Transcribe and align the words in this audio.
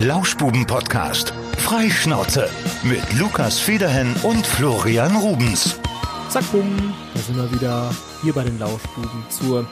Lauschbuben-Podcast. 0.00 1.34
Freischnauze 1.58 2.48
mit 2.82 3.02
Lukas 3.18 3.58
Federhen 3.58 4.14
und 4.22 4.46
Florian 4.46 5.14
Rubens. 5.14 5.78
Zack, 6.30 6.50
bumm, 6.52 6.94
da 7.14 7.20
sind 7.20 7.36
wir 7.36 7.52
wieder 7.52 7.90
hier 8.22 8.32
bei 8.32 8.44
den 8.44 8.58
Lauschbuben 8.58 9.24
zur 9.28 9.66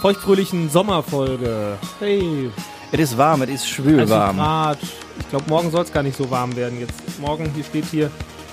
feuchtfröhlichen 0.00 0.70
Sommerfolge. 0.70 1.76
Hey, 1.98 2.50
Es 2.92 3.00
ist 3.00 3.18
warm, 3.18 3.42
es 3.42 3.50
ist 3.50 3.68
schwül 3.68 3.96
30 3.96 4.10
warm. 4.10 4.36
Grad. 4.36 4.78
Ich 5.18 5.28
glaube, 5.28 5.44
morgen 5.48 5.72
soll 5.72 5.82
es 5.82 5.92
gar 5.92 6.04
nicht 6.04 6.16
so 6.16 6.30
warm 6.30 6.54
werden. 6.54 6.78
Jetzt 6.78 6.94
morgen, 7.20 7.50
hier 7.52 7.64
steht 7.64 7.86
hier, 7.86 8.10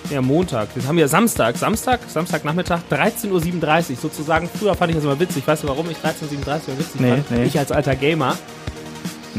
ja, 0.10 0.24
Montag. 0.24 0.70
Jetzt 0.76 0.88
haben 0.88 0.98
wir 0.98 1.08
Samstag. 1.08 1.56
Samstag, 1.56 2.00
Samstagnachmittag, 2.08 2.80
13.37 2.90 3.30
Uhr 3.92 3.98
sozusagen. 4.02 4.50
Früher 4.58 4.74
fand 4.74 4.90
ich 4.90 4.96
das 4.96 5.04
immer 5.06 5.20
witzig. 5.20 5.48
Weißt 5.48 5.62
du, 5.62 5.68
warum 5.68 5.88
ich 5.92 5.98
13.37 5.98 6.04
Uhr 6.70 6.80
witzig 6.80 7.00
Nee, 7.00 7.10
fand? 7.12 7.32
nee. 7.32 7.44
Ich 7.44 7.60
als 7.60 7.72
alter 7.72 7.96
Gamer. 7.96 8.36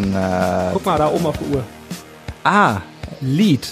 Na, 0.01 0.71
Guck 0.73 0.87
mal 0.87 0.99
da 0.99 1.09
oben 1.09 1.27
auf 1.27 1.37
die 1.39 1.55
Uhr. 1.55 1.65
ah, 2.45 2.77
Lead. 3.21 3.69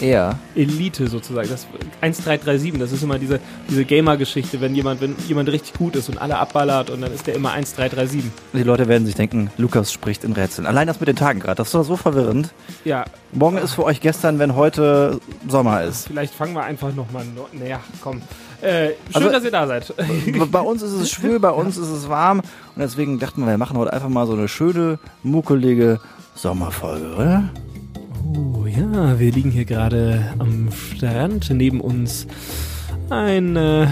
Er. 0.00 0.38
Elite 0.54 1.08
sozusagen. 1.08 1.48
Das 1.48 1.66
1337, 2.00 2.78
das 2.78 2.92
ist 2.92 3.02
immer 3.02 3.18
diese, 3.18 3.40
diese 3.68 3.84
Gamer-Geschichte, 3.84 4.60
wenn 4.60 4.74
jemand, 4.74 5.00
wenn 5.00 5.16
jemand 5.26 5.48
richtig 5.50 5.74
gut 5.74 5.96
ist 5.96 6.08
und 6.08 6.18
alle 6.20 6.38
abballert 6.38 6.90
und 6.90 7.00
dann 7.00 7.12
ist 7.12 7.26
der 7.26 7.34
immer 7.34 7.52
1337. 7.52 8.30
Die 8.52 8.62
Leute 8.62 8.88
werden 8.88 9.06
sich 9.06 9.14
denken, 9.14 9.50
Lukas 9.58 9.92
spricht 9.92 10.24
in 10.24 10.32
Rätseln. 10.32 10.66
Allein 10.66 10.86
das 10.86 11.00
mit 11.00 11.08
den 11.08 11.16
Tagen 11.16 11.40
gerade, 11.40 11.56
das 11.56 11.68
ist 11.68 11.74
doch 11.74 11.84
so 11.84 11.96
verwirrend. 11.96 12.52
Ja, 12.84 13.04
Morgen 13.32 13.58
ist 13.58 13.74
für 13.74 13.84
euch 13.84 14.00
gestern, 14.00 14.38
wenn 14.38 14.54
heute 14.56 15.20
Sommer 15.48 15.82
ist. 15.82 16.06
vielleicht 16.06 16.32
fangen 16.34 16.54
wir 16.54 16.62
einfach 16.64 16.94
nochmal. 16.94 17.24
No 17.34 17.46
naja, 17.52 17.80
komm. 18.00 18.22
Äh, 18.62 18.88
schön, 18.88 18.94
Also- 19.12 19.30
dass 19.30 19.44
ihr 19.44 19.50
da 19.50 19.66
seid. 19.66 19.92
bei 20.50 20.60
uns 20.60 20.82
ist 20.82 20.92
es 20.92 21.10
schwül, 21.10 21.38
bei 21.38 21.50
uns 21.50 21.76
ist 21.76 21.88
es 21.88 22.08
warm. 22.08 22.38
Und 22.40 22.46
deswegen 22.78 23.18
dachten 23.18 23.42
wir, 23.42 23.48
wir 23.48 23.58
machen 23.58 23.76
heute 23.76 23.92
einfach 23.92 24.08
mal 24.08 24.26
so 24.26 24.32
eine 24.32 24.48
schöne, 24.48 24.98
muckelige 25.22 26.00
Sommerfolge, 26.34 27.14
oder? 27.16 27.44
Oh 28.36 28.66
ja, 28.66 29.18
wir 29.18 29.32
liegen 29.32 29.50
hier 29.50 29.64
gerade 29.64 30.32
am 30.38 30.68
Strand. 30.72 31.50
Neben 31.50 31.80
uns 31.80 32.26
ein, 33.10 33.56
äh, 33.56 33.84
äh, 33.84 33.88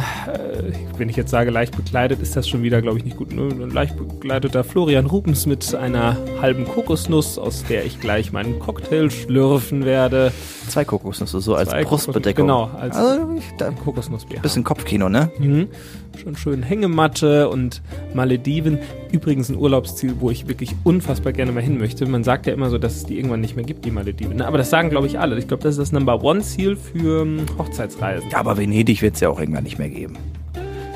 wenn 0.98 1.08
ich 1.08 1.16
jetzt 1.16 1.30
sage 1.30 1.50
leicht 1.50 1.74
bekleidet, 1.74 2.20
ist 2.20 2.36
das 2.36 2.46
schon 2.46 2.62
wieder, 2.62 2.82
glaube 2.82 2.98
ich, 2.98 3.04
nicht 3.04 3.16
gut. 3.16 3.32
Ne? 3.32 3.48
Ein 3.48 3.70
leicht 3.70 3.96
bekleideter 3.96 4.62
Florian 4.62 5.06
Rubens 5.06 5.46
mit 5.46 5.74
einer 5.74 6.16
halben 6.42 6.66
Kokosnuss, 6.66 7.38
aus 7.38 7.64
der 7.64 7.86
ich 7.86 7.98
gleich 8.00 8.32
meinen 8.32 8.58
Cocktail 8.58 9.10
schlürfen 9.10 9.86
werde. 9.86 10.32
Zwei 10.68 10.84
Kokosnüsse, 10.84 11.40
so 11.40 11.54
als 11.54 11.70
Zwei 11.70 11.84
Brustbedeckung. 11.84 12.46
Kokosnüsse, 12.48 12.72
genau, 12.72 12.78
als- 12.78 12.96
also, 12.96 13.40
da, 13.56 13.70
Kokosnussbier. 13.70 14.40
bisschen 14.40 14.64
Kopfkino, 14.64 15.08
ne? 15.08 15.30
Mhm. 15.38 15.68
Schon 16.16 16.36
schön 16.36 16.62
Hängematte 16.62 17.48
und 17.48 17.82
Malediven. 18.14 18.78
Übrigens 19.12 19.48
ein 19.48 19.56
Urlaubsziel, 19.56 20.14
wo 20.18 20.30
ich 20.30 20.48
wirklich 20.48 20.74
unfassbar 20.84 21.32
gerne 21.32 21.52
mal 21.52 21.62
hin 21.62 21.78
möchte. 21.78 22.06
Man 22.06 22.24
sagt 22.24 22.46
ja 22.46 22.52
immer 22.52 22.70
so, 22.70 22.78
dass 22.78 22.96
es 22.96 23.04
die 23.04 23.16
irgendwann 23.16 23.40
nicht 23.40 23.56
mehr 23.56 23.64
gibt, 23.64 23.84
die 23.84 23.90
Malediven. 23.90 24.36
ne? 24.36 24.46
Aber 24.46 24.58
das 24.58 24.70
sagen, 24.70 24.90
glaube 24.90 25.06
ich, 25.06 25.18
alle. 25.18 25.38
Ich 25.38 25.46
glaube, 25.46 25.62
das 25.62 25.72
ist 25.74 25.78
das 25.78 25.92
Number 25.92 26.22
One-Ziel 26.22 26.76
für 26.76 27.22
ähm, 27.22 27.46
Hochzeitsreisen. 27.58 28.30
Ja, 28.30 28.38
aber 28.38 28.56
Venedig 28.56 29.02
wird 29.02 29.14
es 29.14 29.20
ja 29.20 29.28
auch 29.28 29.38
irgendwann 29.38 29.64
nicht 29.64 29.78
mehr 29.78 29.90
geben. 29.90 30.16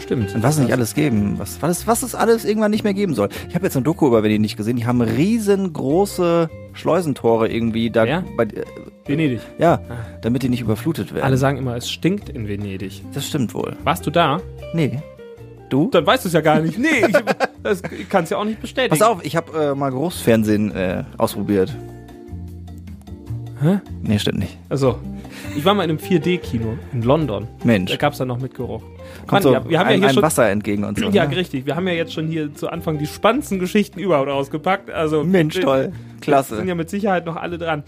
Stimmt. 0.01 0.35
Und 0.35 0.43
was 0.43 0.57
es 0.57 0.63
nicht 0.65 0.73
alles 0.73 0.95
geben, 0.95 1.35
was, 1.39 1.63
was, 1.63 1.87
was 1.87 2.03
es 2.03 2.17
alles 2.17 2.45
irgendwann 2.45 2.73
nicht 2.73 2.83
mehr 2.83 2.95
geben 2.95 3.15
soll. 3.15 3.29
Ich 3.49 3.55
habe 3.55 3.65
jetzt 3.67 3.77
ein 3.77 3.85
Doku 3.85 4.09
über 4.09 4.25
Venedig 4.25 4.57
gesehen, 4.57 4.77
die 4.77 4.85
haben 4.87 5.01
riesengroße 5.03 6.51
Schleusentore 6.73 7.49
irgendwie 7.49 7.91
da. 7.91 8.05
Ja? 8.05 8.25
Bei, 8.37 8.45
äh, 8.45 8.65
Venedig. 9.07 9.41
ja, 9.59 9.81
damit 10.23 10.43
die 10.43 10.49
nicht 10.49 10.63
überflutet 10.63 11.15
werden. 11.15 11.25
Alle 11.25 11.37
sagen 11.37 11.59
immer, 11.59 11.77
es 11.77 11.91
stinkt 11.91 12.29
in 12.29 12.49
Venedig. 12.49 13.03
das 13.15 13.27
stimmt 13.27 13.55
wohl. 13.55 13.77
Warst 13.85 14.07
du 14.07 14.11
da? 14.11 14.41
Nee. 14.75 15.01
Du? 15.71 15.89
Dann 15.91 16.05
weißt 16.07 16.25
du 16.25 16.29
es 16.29 16.35
ja 16.35 16.41
gar 16.41 16.61
nicht. 16.61 16.79
Nee, 16.79 17.07
ich, 17.09 17.17
das 17.63 17.83
kannst 18.09 18.31
ja 18.33 18.39
auch 18.39 18.45
nicht 18.45 18.61
bestätigen. 18.61 18.91
Pass 18.99 19.03
auf, 19.09 19.25
ich 19.25 19.37
habe 19.37 19.71
äh, 19.71 19.75
mal 19.75 19.91
Großfernsehen 19.91 20.73
äh, 20.75 21.05
ausprobiert. 21.17 21.75
Hä? 23.63 23.81
Nee, 24.03 24.19
stimmt 24.19 24.39
nicht. 24.41 24.59
Also, 24.69 24.99
ich 25.57 25.65
war 25.65 25.75
mal 25.75 25.85
in 25.85 25.91
einem 25.91 25.99
4D-Kino 25.99 26.79
in 26.93 27.03
London. 27.03 27.47
Mensch. 27.63 27.91
Da 27.91 27.97
gab 27.97 28.13
es 28.13 28.19
dann 28.19 28.29
noch 28.29 28.39
mit 28.39 28.55
Geruch. 28.55 28.83
Kommt 29.27 29.33
Mann, 29.33 29.43
so 29.43 29.53
wir, 29.53 29.69
wir 29.69 29.79
haben 29.79 29.89
ja 29.89 29.95
ein, 29.95 30.01
hier 30.01 30.09
ein 30.09 30.15
schon 30.15 30.23
Wasser 30.23 30.49
entgegen 30.49 30.85
und 30.85 30.99
so. 30.99 31.09
Ja, 31.11 31.27
ne? 31.27 31.37
richtig. 31.37 31.67
Wir 31.67 31.77
haben 31.77 31.87
ja 31.87 31.95
jetzt 31.95 32.13
schon 32.13 32.27
hier 32.29 32.55
zu 32.55 32.69
Anfang 32.69 32.99
die 32.99 33.07
spannendsten 33.07 33.59
Geschichten 33.59 34.01
überhaupt 34.01 34.29
ausgepackt. 34.31 34.91
Also 34.91 35.25
Mensch, 35.25 35.57
wir- 35.57 35.93
toll. 36.21 36.35
Sind 36.35 36.47
Klasse. 36.47 36.65
ja 36.69 36.75
mit 36.75 36.91
Sicherheit 36.91 37.27
noch 37.27 37.37
alle 37.37 37.59
dran. 37.59 37.83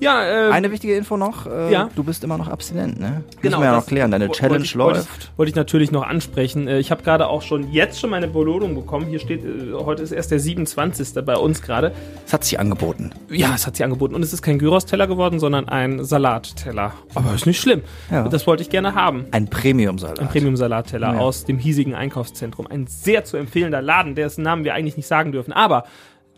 Ja, 0.00 0.24
ähm, 0.46 0.52
Eine 0.52 0.70
wichtige 0.70 0.94
Info 0.96 1.16
noch. 1.16 1.46
Äh, 1.46 1.72
Ja. 1.72 1.88
Du 1.94 2.04
bist 2.04 2.22
immer 2.24 2.36
noch 2.38 2.48
abstinent, 2.48 3.00
ne? 3.00 3.22
Müssen 3.26 3.40
Genau, 3.42 3.58
wir 3.60 3.64
ja 3.66 3.72
noch 3.76 3.86
klären. 3.86 4.10
Deine 4.10 4.30
Challenge 4.30 4.52
wollte 4.54 4.64
ich, 4.64 4.76
wollte 4.78 4.98
läuft. 4.98 5.08
Ich, 5.32 5.38
wollte 5.38 5.50
ich 5.50 5.56
natürlich 5.56 5.90
noch 5.92 6.02
ansprechen. 6.06 6.68
Äh, 6.68 6.78
Ich 6.78 6.90
habe 6.90 7.02
gerade 7.02 7.28
auch 7.28 7.42
schon 7.42 7.72
jetzt 7.72 7.98
schon 8.00 8.10
meine 8.10 8.28
Belohnung 8.28 8.74
bekommen. 8.74 9.06
Hier 9.06 9.18
steht, 9.18 9.44
äh, 9.44 9.72
heute 9.74 10.02
ist 10.02 10.12
erst 10.12 10.30
der 10.30 10.38
27. 10.40 11.24
bei 11.24 11.36
uns 11.36 11.62
gerade. 11.62 11.92
Es 12.26 12.32
hat 12.32 12.44
sich 12.44 12.58
angeboten. 12.60 13.10
Ja, 13.30 13.52
es 13.54 13.66
hat 13.66 13.76
sie 13.76 13.84
angeboten. 13.84 14.14
Und 14.14 14.22
es 14.22 14.32
ist 14.32 14.42
kein 14.42 14.58
Gyros-Teller 14.58 15.06
geworden, 15.06 15.38
sondern 15.38 15.68
ein 15.68 16.04
Salatteller. 16.04 16.92
Aber 17.14 17.34
ist 17.34 17.46
nicht 17.46 17.60
schlimm. 17.60 17.82
Ja. 18.10 18.28
Das 18.28 18.46
wollte 18.46 18.62
ich 18.62 18.70
gerne 18.70 18.94
haben. 18.94 19.26
Ein 19.30 19.48
Premium-Salat. 19.48 20.20
Ein 20.20 20.28
Premium-Salatteller 20.28 21.14
Ja. 21.14 21.18
aus 21.18 21.44
dem 21.44 21.58
hiesigen 21.58 21.94
Einkaufszentrum. 21.94 22.66
Ein 22.66 22.86
sehr 22.86 23.24
zu 23.24 23.36
empfehlender 23.36 23.80
Laden, 23.82 24.14
dessen 24.14 24.42
Namen 24.42 24.64
wir 24.64 24.74
eigentlich 24.74 24.96
nicht 24.96 25.06
sagen 25.06 25.32
dürfen. 25.32 25.52
Aber 25.52 25.84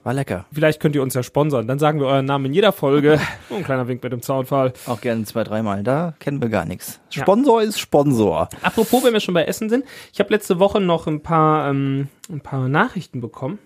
War 0.04 0.14
lecker. 0.14 0.46
Vielleicht 0.52 0.80
könnt 0.80 0.94
ihr 0.94 1.02
uns 1.02 1.14
ja 1.14 1.22
sponsern. 1.22 1.66
Dann 1.66 1.78
sagen 1.78 2.00
wir 2.00 2.06
euren 2.06 2.24
Namen 2.24 2.46
in 2.46 2.54
jeder 2.54 2.72
Folge. 2.72 3.20
Oh, 3.50 3.54
ein 3.54 3.64
kleiner 3.64 3.88
Wink 3.88 4.02
mit 4.02 4.12
dem 4.12 4.20
Zaunfall. 4.20 4.74
Auch 4.86 5.00
gerne 5.00 5.24
zwei, 5.24 5.42
dreimal. 5.42 5.82
Da 5.82 6.14
kennen 6.18 6.42
wir 6.42 6.50
gar 6.50 6.66
nichts. 6.66 7.00
Ja. 7.10 7.22
Sponsor 7.22 7.62
ist 7.62 7.80
Sponsor. 7.80 8.48
Apropos, 8.62 9.02
wenn 9.02 9.14
wir 9.14 9.20
schon 9.20 9.32
bei 9.32 9.44
Essen 9.44 9.70
sind. 9.70 9.86
Ich 10.12 10.20
habe 10.20 10.30
letzte 10.30 10.58
Woche 10.58 10.80
noch 10.80 11.06
ein 11.06 11.22
paar, 11.22 11.70
ähm, 11.70 12.08
ein 12.30 12.42
paar 12.42 12.68
Nachrichten 12.68 13.22
bekommen. 13.22 13.58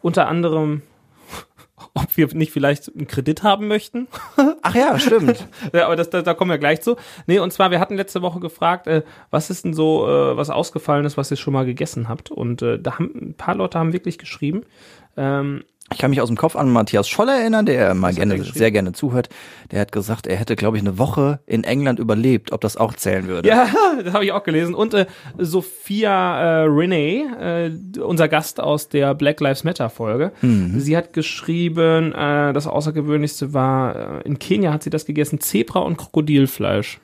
Unter 0.00 0.26
anderem, 0.26 0.82
ob 1.94 2.16
wir 2.16 2.26
nicht 2.34 2.52
vielleicht 2.52 2.92
einen 2.92 3.06
Kredit 3.06 3.44
haben 3.44 3.68
möchten. 3.68 4.08
Ach 4.62 4.74
ja, 4.74 4.98
stimmt. 4.98 5.46
Ja, 5.72 5.86
aber 5.86 5.94
das, 5.94 6.10
da, 6.10 6.22
da 6.22 6.34
kommen 6.34 6.50
wir 6.50 6.58
gleich 6.58 6.80
zu. 6.80 6.96
Nee, 7.28 7.38
und 7.38 7.52
zwar, 7.52 7.70
wir 7.70 7.78
hatten 7.78 7.96
letzte 7.96 8.20
Woche 8.20 8.40
gefragt, 8.40 8.88
äh, 8.88 9.02
was 9.30 9.50
ist 9.50 9.64
denn 9.64 9.74
so, 9.74 10.08
äh, 10.08 10.36
was 10.36 10.50
ausgefallen 10.50 11.04
ist, 11.04 11.16
was 11.16 11.30
ihr 11.30 11.36
schon 11.36 11.52
mal 11.52 11.64
gegessen 11.64 12.08
habt. 12.08 12.32
Und 12.32 12.60
äh, 12.62 12.80
da 12.80 12.94
haben 12.94 13.12
ein 13.14 13.34
paar 13.34 13.54
Leute 13.54 13.78
haben 13.78 13.92
wirklich 13.92 14.18
geschrieben. 14.18 14.64
Ähm, 15.18 15.64
Ich 15.92 15.98
kann 15.98 16.10
mich 16.10 16.20
aus 16.20 16.28
dem 16.28 16.36
Kopf 16.36 16.54
an 16.54 16.70
Matthias 16.70 17.08
Scholler 17.08 17.40
erinnern, 17.40 17.64
der 17.64 17.94
mal 17.94 18.12
gerne, 18.14 18.36
er 18.36 18.44
sehr 18.44 18.70
gerne 18.70 18.92
zuhört. 18.92 19.30
Der 19.70 19.80
hat 19.80 19.90
gesagt, 19.90 20.26
er 20.26 20.36
hätte, 20.36 20.54
glaube 20.54 20.76
ich, 20.76 20.82
eine 20.82 20.98
Woche 20.98 21.40
in 21.46 21.64
England 21.64 21.98
überlebt, 21.98 22.52
ob 22.52 22.60
das 22.60 22.76
auch 22.76 22.92
zählen 22.92 23.26
würde. 23.26 23.48
Ja, 23.48 23.68
das 24.04 24.12
habe 24.12 24.24
ich 24.24 24.32
auch 24.32 24.44
gelesen. 24.44 24.74
Und 24.74 24.92
äh, 24.92 25.06
Sophia 25.38 26.40
äh, 26.40 26.64
Renee, 26.68 27.24
äh, 27.40 28.00
unser 28.00 28.28
Gast 28.28 28.60
aus 28.60 28.88
der 28.88 29.14
Black 29.14 29.40
Lives 29.40 29.64
Matter 29.64 29.88
Folge, 29.90 30.32
sie 30.76 30.96
hat 30.96 31.12
geschrieben, 31.14 32.12
äh, 32.12 32.52
das 32.52 32.66
Außergewöhnlichste 32.66 33.54
war, 33.54 34.20
äh, 34.20 34.28
in 34.28 34.38
Kenia 34.38 34.72
hat 34.72 34.82
sie 34.82 34.90
das 34.90 35.06
gegessen, 35.06 35.40
Zebra 35.40 35.80
und 35.80 35.96
Krokodilfleisch. 35.96 36.98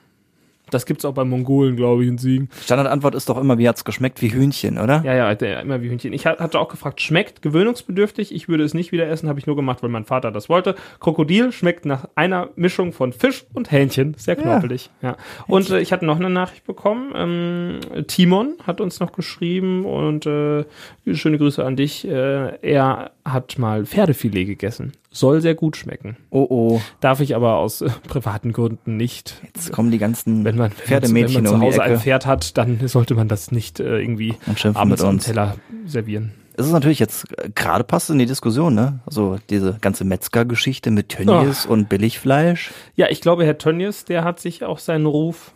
Das 0.75 0.87
gibt's 0.87 1.05
auch 1.05 1.15
bei 1.15 1.25
Mongolen, 1.25 1.77
glaube 1.77 2.03
ich, 2.03 2.09
in 2.09 2.19
Siegen. 2.19 2.49
Standardantwort 2.63 3.15
ist 3.15 3.29
doch 3.29 3.39
immer, 3.39 3.59
wie 3.59 3.69
hat's 3.69 3.85
geschmeckt? 3.85 4.21
Wie 4.21 4.33
Hühnchen, 4.33 4.79
oder? 4.79 5.03
Ja, 5.05 5.15
ja, 5.15 5.31
immer 5.61 5.81
wie 5.83 5.89
Hühnchen. 5.89 6.13
Ich 6.13 6.27
ha- 6.27 6.37
hatte 6.39 6.59
auch 6.59 6.69
gefragt, 6.69 7.01
schmeckt 7.01 7.43
gewöhnungsbedürftig. 7.43 8.35
Ich 8.35 8.49
würde 8.49 8.65
es 8.65 8.75
nicht 8.75 8.93
wieder 8.93 9.09
essen, 9.09 9.29
habe 9.29 9.39
ich 9.39 9.47
nur 9.47 9.57
gemacht, 9.57 9.83
weil 9.83 9.91
mein 9.91 10.05
Vater 10.05 10.31
das 10.33 10.49
wollte. 10.49 10.75
Krokodil 11.01 11.53
schmeckt 11.53 11.87
nach 11.87 12.09
einer 12.15 12.51
Mischung 12.57 12.93
von 12.93 13.13
Fisch 13.13 13.45
und 13.55 13.71
Hähnchen. 13.71 14.15
Sehr 14.19 14.37
knorpelig. 14.37 14.91
Ja. 15.01 15.17
Und 15.47 15.71
äh, 15.71 15.81
ich 15.81 15.93
hatte 15.93 16.05
noch 16.05 16.17
eine 16.19 16.31
Nachricht 16.31 16.65
bekommen. 16.67 17.13
Ähm, 17.15 18.05
Timon 18.07 18.55
hat 18.67 18.81
uns 18.81 19.01
noch 19.01 19.13
geschrieben 19.13 19.85
und 19.85 20.27
äh, 20.27 20.65
schöne 21.13 21.39
Grüße 21.39 21.65
an 21.65 21.77
dich. 21.77 22.07
Äh, 22.07 22.59
er 22.63 23.13
hat 23.25 23.59
mal 23.59 23.87
Pferdefilet 23.87 24.47
gegessen. 24.47 24.93
Soll 25.11 25.41
sehr 25.41 25.55
gut 25.55 25.77
schmecken. 25.77 26.17
Oh 26.31 26.47
oh, 26.49 26.81
Darf 27.01 27.21
ich 27.21 27.35
aber 27.35 27.57
aus 27.57 27.81
äh, 27.81 27.89
privaten 28.09 28.53
Gründen 28.53 28.97
nicht. 28.97 29.41
jetzt 29.55 29.73
kommen 29.73 29.91
die 29.91 29.99
ganzen 29.99 30.45
Wenn 30.45 30.57
man, 30.57 30.73
Pferdemädchen 30.73 31.37
wenn 31.37 31.43
man 31.45 31.51
zu 31.51 31.55
um 31.55 31.63
Hause 31.63 31.83
ein 31.83 31.93
Ecke. 31.93 32.01
Pferd 32.01 32.27
hat, 32.27 32.59
dann 32.59 32.87
sollte 32.89 33.15
man 33.15 33.29
das 33.29 33.51
nicht 33.51 33.81
äh, 33.81 34.01
irgendwie 34.01 34.35
abends 34.75 35.03
am. 35.03 35.19
Teller 35.19 35.57
servieren. 35.87 36.33
Es 36.57 36.67
ist 36.67 36.73
natürlich 36.73 36.99
jetzt 36.99 37.27
äh, 37.39 37.49
gerade 37.55 37.85
passt 37.85 38.11
in 38.11 38.19
die 38.19 38.27
Diskussion, 38.27 38.75
ne? 38.75 39.01
Also 39.07 39.39
diese 39.51 39.79
ganze 39.81 40.05
Metzger-Geschichte 40.05 40.91
mit 40.91 41.09
Tönnies 41.09 41.67
und 41.67 41.89
Billigfleisch. 41.89 42.73
Ja, 42.95 43.09
ich 43.09 43.21
glaube, 43.21 43.45
Herr 43.45 43.59
Tönnies, 43.59 44.05
der 44.05 44.25
hat 44.25 44.39
sich 44.39 44.65
auch 44.65 44.79
seinen 44.79 45.07
Ruf 45.07 45.53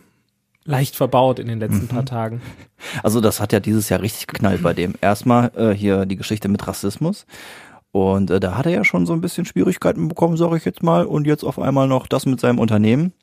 leicht 0.69 0.95
verbaut 0.95 1.39
in 1.39 1.47
den 1.47 1.59
letzten 1.59 1.83
Mhm. 1.83 1.87
paar 1.87 2.05
Tagen. 2.05 2.41
Also 3.03 3.19
das 3.21 3.41
hat 3.41 3.51
ja 3.51 3.59
dieses 3.59 3.89
Jahr 3.89 4.01
richtig 4.01 4.27
geknallt 4.27 4.61
bei 4.61 4.73
dem. 4.73 4.93
Erstmal 5.01 5.51
äh, 5.55 5.71
hier 5.71 6.05
die 6.05 6.15
Geschichte 6.15 6.47
mit 6.47 6.65
Rassismus. 6.67 7.25
Und 7.91 8.29
äh, 8.29 8.39
da 8.39 8.55
hat 8.55 8.67
er 8.67 8.71
ja 8.71 8.83
schon 8.85 9.05
so 9.07 9.13
ein 9.13 9.21
bisschen 9.21 9.45
Schwierigkeiten 9.45 10.07
bekommen, 10.07 10.37
sage 10.37 10.57
ich 10.57 10.65
jetzt 10.65 10.83
mal. 10.83 11.05
Und 11.05 11.25
jetzt 11.25 11.43
auf 11.43 11.57
einmal 11.59 11.87
noch 11.87 12.05
das 12.07 12.25
mit 12.27 12.39
seinem 12.39 12.59
Unternehmen. 12.59 13.13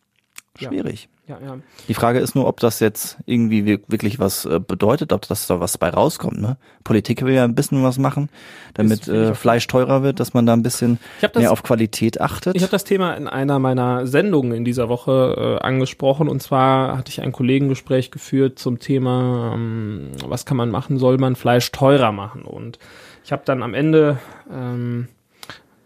Schwierig. 0.59 1.09
Ja, 1.29 1.39
ja. 1.45 1.59
Die 1.89 1.95
Frage 1.95 2.21
ist 2.21 2.37
nur, 2.37 2.47
ob 2.47 2.61
das 2.61 2.79
jetzt 2.79 3.19
irgendwie 3.27 3.65
wir- 3.65 3.81
wirklich 3.89 4.21
was 4.21 4.45
äh, 4.45 4.61
bedeutet, 4.61 5.13
ob 5.13 5.27
das 5.27 5.49
da 5.49 5.59
was 5.59 5.77
bei 5.77 5.89
rauskommt. 5.89 6.41
Ne? 6.41 6.57
Politik 6.85 7.23
will 7.23 7.35
ja 7.35 7.43
ein 7.43 7.57
bisschen 7.57 7.83
was 7.83 7.99
machen, 7.99 8.29
damit 8.75 9.09
äh. 9.09 9.35
Fleisch 9.35 9.67
teurer 9.67 10.05
wird, 10.05 10.21
dass 10.21 10.35
man 10.35 10.47
da 10.47 10.53
ein 10.53 10.63
bisschen 10.63 11.01
habe 11.21 11.33
das, 11.33 11.41
mehr 11.41 11.51
auf 11.51 11.65
Qualität 11.65 12.21
achtet. 12.21 12.55
ich 12.55 12.63
hab 12.63 12.71
das 12.71 12.85
Thema 12.85 13.15
in 13.15 13.27
einer 13.27 13.59
meiner 13.59 14.07
Sendungen 14.07 14.53
in 14.53 14.65
dieser 14.65 14.89
Woche 14.89 15.59
äh, 15.61 15.65
angesprochen. 15.65 16.29
Und 16.29 16.43
zwar 16.45 16.97
hatte 16.97 17.11
ich 17.11 17.21
ein 17.21 17.33
Kollegengespräch 17.33 18.13
geführt 18.13 18.61
zum 18.61 18.79
Thema, 18.79 19.53
ähm, 19.55 20.13
was 20.29 20.47
kann 20.47 20.57
man 20.57 20.71
machen, 20.71 20.97
soll 20.99 21.19
man 21.19 21.35
Fleisch 21.35 21.73
teurer 21.73 22.13
machen? 22.13 22.43
Und 22.43 22.79
ich 23.25 23.33
habe 23.33 23.43
dann 23.45 23.65
am 23.65 23.75
Ende 23.75 24.19
ähm, 24.49 25.09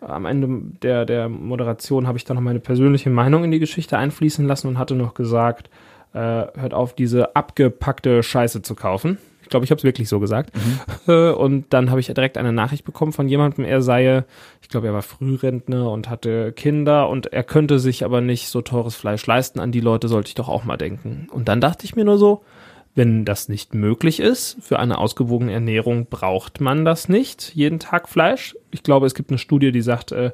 am 0.01 0.27
Ende 0.27 0.49
der, 0.83 1.05
der 1.05 1.29
Moderation 1.29 2.07
habe 2.07 2.19
ich 2.19 2.25
dann 2.25 2.37
noch 2.37 2.43
meine 2.43 2.61
persönliche 2.61 3.11
Meinung 3.11 3.45
in 3.45 3.51
die 3.51 3.59
Geschichte 3.59 3.99
einfließen 3.99 4.47
lassen 4.47 4.69
und 4.69 4.79
hatte 4.79 4.95
noch 4.95 5.15
gesagt, 5.15 5.71
äh, 6.13 6.19
hört 6.19 6.75
auf, 6.75 6.95
diese 6.95 7.37
abgepackte 7.37 8.23
Scheiße 8.23 8.63
zu 8.63 8.75
kaufen. 8.75 9.19
Ich 9.43 9.49
glaube, 9.49 9.65
ich 9.65 9.71
habe 9.73 9.79
es 9.79 9.85
wirklich 9.85 10.09
so 10.09 10.21
gesagt. 10.21 10.55
Mhm. 10.57 10.81
Äh, 11.13 11.31
und 11.31 11.67
dann 11.71 11.91
habe 11.91 11.99
ich 11.99 12.07
direkt 12.07 12.37
eine 12.37 12.53
Nachricht 12.53 12.85
bekommen 12.85 13.13
von 13.13 13.27
jemandem, 13.27 13.65
er 13.65 13.81
sei, 13.81 14.25
ich 14.61 14.69
glaube, 14.69 14.89
er 14.89 14.93
war 14.93 15.03
Frührentner 15.03 15.91
und 15.91 16.11
hatte 16.11 16.53
Kinder 16.53 17.09
und 17.09 17.33
er 17.33 17.43
könnte 17.43 17.79
sich 17.79 18.05
aber 18.05 18.21
nicht 18.21 18.49
so 18.49 18.61
teures 18.61 18.95
Fleisch 18.95 19.27
leisten. 19.27 19.61
An 19.61 19.73
die 19.73 19.81
Leute 19.81 20.09
sollte 20.09 20.29
ich 20.29 20.35
doch 20.35 20.49
auch 20.49 20.65
mal 20.65 20.77
denken. 20.77 21.27
Und 21.33 21.49
dann 21.49 21.61
dachte 21.61 21.85
ich 21.85 21.97
mir 21.97 22.05
nur 22.05 22.19
so, 22.19 22.43
wenn 22.95 23.25
das 23.25 23.49
nicht 23.49 23.73
möglich 23.73 24.19
ist, 24.19 24.57
für 24.61 24.79
eine 24.81 24.99
ausgewogene 24.99 25.53
Ernährung 25.53 26.07
braucht 26.07 26.61
man 26.61 26.85
das 26.85 27.09
nicht, 27.09 27.55
jeden 27.55 27.79
Tag 27.79 28.09
Fleisch. 28.09 28.57
Ich 28.73 28.83
glaube, 28.83 29.07
es 29.07 29.15
gibt 29.15 29.31
eine 29.31 29.39
Studie, 29.39 29.71
die 29.71 29.81
sagt, 29.81 30.11
äh, 30.11 30.33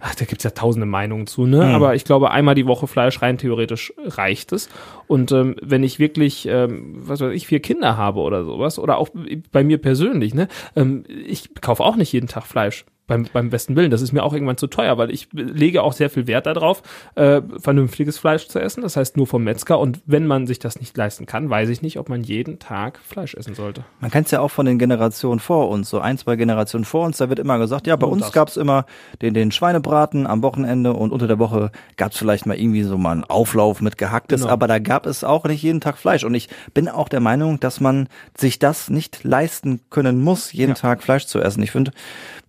ach, 0.00 0.14
da 0.14 0.24
gibt's 0.24 0.44
ja 0.44 0.50
tausende 0.50 0.86
Meinungen 0.86 1.26
zu, 1.26 1.46
ne? 1.46 1.64
Mhm. 1.64 1.74
Aber 1.74 1.94
ich 1.94 2.04
glaube, 2.04 2.30
einmal 2.30 2.54
die 2.54 2.66
Woche 2.66 2.86
Fleisch 2.86 3.20
rein 3.22 3.38
theoretisch 3.38 3.92
reicht 3.98 4.52
es. 4.52 4.68
Und 5.08 5.32
ähm, 5.32 5.56
wenn 5.60 5.82
ich 5.82 5.98
wirklich, 5.98 6.46
ähm, 6.46 6.94
was 6.96 7.20
weiß 7.20 7.34
ich, 7.34 7.48
vier 7.48 7.60
Kinder 7.60 7.96
habe 7.96 8.20
oder 8.20 8.44
sowas, 8.44 8.78
oder 8.78 8.98
auch 8.98 9.08
bei 9.50 9.64
mir 9.64 9.78
persönlich, 9.78 10.32
ne, 10.32 10.46
ähm, 10.76 11.04
ich 11.08 11.54
kaufe 11.60 11.82
auch 11.82 11.96
nicht 11.96 12.12
jeden 12.12 12.28
Tag 12.28 12.44
Fleisch 12.46 12.84
beim, 13.06 13.26
beim 13.32 13.50
besten 13.50 13.76
Willen. 13.76 13.90
Das 13.90 14.02
ist 14.02 14.12
mir 14.12 14.22
auch 14.22 14.32
irgendwann 14.32 14.56
zu 14.56 14.66
teuer, 14.66 14.98
weil 14.98 15.10
ich 15.10 15.28
lege 15.32 15.82
auch 15.82 15.92
sehr 15.92 16.10
viel 16.10 16.26
Wert 16.26 16.46
darauf, 16.46 16.82
äh, 17.14 17.40
vernünftiges 17.58 18.18
Fleisch 18.18 18.48
zu 18.48 18.58
essen. 18.58 18.82
Das 18.82 18.96
heißt 18.96 19.16
nur 19.16 19.26
vom 19.26 19.44
Metzger. 19.44 19.78
Und 19.78 20.00
wenn 20.06 20.26
man 20.26 20.46
sich 20.46 20.58
das 20.58 20.80
nicht 20.80 20.96
leisten 20.96 21.26
kann, 21.26 21.48
weiß 21.48 21.68
ich 21.68 21.82
nicht, 21.82 21.98
ob 21.98 22.08
man 22.08 22.22
jeden 22.22 22.58
Tag 22.58 22.98
Fleisch 22.98 23.34
essen 23.34 23.54
sollte. 23.54 23.84
Man 24.00 24.10
kennt 24.10 24.26
es 24.26 24.32
ja 24.32 24.40
auch 24.40 24.50
von 24.50 24.66
den 24.66 24.78
Generationen 24.78 25.40
vor 25.40 25.68
uns, 25.68 25.90
so 25.90 26.00
ein, 26.00 26.18
zwei 26.18 26.36
Generationen 26.36 26.84
vor 26.84 27.06
uns, 27.06 27.18
da 27.18 27.28
wird 27.28 27.38
immer 27.38 27.58
gesagt, 27.58 27.86
ja, 27.86 27.96
bei 27.96 28.06
und 28.06 28.22
uns 28.22 28.32
gab 28.32 28.48
es 28.48 28.56
immer 28.56 28.86
den, 29.22 29.34
den 29.34 29.52
Schweinebraten 29.52 30.26
am 30.26 30.42
Wochenende 30.42 30.92
und 30.92 31.12
unter 31.12 31.26
der 31.26 31.38
Woche 31.38 31.70
gab 31.96 32.12
es 32.12 32.18
vielleicht 32.18 32.46
mal 32.46 32.58
irgendwie 32.58 32.82
so 32.82 32.98
mal 32.98 33.12
einen 33.12 33.24
Auflauf 33.24 33.80
mit 33.80 33.98
Gehacktes, 33.98 34.42
genau. 34.42 34.52
aber 34.52 34.66
da 34.66 34.78
gab 34.78 35.06
es 35.06 35.24
auch 35.24 35.44
nicht 35.44 35.62
jeden 35.62 35.80
Tag 35.80 35.98
Fleisch. 35.98 36.24
Und 36.24 36.34
ich 36.34 36.48
bin 36.74 36.88
auch 36.88 37.08
der 37.08 37.20
Meinung, 37.20 37.60
dass 37.60 37.80
man 37.80 38.08
sich 38.36 38.58
das 38.58 38.90
nicht 38.90 39.24
leisten 39.24 39.80
können 39.90 40.20
muss, 40.22 40.52
jeden 40.52 40.70
ja. 40.70 40.74
Tag 40.74 41.02
Fleisch 41.02 41.26
zu 41.26 41.40
essen. 41.40 41.62
Ich 41.62 41.70
finde, 41.70 41.92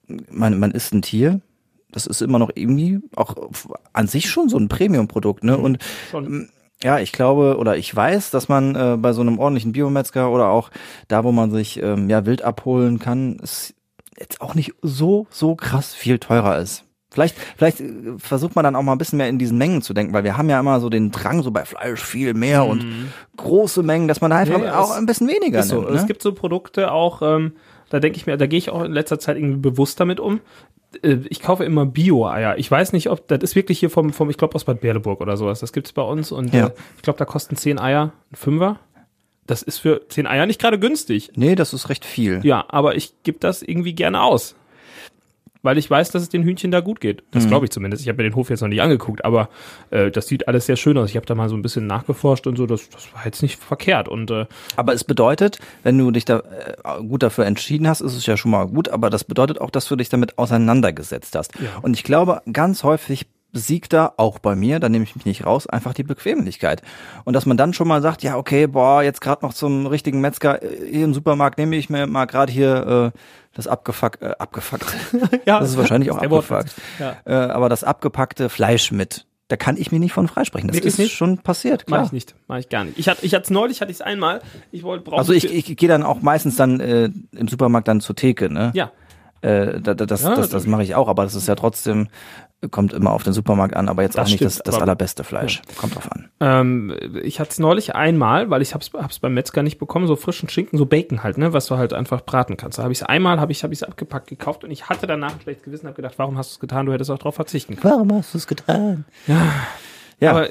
man, 0.08 0.60
man 0.60 0.72
isst 0.72 0.94
ein 0.94 1.02
Tier, 1.02 1.42
das 1.92 2.08
ist 2.08 2.22
immer 2.22 2.40
noch 2.40 2.52
irgendwie 2.54 3.00
auch 3.16 3.36
an 3.94 4.08
sich 4.08 4.30
schon 4.30 4.50
so 4.50 4.58
ein 4.58 4.68
Premium-Produkt, 4.68 5.44
ne? 5.44 5.58
Und 5.58 5.80
schon. 6.12 6.26
Ähm, 6.26 6.50
ja, 6.84 7.00
ich 7.00 7.12
glaube 7.12 7.58
oder 7.58 7.76
ich 7.76 7.96
weiß, 7.96 8.30
dass 8.30 8.50
man 8.50 8.76
äh, 8.76 8.98
bei 8.98 9.12
so 9.12 9.22
einem 9.22 9.40
ordentlichen 9.40 9.72
Biometzger 9.72 10.30
oder 10.30 10.50
auch 10.50 10.70
da, 11.08 11.24
wo 11.24 11.32
man 11.32 11.50
sich 11.50 11.82
ähm, 11.82 12.08
ja 12.08 12.28
wild 12.28 12.44
abholen 12.44 13.00
kann, 13.00 13.40
es 13.42 13.74
jetzt 14.20 14.42
auch 14.42 14.54
nicht 14.54 14.74
so 14.84 15.26
so 15.32 15.56
krass 15.56 15.96
viel 15.96 16.20
teurer 16.20 16.60
ist. 16.60 16.84
Vielleicht, 17.10 17.36
vielleicht 17.56 17.80
äh, 17.80 18.20
versucht 18.20 18.56
man 18.56 18.64
dann 18.64 18.76
auch 18.76 18.84
mal 18.84 18.92
ein 18.92 19.00
bisschen 19.00 19.18
mehr 19.18 19.28
in 19.28 19.40
diesen 19.40 19.58
Mengen 19.58 19.82
zu 19.82 19.96
denken, 19.96 20.14
weil 20.14 20.24
wir 20.24 20.38
haben 20.38 20.50
ja 20.50 20.60
immer 20.60 20.80
so 20.80 20.90
den 20.90 21.10
Drang 21.10 21.42
so 21.42 21.50
bei 21.50 21.66
Fleisch 21.66 22.04
viel 22.04 22.36
mehr 22.36 22.64
mhm. 22.64 22.70
und 22.70 22.86
große 23.38 23.82
Mengen, 23.82 24.08
dass 24.08 24.22
man 24.22 24.30
da 24.30 24.38
einfach 24.38 24.60
nee, 24.60 24.70
auch 24.70 24.92
ein 24.92 25.08
bisschen 25.08 25.28
weniger 25.28 25.60
nimmt. 25.60 25.70
So. 25.70 25.82
Ne? 25.82 25.96
Es 25.96 26.06
gibt 26.06 26.22
so 26.22 26.34
Produkte 26.34 26.92
auch, 26.92 27.24
ähm, 27.24 27.54
da 27.90 28.00
denke 28.00 28.18
ich 28.18 28.26
mir, 28.26 28.38
da 28.38 28.48
gehe 28.48 28.60
ich 28.60 28.70
auch 28.70 28.84
in 28.84 28.92
letzter 28.92 29.20
Zeit 29.20 29.38
irgendwie 29.38 29.58
bewusst 29.58 30.00
damit 30.00 30.20
um. 30.20 30.42
Äh, 31.02 31.18
ich 31.30 31.42
kaufe 31.42 31.64
immer 31.66 31.86
Bio-Eier. 31.86 32.58
Ich 32.58 32.70
weiß 32.70 32.94
nicht, 32.94 33.10
ob 33.10 33.28
das 33.28 33.40
ist 33.42 33.56
wirklich 33.56 33.80
hier 33.80 33.90
vom, 33.90 34.14
vom 34.14 34.30
ich 34.30 34.38
glaube 34.38 34.56
aus 34.56 34.66
Bad 34.66 34.82
Berleburg 34.82 35.22
oder 35.22 35.38
sowas. 35.38 35.60
Das 35.60 35.74
gibt's 35.74 35.94
bei 35.94 36.02
uns 36.02 36.32
und 36.32 36.54
ja. 36.54 36.68
äh, 36.68 36.72
ich 36.96 37.02
glaube, 37.02 37.20
da 37.20 37.26
kosten 37.26 37.56
zehn 37.56 37.80
Eier 37.80 38.14
ein 38.32 38.36
Fünfer. 38.36 38.80
Das 39.46 39.62
ist 39.62 39.80
für 39.80 40.08
zehn 40.10 40.28
Eier 40.28 40.46
nicht 40.46 40.60
gerade 40.60 40.78
günstig. 40.78 41.32
Nee, 41.36 41.56
das 41.56 41.74
ist 41.74 41.90
recht 41.90 42.04
viel. 42.04 42.42
Ja, 42.44 42.66
aber 42.68 42.96
ich 42.96 43.14
gebe 43.24 43.40
das 43.40 43.62
irgendwie 43.62 43.94
gerne 43.94 44.22
aus 44.22 44.56
weil 45.68 45.78
ich 45.78 45.92
weiß, 45.92 46.12
dass 46.12 46.22
es 46.22 46.30
den 46.30 46.44
Hühnchen 46.44 46.72
da 46.72 46.80
gut 46.80 47.02
geht. 47.02 47.24
Das 47.32 47.44
mhm. 47.44 47.50
glaube 47.50 47.66
ich 47.66 47.72
zumindest. 47.72 48.02
Ich 48.02 48.08
habe 48.08 48.24
mir 48.24 48.30
den 48.30 48.36
Hof 48.38 48.50
jetzt 48.50 48.62
noch 48.62 48.70
nicht 48.70 48.82
angeguckt, 48.82 49.26
aber 49.26 49.50
äh, 49.90 50.10
das 50.10 50.26
sieht 50.26 50.48
alles 50.48 50.66
sehr 50.66 50.78
schön 50.78 50.98
aus. 50.98 51.10
Ich 51.10 51.18
habe 51.18 51.26
da 51.26 51.36
mal 51.36 51.50
so 51.50 51.58
ein 51.58 51.62
bisschen 51.62 51.86
nachgeforscht 51.88 52.48
und 52.48 52.56
so. 52.56 52.66
Das, 52.66 52.88
das 52.90 53.14
war 53.14 53.26
jetzt 53.26 53.42
nicht 53.42 53.62
verkehrt. 53.62 54.08
Und 54.08 54.32
äh, 54.32 54.46
aber 54.78 54.94
es 54.94 55.04
bedeutet, 55.04 55.60
wenn 55.84 55.98
du 55.98 56.10
dich 56.12 56.24
da 56.24 56.38
äh, 56.38 57.04
gut 57.04 57.22
dafür 57.22 57.46
entschieden 57.46 57.86
hast, 57.86 58.00
ist 58.00 58.16
es 58.16 58.26
ja 58.26 58.38
schon 58.38 58.52
mal 58.52 58.66
gut. 58.66 58.88
Aber 58.88 59.10
das 59.10 59.26
bedeutet 59.26 59.60
auch, 59.60 59.70
dass 59.70 59.90
du 59.90 59.98
dich 59.98 60.08
damit 60.08 60.38
auseinandergesetzt 60.38 61.36
hast. 61.36 61.54
Ja. 61.60 61.68
Und 61.82 61.96
ich 61.96 62.06
glaube, 62.06 62.42
ganz 62.54 62.84
häufig 62.84 63.26
siegt 63.54 63.94
da 63.94 64.14
auch 64.18 64.40
bei 64.40 64.56
mir, 64.56 64.80
da 64.80 64.90
nehme 64.90 65.04
ich 65.04 65.16
mich 65.16 65.26
nicht 65.26 65.46
raus, 65.46 65.68
einfach 65.68 65.94
die 65.94 66.04
Bequemlichkeit. 66.04 66.82
Und 67.24 67.34
dass 67.34 67.46
man 67.46 67.58
dann 67.58 67.74
schon 67.74 67.88
mal 67.88 68.02
sagt, 68.02 68.24
ja, 68.24 68.38
okay, 68.38 68.68
boah, 68.68 69.04
jetzt 69.04 69.22
gerade 69.22 69.46
noch 69.46 69.54
zum 69.54 69.88
richtigen 69.88 70.22
Metzger 70.22 70.62
äh, 70.62 70.92
hier 70.92 71.06
im 71.06 71.14
Supermarkt 71.14 71.58
nehme 71.58 71.76
ich 71.76 71.90
mir 71.90 72.08
mal 72.08 72.26
gerade 72.26 72.52
hier 72.52 73.14
äh, 73.16 73.20
das 73.54 73.68
abgefuckt, 73.68 74.22
äh, 74.22 74.36
abgefuckt. 74.38 74.86
ja, 75.46 75.60
das 75.60 75.72
ist 75.72 75.78
wahrscheinlich 75.78 76.12
auch 76.12 76.18
abgefuckt. 76.18 76.74
Ja. 77.00 77.18
Äh, 77.26 77.34
aber 77.34 77.70
das 77.70 77.84
abgepackte 77.84 78.50
Fleisch 78.50 78.92
mit. 78.92 79.26
Da 79.50 79.56
kann 79.56 79.78
ich 79.78 79.94
mir 79.94 80.00
nicht 80.00 80.12
von 80.12 80.28
freisprechen. 80.28 80.68
Das 80.68 80.76
Wirklich 80.76 80.94
ist 80.94 81.00
nicht? 81.00 81.14
schon 81.14 81.38
passiert, 81.38 81.88
klar. 81.88 82.02
Mach 82.02 82.08
ich 82.08 82.12
nicht, 82.12 82.36
mach 82.48 82.58
ich 82.58 82.68
gar 82.68 82.84
nicht. 82.84 83.00
Ich 83.00 83.08
hatte, 83.08 83.26
ich 83.26 83.34
hatte 83.34 83.44
es 83.44 83.50
neulich, 83.50 83.80
hatte 83.80 83.92
ich 83.92 83.98
es 83.98 84.02
einmal. 84.02 84.42
Ich 84.72 84.84
wollte 84.84 85.06
brauchen. 85.06 85.20
Also 85.20 85.32
ich, 85.32 85.46
ich 85.46 85.78
gehe 85.78 85.88
dann 85.88 86.04
auch 86.04 86.22
meistens 86.22 86.58
dann 86.58 86.82
äh, 86.82 87.10
im 87.32 87.48
Supermarkt 87.48 87.88
dann 87.88 88.02
zur 88.02 88.16
Theke, 88.16 88.52
ne? 88.52 88.72
Ja. 88.76 88.92
Äh, 89.42 89.80
das, 89.80 89.96
das, 89.96 90.22
das, 90.22 90.50
das 90.50 90.68
mache 90.68 90.84
ich 90.84 90.96
auch, 90.96 91.08
aber 91.08 91.24
das 91.24 91.36
ist 91.36 91.48
ja 91.48 91.56
trotzdem 91.56 92.10
kommt 92.72 92.92
immer 92.94 93.12
auf 93.12 93.24
den 93.24 93.34
Supermarkt 93.34 93.76
an, 93.76 93.88
aber 93.88 94.02
jetzt 94.02 94.18
das 94.18 94.26
auch 94.26 94.32
nicht 94.32 94.38
stimmt, 94.38 94.52
das, 94.52 94.64
das 94.64 94.82
allerbeste 94.82 95.24
Fleisch. 95.24 95.62
Ja. 95.68 95.76
Kommt 95.80 95.96
drauf 95.96 96.12
an. 96.12 96.30
Ähm, 96.40 96.96
ich 97.24 97.40
hatte 97.40 97.52
es 97.52 97.60
neulich 97.60 97.94
einmal, 97.94 98.50
weil 98.50 98.64
ich 98.64 98.74
hab's, 98.74 98.90
hab's 98.94 99.20
beim 99.20 99.36
Metzger 99.36 99.62
nicht 99.62 99.78
bekommen, 99.78 100.08
so 100.08 100.16
frischen 100.16 100.50
Schinken, 100.50 100.78
so 100.78 100.88
Bacon 100.88 101.24
halt, 101.24 101.38
ne, 101.38 101.54
was 101.54 101.68
du 101.68 101.78
halt 101.78 101.94
einfach 101.94 102.22
braten 102.22 102.58
kannst. 102.58 102.80
Da 102.80 102.84
habe 102.84 102.92
ich 102.92 103.02
es 103.02 103.04
einmal, 103.04 103.40
habe 103.40 103.52
ich 103.52 103.64
habe 103.64 103.74
ich 103.74 103.88
abgepackt 103.88 104.28
gekauft 104.28 104.64
und 104.64 104.72
ich 104.72 104.90
hatte 104.90 105.06
danach 105.06 105.34
ein 105.34 105.42
schlechtes 105.42 105.66
Gewissen, 105.66 105.86
habe 105.86 105.96
gedacht, 105.96 106.16
warum 106.18 106.38
hast 106.38 106.52
du 106.52 106.54
es 106.56 106.60
getan? 106.60 106.88
Du 106.88 106.94
hättest 106.94 107.12
auch 107.12 107.20
darauf 107.20 107.36
verzichten 107.36 107.76
können. 107.76 107.94
Warum 107.94 108.14
hast 108.14 108.34
du 108.34 108.40
es 108.40 108.48
getan? 108.48 109.06
Ja. 109.28 109.54
Ja. 110.20 110.32
Aber 110.32 110.50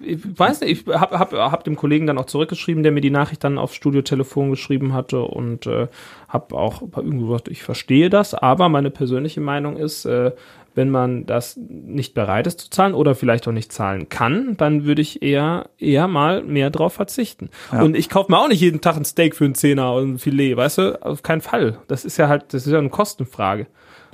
ich 0.00 0.38
weiß 0.38 0.60
nicht, 0.60 0.86
ich 0.86 0.94
habe 0.94 1.18
hab, 1.18 1.32
hab 1.32 1.64
dem 1.64 1.76
Kollegen 1.76 2.06
dann 2.06 2.18
auch 2.18 2.26
zurückgeschrieben, 2.26 2.82
der 2.82 2.92
mir 2.92 3.00
die 3.00 3.10
Nachricht 3.10 3.42
dann 3.44 3.56
aufs 3.56 3.74
Studiotelefon 3.74 4.50
geschrieben 4.50 4.92
hatte 4.92 5.22
und 5.22 5.66
äh, 5.66 5.88
habe 6.28 6.54
auch 6.54 6.82
irgendwo 6.82 7.28
gesagt, 7.28 7.48
ich 7.48 7.62
verstehe 7.62 8.10
das, 8.10 8.34
aber 8.34 8.68
meine 8.68 8.90
persönliche 8.90 9.40
Meinung 9.40 9.78
ist, 9.78 10.04
äh, 10.04 10.32
wenn 10.76 10.90
man 10.90 11.26
das 11.26 11.56
nicht 11.56 12.14
bereit 12.14 12.46
ist 12.46 12.60
zu 12.60 12.70
zahlen 12.70 12.94
oder 12.94 13.14
vielleicht 13.14 13.48
auch 13.48 13.52
nicht 13.52 13.72
zahlen 13.72 14.08
kann, 14.08 14.56
dann 14.58 14.84
würde 14.84 15.02
ich 15.02 15.22
eher 15.22 15.70
eher 15.78 16.06
mal 16.06 16.42
mehr 16.42 16.70
drauf 16.70 16.92
verzichten. 16.92 17.48
Ja. 17.72 17.82
Und 17.82 17.96
ich 17.96 18.08
kaufe 18.10 18.30
mir 18.30 18.38
auch 18.38 18.48
nicht 18.48 18.60
jeden 18.60 18.82
Tag 18.82 18.96
ein 18.96 19.04
Steak 19.04 19.34
für 19.34 19.46
einen 19.46 19.54
Zehner 19.54 19.94
und 19.94 20.14
ein 20.14 20.18
Filet, 20.18 20.56
weißt 20.56 20.78
du? 20.78 21.02
Auf 21.02 21.22
keinen 21.22 21.40
Fall. 21.40 21.78
Das 21.88 22.04
ist 22.04 22.18
ja 22.18 22.28
halt, 22.28 22.52
das 22.52 22.66
ist 22.66 22.72
ja 22.72 22.78
eine 22.78 22.90
Kostenfrage. 22.90 23.66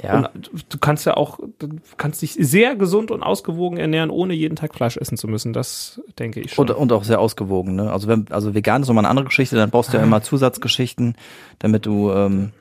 Ja. 0.03 0.31
Und 0.33 0.51
du 0.69 0.79
kannst 0.79 1.07
ja 1.07 1.17
auch, 1.17 1.39
du 1.59 1.69
kannst 1.97 2.23
dich 2.23 2.33
sehr 2.33 2.77
gesund 2.77 3.11
und 3.11 3.23
ausgewogen 3.23 3.79
ernähren, 3.79 4.11
ohne 4.11 4.35
jeden 4.35 4.57
Tag 4.57 4.75
Fleisch 4.75 4.97
essen 4.97 5.17
zu 5.17 5.29
müssen. 5.29 5.53
Das 5.53 6.01
denke 6.19 6.41
ich 6.41 6.53
schon. 6.53 6.69
Und, 6.69 6.77
und 6.77 6.93
auch 6.93 7.05
sehr 7.05 7.21
ausgewogen, 7.21 7.77
ne? 7.77 7.93
Also 7.93 8.09
wenn, 8.09 8.27
also 8.31 8.55
vegan 8.55 8.83
ist 8.83 8.89
nochmal 8.89 9.05
eine 9.05 9.11
andere 9.11 9.27
Geschichte, 9.27 9.57
dann 9.57 9.71
brauchst 9.71 9.93
du 9.93 9.99
ja 9.99 10.03
immer 10.03 10.23
Zusatzgeschichten, 10.23 11.17
damit 11.59 11.87
du 11.87 12.11
ähm, 12.11 12.53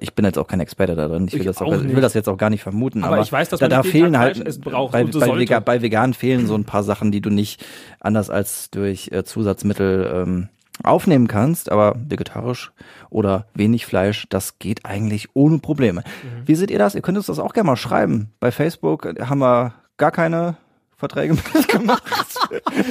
ich 0.00 0.14
bin 0.14 0.24
jetzt 0.24 0.38
auch 0.38 0.46
kein 0.46 0.60
Experte 0.60 0.94
da 0.94 1.08
drin. 1.08 1.26
Ich 1.26 1.34
will, 1.34 1.40
ich 1.40 1.46
das, 1.46 1.60
auch, 1.60 1.72
ich 1.72 1.94
will 1.94 2.00
das 2.00 2.14
jetzt 2.14 2.28
auch 2.28 2.36
gar 2.36 2.50
nicht 2.50 2.62
vermuten. 2.62 3.04
Aber, 3.04 3.14
aber 3.14 3.22
ich 3.22 3.32
weiß, 3.32 3.48
dass 3.48 3.60
da, 3.60 3.68
da 3.68 3.82
fehlen 3.82 4.18
halt 4.18 4.42
bei, 4.64 5.04
bei, 5.04 5.38
Vegan, 5.38 5.64
bei 5.64 5.82
Veganen 5.82 6.14
fehlen 6.14 6.46
so 6.46 6.54
ein 6.54 6.64
paar 6.64 6.82
Sachen, 6.82 7.12
die 7.12 7.20
du 7.20 7.30
nicht 7.30 7.64
anders 8.00 8.30
als 8.30 8.70
durch 8.70 9.10
äh, 9.12 9.24
Zusatzmittel 9.24 10.10
ähm, 10.14 10.48
aufnehmen 10.82 11.28
kannst. 11.28 11.70
Aber 11.70 11.96
vegetarisch 12.08 12.72
oder 13.10 13.46
wenig 13.54 13.86
Fleisch, 13.86 14.26
das 14.28 14.58
geht 14.58 14.84
eigentlich 14.84 15.28
ohne 15.34 15.58
Probleme. 15.58 16.00
Mhm. 16.00 16.46
Wie 16.46 16.54
seht 16.54 16.70
ihr 16.70 16.78
das? 16.78 16.94
Ihr 16.94 17.02
könnt 17.02 17.18
uns 17.18 17.26
das 17.26 17.38
auch 17.38 17.52
gerne 17.52 17.66
mal 17.66 17.76
schreiben. 17.76 18.30
Bei 18.40 18.50
Facebook 18.50 19.06
haben 19.20 19.40
wir 19.40 19.74
gar 19.96 20.12
keine 20.12 20.56
Verträge 20.98 21.34
mitgemacht. 21.54 22.02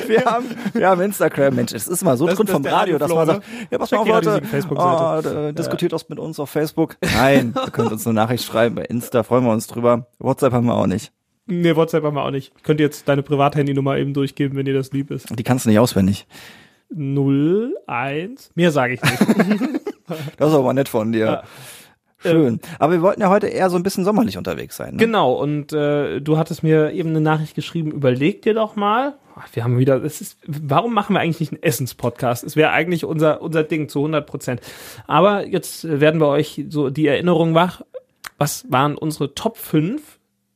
wir 0.08 0.24
haben, 0.24 0.46
wir 0.74 0.88
haben 0.88 1.02
Instagram. 1.02 1.56
Mensch, 1.56 1.74
es 1.74 1.90
ist 1.90 2.04
mal 2.06 2.16
so 2.16 2.26
das, 2.26 2.38
drin 2.38 2.48
vom 2.48 2.66
Radio, 2.66 2.98
dass 2.98 3.14
man 3.14 3.28
sagt, 3.28 3.44
ja, 3.70 3.78
pass 3.78 3.92
mal 3.92 3.98
auf, 3.98 4.08
Leute, 4.08 5.50
oh, 5.50 5.52
diskutiert 5.52 5.92
ja. 5.92 5.96
das 5.98 6.08
mit 6.08 6.18
uns 6.18 6.40
auf 6.40 6.50
Facebook. 6.50 6.96
Nein, 7.02 7.54
ihr 7.54 7.72
könnt 7.72 7.92
uns 7.92 8.08
eine 8.08 8.14
Nachricht 8.14 8.46
schreiben 8.46 8.76
bei 8.76 8.84
Insta, 8.84 9.24
freuen 9.24 9.44
wir 9.44 9.52
uns 9.52 9.68
drüber. 9.68 10.08
WhatsApp 10.20 10.54
haben 10.54 10.68
wir 10.68 10.76
auch 10.76 10.88
nicht. 10.88 11.12
Nee, 11.48 11.76
WhatsApp 11.76 12.04
haben 12.06 12.16
wir 12.16 12.24
auch 12.24 12.32
nicht. 12.32 12.54
Könnt 12.64 12.80
ihr 12.80 12.86
jetzt 12.86 13.10
deine 13.10 13.24
Privathandynummer 13.24 13.98
eben 13.98 14.14
durchgeben, 14.14 14.58
wenn 14.58 14.66
ihr 14.66 14.74
das 14.74 14.94
lieb 14.94 15.12
ist. 15.12 15.28
Die 15.38 15.44
kannst 15.44 15.66
du 15.66 15.70
nicht 15.70 15.80
auswendig. 15.80 16.28
0, 16.90 17.76
1. 17.88 18.52
Mehr 18.56 18.72
sage 18.72 18.94
ich 18.94 19.02
nicht. 19.04 19.20
das 20.38 20.50
ist 20.50 20.56
aber 20.56 20.74
nett 20.74 20.88
von 20.88 21.12
dir. 21.12 21.26
Ja. 21.26 21.44
Schön. 22.20 22.54
Ähm, 22.54 22.60
Aber 22.80 22.94
wir 22.94 23.02
wollten 23.02 23.22
ja 23.22 23.30
heute 23.30 23.48
eher 23.48 23.70
so 23.70 23.78
ein 23.78 23.84
bisschen 23.84 24.04
sommerlich 24.04 24.38
unterwegs 24.38 24.76
sein. 24.76 24.96
Ne? 24.96 24.98
Genau, 24.98 25.34
und 25.34 25.72
äh, 25.74 26.20
du 26.20 26.38
hattest 26.38 26.64
mir 26.64 26.92
eben 26.92 27.10
eine 27.10 27.22
Nachricht 27.22 27.56
geschrieben, 27.56 27.92
überleg 27.92 28.42
dir 28.42 28.54
doch 28.54 28.76
mal. 28.76 29.18
Wir 29.54 29.64
haben 29.64 29.78
wieder, 29.78 30.04
es 30.04 30.20
ist, 30.20 30.40
warum 30.48 30.96
machen 30.96 31.14
wir 31.14 31.20
eigentlich 31.20 31.40
nicht 31.40 31.54
einen 31.54 31.64
Essenspodcast? 31.64 32.44
Es 32.44 32.56
wäre 32.56 32.72
eigentlich 32.72 33.06
unser, 33.06 33.42
unser 33.42 33.64
Ding 33.64 33.88
zu 33.88 34.00
100 34.00 34.26
Prozent. 34.26 34.62
Aber 35.06 35.46
jetzt 35.46 35.84
werden 35.88 36.20
wir 36.20 36.28
euch 36.28 36.66
so 36.70 36.90
die 36.90 37.06
Erinnerung 37.06 37.54
wach. 37.54 37.82
Was 38.40 38.66
waren 38.72 38.96
unsere 38.98 39.36
Top 39.36 39.58
5 39.58 40.02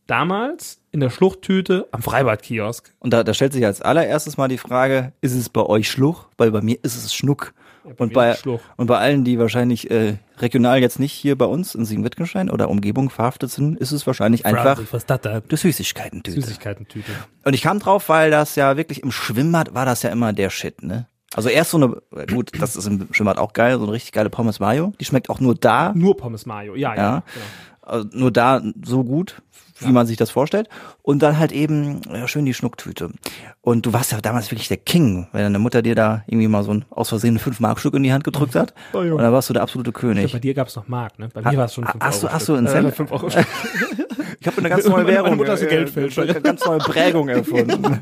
damals 0.08 0.82
in 0.92 1.00
der 1.00 1.12
Schluchttüte 1.12 1.88
am 1.92 2.02
Freibadkiosk? 2.02 2.92
Und 3.00 3.14
da, 3.14 3.24
da 3.24 3.36
stellt 3.36 3.54
sich 3.54 3.66
als 3.66 3.82
allererstes 3.82 4.38
mal 4.38 4.48
die 4.48 4.58
Frage, 4.58 5.14
ist 5.22 5.36
es 5.36 5.50
bei 5.50 5.62
euch 5.62 5.90
Schluch? 5.90 6.28
Weil 6.38 6.50
bei 6.50 6.62
mir 6.62 6.78
ist 6.82 6.96
es 6.96 7.14
Schnuck. 7.14 7.54
Und, 7.98 8.14
bei, 8.14 8.38
und 8.78 8.88
bei 8.88 8.98
allen, 8.98 9.24
die 9.24 9.40
wahrscheinlich 9.40 9.90
äh, 9.90 10.18
regional 10.40 10.80
jetzt 10.80 11.00
nicht 11.00 11.14
hier 11.14 11.38
bei 11.38 11.46
uns 11.46 11.76
in 11.76 11.86
Siegen-Wittgenstein 11.86 12.50
oder 12.50 12.70
Umgebung 12.70 13.10
verhaftet 13.10 13.52
sind, 13.52 13.78
ist 13.78 13.92
es 13.92 14.06
wahrscheinlich 14.06 14.46
einfach 14.46 14.80
was 14.92 15.06
das 15.06 15.22
da? 15.22 15.40
die 15.40 15.56
Süßigkeiten-Tüte. 15.56 16.42
Süßigkeiten-Tüte. 16.42 17.12
Und 17.44 17.54
ich 17.54 17.62
kam 17.62 17.80
drauf, 17.80 18.10
weil 18.10 18.32
das 18.32 18.56
ja 18.56 18.78
wirklich 18.78 19.04
im 19.04 19.12
Schwimmbad 19.12 19.74
war 19.74 19.86
das 19.86 20.04
ja 20.04 20.10
immer 20.10 20.34
der 20.34 20.50
Shit, 20.50 20.84
ne? 20.84 21.08
Also 21.34 21.48
erst 21.48 21.72
so 21.72 21.78
eine, 21.78 22.26
gut, 22.28 22.52
das 22.60 22.76
ist 22.76 22.86
im 22.88 23.08
Schwimmbad 23.12 23.38
auch 23.38 23.54
geil, 23.54 23.78
so 23.78 23.84
eine 23.84 23.94
richtig 23.94 24.12
geile 24.12 24.30
Pommes 24.30 24.60
Mayo. 24.60 24.94
Die 25.00 25.06
schmeckt 25.06 25.30
auch 25.30 25.40
nur 25.40 25.56
da. 25.56 25.94
Nur 25.96 26.18
Pommes 26.18 26.46
Mayo, 26.46 26.76
ja, 26.76 26.94
ja. 26.94 27.02
ja. 27.02 27.24
Genau. 27.34 27.46
Also 27.82 28.10
nur 28.12 28.32
da 28.32 28.62
so 28.84 29.04
gut, 29.04 29.42
wie 29.82 29.88
ja. 29.88 29.92
man 29.92 30.08
sich 30.08 30.18
das 30.18 30.30
vorstellt. 30.30 30.70
Und 31.02 31.22
dann 31.22 31.38
halt 31.38 31.52
eben 31.52 32.02
ja, 32.12 32.28
schön 32.28 32.46
die 32.46 32.54
Schnucktüte. 32.54 33.12
Und 33.62 33.86
du 33.86 33.94
warst 33.94 34.12
ja 34.12 34.22
damals 34.22 34.52
wirklich 34.52 34.68
der 34.68 34.78
King, 34.78 35.28
wenn 35.32 35.44
deine 35.44 35.60
Mutter 35.60 35.82
dir 35.82 35.96
da 35.96 36.24
irgendwie 36.28 36.48
mal 36.48 36.64
so 36.64 36.74
ein 36.74 36.86
aus 36.90 37.10
Versehen 37.10 37.40
5-Mark-Stück 37.40 37.94
in 37.94 38.04
die 38.04 38.14
Hand 38.14 38.24
gedrückt 38.24 38.56
hat. 38.56 38.74
Oh, 38.94 39.00
und 39.00 39.18
dann 39.18 39.32
warst 39.32 39.50
du 39.50 39.54
der 39.54 39.62
absolute 39.62 39.92
König. 39.92 40.26
Glaub, 40.26 40.34
bei 40.34 40.40
dir 40.40 40.54
gab's 40.54 40.76
noch 40.76 40.88
Mark, 40.88 41.20
ne? 41.20 41.30
Bei 41.34 41.42
mir 41.42 41.58
war 41.58 41.66
es 41.66 41.74
schon 41.74 41.86
5 41.86 41.96
Euro. 41.96 42.06
Hast 42.06 42.24
du, 42.24 42.30
hast 42.30 42.50
du 42.50 42.56
einen 42.56 42.68
Cent? 42.68 42.88
Äh, 42.88 42.92
5 42.92 43.12
Euro 43.12 43.30
Ich 44.42 44.48
habe 44.48 44.58
eine 44.58 44.70
ganz 44.70 44.88
neue 44.88 45.06
Währung. 45.06 45.30
Meine 45.30 45.36
Mutter 45.36 45.54
ist 45.54 45.70
Geldfälscher. 45.70 46.24
Eine 46.24 46.42
ganz 46.42 46.66
neue 46.66 46.80
Prägung 46.80 47.30
erfunden. 47.30 48.00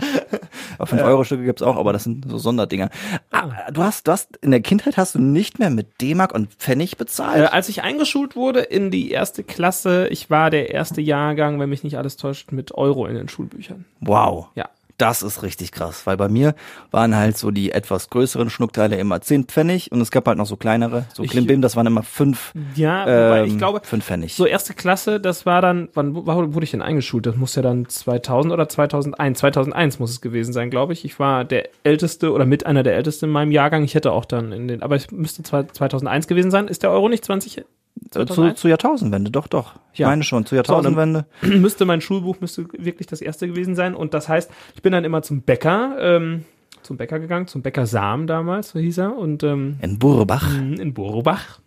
Auf 0.77 0.93
5-Euro-Stücke 0.93 1.43
gibt's 1.43 1.62
auch, 1.62 1.75
aber 1.75 1.91
das 1.91 2.05
sind 2.05 2.29
so 2.29 2.38
Sonderdinger. 2.38 2.89
Ah, 3.29 3.69
du 3.74 3.84
hast, 3.84 4.08
du 4.08 4.13
hast, 4.13 4.38
in 4.38 4.51
der 4.51 4.62
Kindheit 4.62 4.96
hast 4.96 5.15
du 5.15 5.19
nicht 5.19 5.60
mehr 5.60 5.69
mit 5.69 6.00
D-Mark 6.00 6.34
und 6.34 6.53
Pfennig 6.53 6.96
bezahlt? 6.96 7.41
Äh, 7.41 7.46
als 7.48 7.67
ich 7.67 7.84
eingeschult 7.84 8.38
wurde 8.38 8.62
in 8.62 8.89
die 8.89 9.12
erste 9.12 9.43
Klasse, 9.43 10.08
ich 10.08 10.29
war 10.29 10.50
der 10.50 10.72
erste 10.72 11.01
Jahrgang, 11.01 11.60
wenn 11.60 11.69
mich 11.69 11.84
nicht 11.84 11.98
alles 11.98 12.15
täuscht, 12.15 12.53
mit 12.53 12.74
Euro 12.74 13.05
in 13.05 13.15
den 13.15 13.27
Schulbüchern. 13.27 13.84
Wow. 14.00 14.48
Ja. 14.55 14.69
Das 15.00 15.24
ist 15.24 15.41
richtig 15.41 15.72
krass, 15.72 16.06
weil 16.06 16.18
bei 16.18 16.29
mir 16.29 16.53
waren 16.91 17.15
halt 17.15 17.38
so 17.38 17.50
die 17.50 17.72
etwas 17.72 18.10
größeren 18.12 18.50
Schnuckteile 18.51 18.98
immer 18.98 19.22
10 19.22 19.46
Pfennig 19.46 19.91
und 19.91 20.01
es 20.01 20.12
gab 20.12 20.27
halt 20.27 20.38
noch 20.38 20.46
so 20.46 20.58
kleinere, 20.58 21.06
so 21.13 21.24
Klimbim, 21.24 21.62
das 21.62 21.75
waren 21.75 21.88
immer 21.88 22.03
5 22.03 22.51
Ja, 22.75 23.01
wobei 23.03 23.39
ähm, 23.39 23.46
ich 23.46 23.58
glaube, 23.58 23.79
fünf 23.84 24.06
Pfennig. 24.06 24.36
so 24.36 24.46
erste 24.46 24.74
Klasse, 24.74 25.20
das 25.20 25.46
war 25.46 25.62
dann, 25.62 25.89
wann 25.94 26.13
wo- 26.15 26.25
wurde 26.27 26.63
ich 26.65 26.72
denn 26.72 26.82
eingeschult? 26.82 27.25
Das 27.25 27.36
muss 27.38 27.56
ja 27.56 27.62
dann 27.62 27.88
2000 27.89 28.53
oder 28.53 28.68
2001, 28.70 29.39
2001 29.39 30.00
muss 30.00 30.12
es 30.12 30.22
gewesen 30.22 30.51
sein, 30.53 30.70
glaube 30.70 30.94
ich. 30.94 31.06
Ich 31.06 31.18
war 31.18 31.46
der 31.46 31.70
älteste 31.84 32.32
oder 32.34 32.46
mit 32.46 32.65
einer 32.65 32.84
der 32.84 32.96
ältesten 32.96 33.25
in 33.25 33.32
meinem 33.32 33.51
Jahrgang. 33.51 33.84
Ich 33.86 33.96
hätte 33.96 34.12
auch 34.12 34.25
dann 34.25 34.51
in 34.51 34.68
den, 34.68 34.84
aber 34.84 34.96
es 34.98 35.10
müsste 35.12 35.44
zwei- 35.44 35.63
2001 35.63 36.27
gewesen 36.27 36.51
sein. 36.51 36.68
Ist 36.68 36.84
der 36.84 36.91
Euro 36.91 37.08
nicht 37.08 37.24
20? 37.24 37.63
Zu, 38.12 38.25
2001? 38.25 38.60
zu 38.60 38.68
Jahrtausendwende, 38.68 39.32
doch, 39.32 39.48
doch. 39.48 39.75
Ich 39.94 40.00
Ja. 40.00 40.08
meine 40.08 40.24
schon, 40.24 40.46
zu 40.46 40.56
Jahrtausendwende. 40.56 41.25
müsste 41.41 41.86
mein 41.86 42.01
Schulbuch 42.01 42.38
müsste 42.39 42.65
wirklich 42.77 43.08
das 43.08 43.22
erste 43.22 43.48
gewesen 43.48 43.75
sein. 43.75 43.96
Und 43.96 44.13
das 44.13 44.29
heißt, 44.29 44.50
ich 44.75 44.82
bin 44.82 44.91
dann 44.91 45.03
immer 45.06 45.22
zum 45.22 45.41
Bäcker, 45.41 45.98
ähm, 46.00 46.46
zum 46.84 46.98
Bäcker 46.98 47.20
gegangen, 47.20 47.48
zum 47.48 47.62
Bäcker 47.62 47.86
Sam 47.86 48.25
damals, 48.27 48.70
so 48.70 48.79
hieß 48.79 48.98
er, 49.00 49.18
und 49.18 49.44
ähm, 49.44 49.77
In 49.82 50.00
Burbach. 50.00 50.56
in 50.58 50.94
Borbach. 50.94 51.60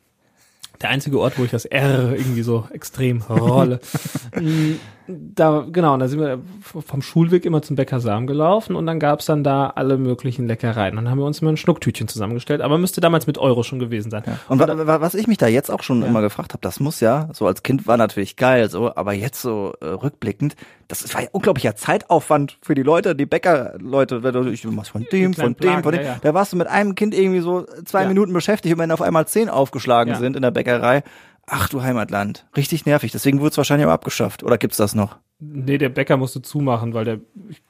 Der 0.80 0.90
einzige 0.90 1.20
Ort, 1.20 1.38
wo 1.38 1.44
ich 1.44 1.50
das 1.52 1.64
R 1.64 2.12
irgendwie 2.16 2.42
so 2.42 2.66
extrem 2.72 3.22
rolle. 3.22 3.78
Da, 5.08 5.66
genau, 5.70 5.94
und 5.94 6.00
da 6.00 6.08
sind 6.08 6.20
wir 6.20 6.38
vom 6.86 7.02
Schulweg 7.02 7.44
immer 7.44 7.60
zum 7.62 7.74
Bäcker 7.76 7.98
Sam 8.00 8.26
gelaufen 8.26 8.76
und 8.76 8.86
dann 8.86 9.00
gab's 9.00 9.26
dann 9.26 9.42
da 9.42 9.68
alle 9.74 9.98
möglichen 9.98 10.46
Leckereien. 10.46 10.94
Dann 10.96 11.10
haben 11.10 11.18
wir 11.18 11.24
uns 11.26 11.40
immer 11.40 11.50
ein 11.50 11.56
Schnucktütchen 11.56 12.06
zusammengestellt, 12.08 12.60
aber 12.60 12.78
müsste 12.78 13.00
damals 13.00 13.26
mit 13.26 13.36
Euro 13.38 13.62
schon 13.64 13.78
gewesen 13.80 14.10
sein. 14.10 14.22
Und 14.48 14.60
wa 14.60 14.86
wa 14.86 15.00
was 15.00 15.14
ich 15.14 15.26
mich 15.26 15.38
da 15.38 15.48
jetzt 15.48 15.70
auch 15.70 15.82
schon 15.82 16.02
immer 16.02 16.20
gefragt 16.20 16.52
habe, 16.52 16.60
das 16.62 16.78
muss 16.80 17.00
ja, 17.00 17.28
so 17.32 17.46
als 17.46 17.62
Kind 17.62 17.86
war 17.86 17.96
natürlich 17.96 18.36
geil, 18.36 18.70
so, 18.70 18.94
aber 18.94 19.12
jetzt 19.12 19.42
so 19.42 19.72
äh, 19.80 19.86
rückblickend, 19.86 20.54
das 20.88 21.12
war 21.14 21.22
ja 21.22 21.28
unglaublicher 21.32 21.74
Zeitaufwand 21.74 22.58
für 22.62 22.74
die 22.74 22.82
Leute, 22.82 23.14
die 23.16 23.26
Bäckerleute, 23.26 24.20
ich 24.52 24.64
machst 24.66 24.90
von 24.92 25.06
dem, 25.10 25.34
von 25.34 25.56
dem, 25.56 25.82
von 25.82 25.92
dem. 25.92 26.00
ja, 26.02 26.06
ja. 26.12 26.16
Da 26.22 26.34
warst 26.34 26.52
du 26.52 26.56
mit 26.56 26.66
einem 26.68 26.94
Kind 26.94 27.14
irgendwie 27.14 27.40
so 27.40 27.64
zwei 27.84 28.02
Ja. 28.02 28.08
Minuten 28.08 28.32
beschäftigt 28.32 28.74
und 28.74 28.78
wenn 28.80 28.90
auf 28.92 29.02
einmal 29.02 29.26
zehn 29.26 29.48
aufgeschlagen 29.48 30.12
Ja. 30.12 30.18
sind 30.18 30.36
in 30.36 30.42
der 30.42 30.50
Bäckerei, 30.50 31.02
ach 31.46 31.68
du 31.68 31.82
Heimatland, 31.82 32.46
richtig 32.56 32.86
nervig. 32.86 33.12
Deswegen 33.12 33.40
wurde 33.40 33.50
es 33.50 33.56
wahrscheinlich 33.56 33.86
auch 33.86 33.92
abgeschafft. 33.92 34.42
Oder 34.42 34.58
gibt's 34.58 34.76
das 34.76 34.94
noch? 34.94 35.18
Nee, 35.40 35.78
der 35.78 35.88
Bäcker 35.88 36.16
musste 36.16 36.40
zumachen, 36.42 36.94
weil 36.94 37.04
der, 37.04 37.20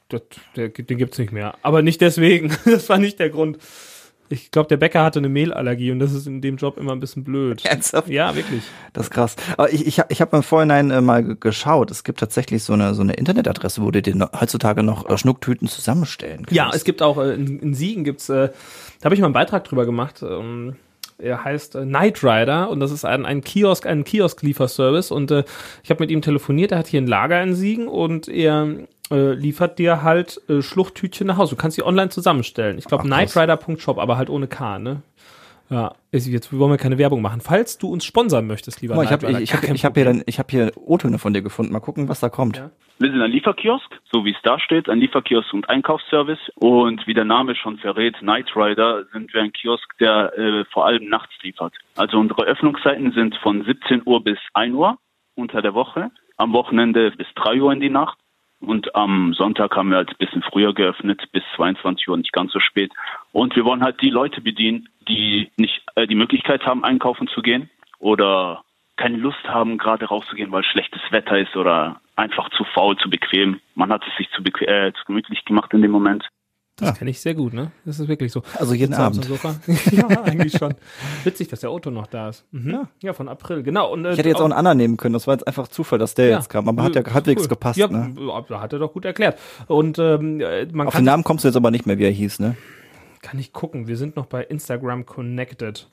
das, 0.09 0.21
der 0.55 0.69
den 0.69 0.97
gibt's 0.97 1.17
nicht 1.17 1.31
mehr. 1.31 1.55
Aber 1.63 1.81
nicht 1.81 2.01
deswegen. 2.01 2.51
Das 2.65 2.87
war 2.89 2.97
nicht 2.99 3.19
der 3.19 3.29
Grund. 3.29 3.57
Ich 4.29 4.51
glaube, 4.51 4.67
der 4.69 4.77
Bäcker 4.77 5.03
hatte 5.03 5.19
eine 5.19 5.29
Mehlallergie 5.29 5.91
und 5.91 5.99
das 5.99 6.11
ist 6.13 6.25
in 6.27 6.41
dem 6.41 6.55
Job 6.55 6.77
immer 6.77 6.93
ein 6.93 6.99
bisschen 6.99 7.23
blöd. 7.23 7.65
Ernsthaft? 7.69 8.07
Ja, 8.09 8.35
wirklich. 8.35 8.63
Das 8.93 9.07
ist 9.07 9.09
krass. 9.11 9.35
Aber 9.57 9.71
ich, 9.71 9.85
ich, 9.85 10.01
ich 10.07 10.21
habe 10.21 10.37
im 10.37 10.43
Vorhinein 10.43 10.91
äh, 10.91 11.01
mal 11.01 11.23
ge- 11.23 11.35
geschaut. 11.39 11.91
Es 11.91 12.03
gibt 12.03 12.19
tatsächlich 12.19 12.63
so 12.63 12.73
eine, 12.73 12.93
so 12.95 13.01
eine 13.01 13.13
Internetadresse, 13.13 13.81
wo 13.81 13.91
du 13.91 14.01
dir 14.01 14.15
no- 14.15 14.29
heutzutage 14.39 14.81
noch 14.81 15.07
äh, 15.09 15.17
Schnucktüten 15.17 15.67
zusammenstellen 15.67 16.45
kannst. 16.45 16.53
Ja, 16.55 16.71
es 16.73 16.83
gibt 16.83 17.01
auch 17.01 17.17
äh, 17.17 17.33
in, 17.33 17.59
in 17.59 17.73
Siegen 17.73 18.03
gibt's, 18.03 18.29
äh, 18.29 18.49
da 19.01 19.05
habe 19.05 19.13
ich 19.13 19.21
mal 19.21 19.27
einen 19.27 19.33
Beitrag 19.33 19.65
drüber 19.65 19.85
gemacht. 19.85 20.23
Ähm, 20.23 20.77
er 21.17 21.43
heißt 21.43 21.75
äh, 21.75 21.85
Night 21.85 22.23
Rider 22.23 22.69
und 22.69 22.79
das 22.79 22.91
ist 22.91 23.05
ein, 23.05 23.25
ein 23.25 23.41
Kiosk, 23.41 23.85
ein 23.85 24.03
Kiosk-Lieferservice 24.03 25.11
und 25.11 25.31
äh, 25.31 25.43
ich 25.83 25.89
habe 25.89 26.03
mit 26.03 26.11
ihm 26.11 26.21
telefoniert. 26.21 26.71
Er 26.71 26.79
hat 26.79 26.87
hier 26.87 27.01
ein 27.01 27.07
Lager 27.07 27.41
in 27.41 27.55
Siegen 27.55 27.87
und 27.87 28.27
er 28.27 28.67
äh, 29.11 29.33
liefert 29.33 29.79
dir 29.79 30.03
halt 30.03 30.41
äh, 30.49 30.61
Schluchttütchen 30.61 31.27
nach 31.27 31.37
Hause. 31.37 31.55
Du 31.55 31.61
kannst 31.61 31.75
sie 31.75 31.83
online 31.83 32.09
zusammenstellen. 32.09 32.77
Ich 32.77 32.85
glaube 32.85 33.07
nightrider.shop, 33.07 33.97
aber 33.97 34.17
halt 34.17 34.29
ohne 34.29 34.47
K, 34.47 34.79
ne? 34.79 35.01
Ja, 35.73 35.95
jetzt 36.11 36.53
wollen 36.53 36.69
wir 36.69 36.77
keine 36.77 36.99
Werbung 36.99 37.23
machen. 37.23 37.41
Falls 37.41 37.79
du 37.79 37.91
uns 37.91 38.05
sponsern 38.05 38.45
möchtest, 38.45 38.81
lieber 38.81 38.93
mal, 38.93 39.05
ich 39.05 39.11
habe 39.11 39.31
ich, 39.31 39.39
ich 39.39 39.53
hab, 39.55 39.63
ich 39.63 39.81
hier, 39.81 39.89
Problem. 39.89 40.05
dann, 40.05 40.23
ich 40.27 40.37
hab 40.37 40.51
hier 40.51 40.71
O-Töne 40.75 41.17
von 41.17 41.33
dir 41.33 41.41
gefunden. 41.41 41.73
Mal 41.73 41.79
gucken, 41.79 42.07
was 42.09 42.19
da 42.19 42.29
kommt. 42.29 42.57
Ja. 42.57 42.69
Wir 42.99 43.09
sind 43.09 43.19
ein 43.19 43.31
Lieferkiosk, 43.31 43.89
so 44.11 44.23
wie 44.23 44.29
es 44.29 44.37
da 44.43 44.59
steht, 44.59 44.87
ein 44.87 44.99
Lieferkiosk 44.99 45.51
und 45.51 45.67
Einkaufsservice. 45.69 46.51
Und 46.53 47.07
wie 47.07 47.15
der 47.15 47.25
Name 47.25 47.55
schon 47.55 47.79
verrät, 47.79 48.21
Night 48.21 48.55
Rider 48.55 49.05
sind 49.13 49.33
wir 49.33 49.41
ein 49.41 49.51
Kiosk, 49.51 49.97
der 49.99 50.37
äh, 50.37 50.63
vor 50.65 50.85
allem 50.85 51.09
nachts 51.09 51.33
liefert. 51.41 51.73
Also 51.95 52.19
unsere 52.19 52.43
Öffnungszeiten 52.43 53.11
sind 53.13 53.35
von 53.37 53.65
17 53.65 54.03
Uhr 54.05 54.23
bis 54.23 54.37
1 54.53 54.75
Uhr 54.75 54.99
unter 55.33 55.63
der 55.63 55.73
Woche, 55.73 56.11
am 56.37 56.53
Wochenende 56.53 57.09
bis 57.17 57.27
3 57.33 57.59
Uhr 57.59 57.73
in 57.73 57.79
die 57.79 57.89
Nacht. 57.89 58.19
Und 58.65 58.95
am 58.95 59.33
Sonntag 59.33 59.75
haben 59.75 59.89
wir 59.89 59.97
halt 59.97 60.11
ein 60.11 60.17
bisschen 60.17 60.41
früher 60.41 60.73
geöffnet, 60.73 61.21
bis 61.31 61.43
22 61.55 62.07
Uhr, 62.07 62.17
nicht 62.17 62.31
ganz 62.31 62.51
so 62.53 62.59
spät. 62.59 62.91
Und 63.31 63.55
wir 63.55 63.65
wollen 63.65 63.83
halt 63.83 64.01
die 64.01 64.09
Leute 64.09 64.41
bedienen, 64.41 64.87
die 65.07 65.51
nicht 65.57 65.81
äh, 65.95 66.07
die 66.07 66.15
Möglichkeit 66.15 66.65
haben, 66.65 66.83
einkaufen 66.83 67.27
zu 67.27 67.41
gehen 67.41 67.69
oder 67.99 68.63
keine 68.95 69.17
Lust 69.17 69.43
haben, 69.45 69.77
gerade 69.77 70.05
rauszugehen, 70.05 70.51
weil 70.51 70.63
schlechtes 70.63 71.01
Wetter 71.09 71.37
ist 71.37 71.55
oder 71.55 71.99
einfach 72.15 72.49
zu 72.51 72.63
faul, 72.63 72.95
zu 72.97 73.09
bequem. 73.09 73.59
Man 73.75 73.91
hat 73.91 74.03
es 74.07 74.15
sich 74.15 74.29
zu, 74.31 74.41
äh, 74.65 74.93
zu 74.93 75.05
gemütlich 75.05 75.43
gemacht 75.45 75.73
in 75.73 75.81
dem 75.81 75.91
Moment. 75.91 76.27
Das 76.85 76.97
kenne 76.97 77.11
ich 77.11 77.21
sehr 77.21 77.33
gut, 77.33 77.53
ne? 77.53 77.71
Das 77.85 77.99
ist 77.99 78.07
wirklich 78.07 78.31
so. 78.31 78.43
Also 78.57 78.73
jeden 78.73 78.93
Abend. 78.93 79.27
ja, 79.91 80.07
eigentlich 80.23 80.57
schon. 80.57 80.73
Witzig, 81.23 81.47
dass 81.47 81.61
der 81.61 81.71
Otto 81.71 81.91
noch 81.91 82.07
da 82.07 82.29
ist. 82.29 82.45
Mhm. 82.51 82.71
Ja. 82.71 82.87
ja, 83.01 83.13
von 83.13 83.29
April, 83.29 83.63
genau. 83.63 83.91
Und, 83.91 84.05
äh, 84.05 84.11
Ich 84.11 84.17
hätte 84.17 84.29
jetzt 84.29 84.39
auch 84.39 84.45
einen 84.45 84.53
anderen 84.53 84.77
nehmen 84.77 84.97
können. 84.97 85.13
Das 85.13 85.27
war 85.27 85.35
jetzt 85.35 85.47
einfach 85.47 85.67
Zufall, 85.67 85.99
dass 85.99 86.15
der 86.15 86.29
jetzt 86.29 86.49
kam. 86.49 86.67
Aber 86.67 86.83
hat 86.83 86.95
ja 86.95 87.03
halbwegs 87.13 87.43
cool. 87.43 87.47
gepasst. 87.47 87.77
Ja, 87.77 87.87
ne? 87.87 88.13
da 88.47 88.61
hat 88.61 88.73
er 88.73 88.79
doch 88.79 88.93
gut 88.93 89.05
erklärt. 89.05 89.39
Und 89.67 89.99
ähm, 89.99 90.39
äh, 90.41 90.65
man 90.71 90.87
Auf 90.87 90.95
den 90.95 91.05
Namen 91.05 91.23
kommst 91.23 91.43
du 91.43 91.47
jetzt 91.49 91.55
aber 91.57 91.71
nicht 91.71 91.85
mehr, 91.85 91.97
wie 91.97 92.05
er 92.05 92.11
hieß, 92.11 92.39
ne? 92.39 92.55
Kann 93.23 93.39
ich 93.39 93.53
gucken. 93.53 93.87
Wir 93.87 93.97
sind 93.97 94.15
noch 94.15 94.27
bei 94.27 94.43
Instagram 94.43 95.07
connected. 95.07 95.89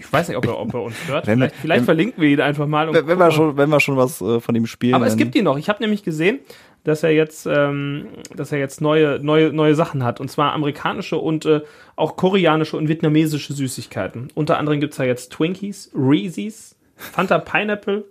Ich 0.00 0.12
weiß 0.12 0.28
nicht, 0.28 0.36
ob 0.36 0.46
er, 0.46 0.58
ob 0.58 0.74
er 0.74 0.82
uns 0.82 0.96
hört. 1.06 1.26
Wenn 1.28 1.38
vielleicht 1.38 1.54
vielleicht 1.56 1.80
wenn- 1.82 1.84
verlinken 1.84 2.20
wir 2.22 2.30
ihn 2.30 2.40
einfach 2.40 2.66
mal. 2.66 2.92
Wenn, 2.92 3.18
wir 3.18 3.30
schon, 3.30 3.56
wenn 3.56 3.68
wir 3.68 3.78
schon 3.78 3.96
was 3.96 4.20
äh, 4.20 4.40
von 4.40 4.54
ihm 4.56 4.66
spielen. 4.66 4.94
Aber 4.94 5.06
es 5.06 5.16
gibt 5.16 5.36
ihn 5.36 5.44
noch. 5.44 5.58
Ich 5.58 5.68
habe 5.68 5.80
nämlich 5.80 6.02
gesehen, 6.02 6.40
dass 6.82 7.02
er 7.02 7.10
jetzt, 7.10 7.46
ähm, 7.46 8.06
dass 8.34 8.50
er 8.50 8.58
jetzt 8.58 8.80
neue, 8.80 9.20
neue, 9.22 9.52
neue 9.52 9.74
Sachen 9.74 10.02
hat. 10.02 10.18
Und 10.18 10.30
zwar 10.30 10.52
amerikanische 10.52 11.16
und 11.18 11.44
äh, 11.44 11.60
auch 11.94 12.16
koreanische 12.16 12.76
und 12.76 12.88
vietnamesische 12.88 13.52
Süßigkeiten. 13.52 14.28
Unter 14.34 14.58
anderem 14.58 14.80
gibt's 14.80 14.96
da 14.96 15.04
jetzt 15.04 15.30
Twinkies, 15.32 15.92
Reese's, 15.94 16.76
Fanta 16.96 17.38
Pineapple, 17.38 18.04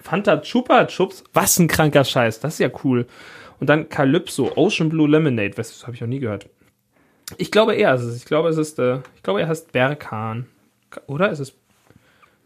Fanta 0.00 0.40
Chupa 0.40 0.86
Chups. 0.86 1.24
Was 1.34 1.58
ein 1.58 1.66
kranker 1.68 2.04
Scheiß. 2.04 2.40
Das 2.40 2.54
ist 2.54 2.60
ja 2.60 2.70
cool. 2.84 3.06
Und 3.58 3.68
dann 3.68 3.88
Calypso, 3.88 4.52
Ocean 4.56 4.88
Blue 4.88 5.08
Lemonade. 5.08 5.58
Was, 5.58 5.70
das 5.72 5.82
habe 5.86 5.94
ich 5.96 6.00
noch 6.00 6.08
nie 6.08 6.20
gehört. 6.20 6.48
Ich 7.38 7.50
glaube, 7.50 7.74
er 7.74 7.94
ist 7.94 8.02
es. 8.02 8.16
Ich 8.16 8.24
glaube, 8.24 8.48
es 8.48 8.56
ist, 8.56 8.78
äh, 8.78 8.98
ich 9.16 9.22
glaube, 9.22 9.40
er 9.40 9.48
heißt 9.48 9.72
Berkan. 9.72 10.46
Oder 11.06 11.30
ist 11.30 11.38
es? 11.38 11.54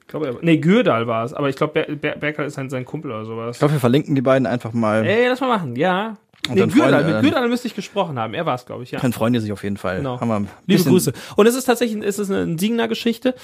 Ich 0.02 0.06
glaube, 0.08 0.26
er, 0.28 0.36
nee, 0.40 0.58
Gürdal 0.58 1.06
war 1.06 1.24
es. 1.24 1.34
Aber 1.34 1.48
ich 1.48 1.56
glaube, 1.56 1.84
Ber, 1.84 1.96
Ber, 1.96 2.16
Berkan 2.16 2.46
ist 2.46 2.54
sein, 2.54 2.70
sein 2.70 2.84
Kumpel 2.84 3.10
oder 3.10 3.24
sowas. 3.24 3.56
Ich 3.56 3.58
glaube, 3.58 3.74
wir 3.74 3.80
verlinken 3.80 4.14
die 4.14 4.22
beiden 4.22 4.46
einfach 4.46 4.72
mal. 4.72 5.04
Ey, 5.04 5.28
lass 5.28 5.40
mal 5.40 5.48
machen, 5.48 5.76
ja. 5.76 6.16
Und 6.48 6.54
Nee, 6.54 6.66
Gürdal, 6.66 7.04
mit 7.04 7.16
äh, 7.16 7.20
Gürdal 7.22 7.48
müsste 7.48 7.66
ich 7.66 7.74
gesprochen 7.74 8.18
haben. 8.18 8.34
Er 8.34 8.46
war 8.46 8.54
es, 8.54 8.66
glaube 8.66 8.84
ich, 8.84 8.92
ja. 8.92 9.00
Dann 9.00 9.12
freuen 9.12 9.32
die 9.32 9.40
sich 9.40 9.50
auf 9.50 9.64
jeden 9.64 9.76
Fall. 9.76 9.98
Genau. 9.98 10.20
Haben 10.20 10.28
wir 10.28 10.36
ein 10.36 10.48
Liebe 10.66 10.84
Grüße. 10.84 11.12
Und 11.34 11.46
es 11.46 11.56
ist 11.56 11.64
tatsächlich, 11.64 12.04
es 12.04 12.18
ist 12.18 12.30
eine 12.30 12.56
Siegener 12.58 12.86
Geschichte. 12.88 13.34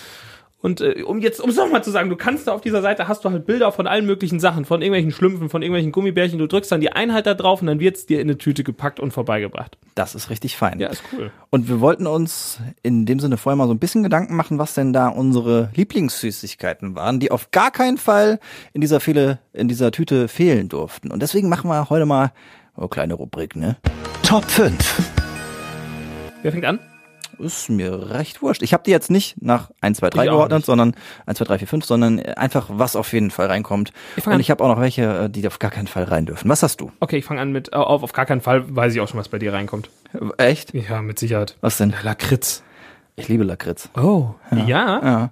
Und 0.62 0.81
äh, 0.81 1.02
um 1.02 1.21
jetzt, 1.21 1.40
um 1.40 1.50
es 1.50 1.57
nochmal 1.57 1.83
zu 1.83 1.90
sagen, 1.90 2.09
du 2.09 2.16
kannst 2.16 2.47
da 2.47 2.52
auf 2.52 2.61
dieser 2.61 2.81
Seite 2.83 3.09
hast 3.09 3.25
du 3.25 3.31
halt 3.31 3.45
Bilder 3.47 3.73
von 3.73 3.87
allen 3.88 4.07
möglichen 4.07 4.38
Sachen, 4.38 4.64
von 4.64 4.81
irgendwelchen 4.81 5.11
Schlümpfen, 5.11 5.50
von 5.50 5.61
irgendwelchen 5.61 5.90
Gummibärchen. 5.92 6.38
Du 6.38 6.47
drückst 6.47 6.71
dann 6.71 6.81
die 6.81 6.92
Einheit 6.92 7.26
da 7.26 7.35
drauf 7.35 7.61
und 7.61 7.66
dann 7.66 7.81
wird's 7.81 8.07
dir 8.07 8.21
in 8.21 8.28
eine 8.28 8.38
Tüte 8.38 8.62
gepackt 8.62 9.00
und 9.00 9.12
vorbeigebracht. 9.12 9.76
Das 9.97 10.14
ist 10.14 10.31
richtig 10.31 10.57
fein. 10.57 10.78
Ja, 10.78 10.88
ist 10.88 11.02
cool. 11.12 11.33
Und 11.50 11.69
wir 11.69 11.81
wollten 11.81 12.07
uns 12.07 12.61
in 12.83 13.04
dem 13.07 13.19
Sinne 13.19 13.37
vorher 13.37 13.57
mal 13.57 13.66
so 13.66 13.75
ein 13.75 13.81
bisschen 13.81 14.04
Gedanken 14.04 14.37
machen, 14.37 14.59
was 14.59 14.75
denn 14.75 14.92
da 14.92 15.09
unsere 15.09 15.71
Lieblingssüßigkeiten 15.75 16.95
waren, 16.95 17.19
die 17.19 17.33
auf 17.33 17.50
gar 17.50 17.73
keinen 17.73 17.99
Fall 17.99 18.38
in 18.73 18.81
dieser 18.81 19.00
Fehle, 19.00 19.40
in 19.52 19.66
dieser 19.66 19.90
Tüte 19.90 20.28
fehlen 20.28 20.69
durften. 20.69 21.11
Und 21.11 21.21
deswegen 21.21 21.49
machen 21.49 21.69
wir 21.69 21.90
heute 21.90 22.07
mal 22.07 22.33
eine 22.76 22.88
kleine 22.88 23.14
Rubrik, 23.14 23.57
ne? 23.57 23.76
Top 24.23 24.45
5. 24.45 25.11
Wer 26.42 26.52
fängt 26.52 26.64
an? 26.64 26.78
Ist 27.39 27.69
mir 27.71 28.11
recht 28.11 28.43
wurscht. 28.43 28.62
Ich 28.62 28.73
habe 28.73 28.83
die 28.85 28.91
jetzt 28.91 29.11
nicht 29.11 29.41
nach 29.43 29.71
1, 29.81 29.99
2, 29.99 30.11
3 30.11 30.25
Ich 30.25 30.31
geordnet, 30.31 30.65
sondern 30.65 30.95
1, 31.27 31.39
2, 31.39 31.45
3, 31.45 31.59
4, 31.59 31.69
5, 31.69 31.85
sondern 31.85 32.21
einfach, 32.21 32.67
was 32.71 32.97
auf 32.97 33.12
jeden 33.12 33.31
Fall 33.31 33.47
reinkommt. 33.47 33.93
Ich 34.17 34.27
Und 34.27 34.35
an. 34.35 34.41
ich 34.41 34.51
habe 34.51 34.62
auch 34.62 34.69
noch 34.69 34.81
welche, 34.81 35.25
äh, 35.25 35.31
die 35.31 35.47
auf 35.47 35.59
gar 35.59 35.71
keinen 35.71 35.87
Fall 35.87 36.05
rein 36.05 36.27
dürfen. 36.27 36.49
Was 36.49 36.62
hast 36.62 36.81
du? 36.81 36.93
Okay, 37.01 37.19
ich 37.19 37.25
fange 37.25 37.41
an 37.41 37.53
mit, 37.53 37.73
äh, 37.73 37.77
auf, 37.77 38.03
auf 38.03 38.12
gar 38.12 38.27
keinen 38.27 38.41
Fall 38.41 38.65
weiß 38.75 38.95
ich 38.95 39.01
auch 39.01 39.09
schon, 39.09 39.19
was 39.19 39.29
bei 39.29 39.39
dir 39.39 39.53
reinkommt. 39.53 39.91
Echt? 40.37 40.75
Ja, 40.75 41.03
mit 41.03 41.19
Sicherheit. 41.19 41.57
Was 41.61 41.79
denn? 41.79 41.95
Lakritz. 42.03 42.62
Ich 43.17 43.29
liebe 43.29 43.45
Lakritz. 43.45 43.89
Oh. 43.97 44.35
Ja. 44.51 45.01
Ja. 45.03 45.31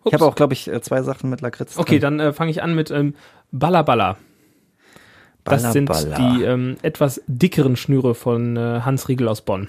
Ich 0.00 0.06
Ups. 0.06 0.14
habe 0.14 0.24
auch, 0.24 0.34
glaube 0.34 0.54
ich, 0.54 0.68
äh, 0.68 0.80
zwei 0.80 1.02
Sachen 1.02 1.28
mit 1.28 1.40
Lakritz. 1.40 1.76
Okay, 1.76 1.98
drin. 1.98 2.18
dann 2.18 2.28
äh, 2.28 2.32
fange 2.32 2.50
ich 2.50 2.62
an 2.62 2.74
mit 2.74 2.90
ähm, 2.90 3.14
Balla 3.52 3.82
Balla. 3.82 4.16
Das 5.44 5.72
sind 5.72 5.88
die 5.88 6.42
ähm, 6.44 6.76
etwas 6.82 7.22
dickeren 7.26 7.76
Schnüre 7.76 8.14
von 8.14 8.56
äh, 8.56 8.80
Hans 8.84 9.08
Riegel 9.08 9.28
aus 9.28 9.40
Bonn. 9.40 9.68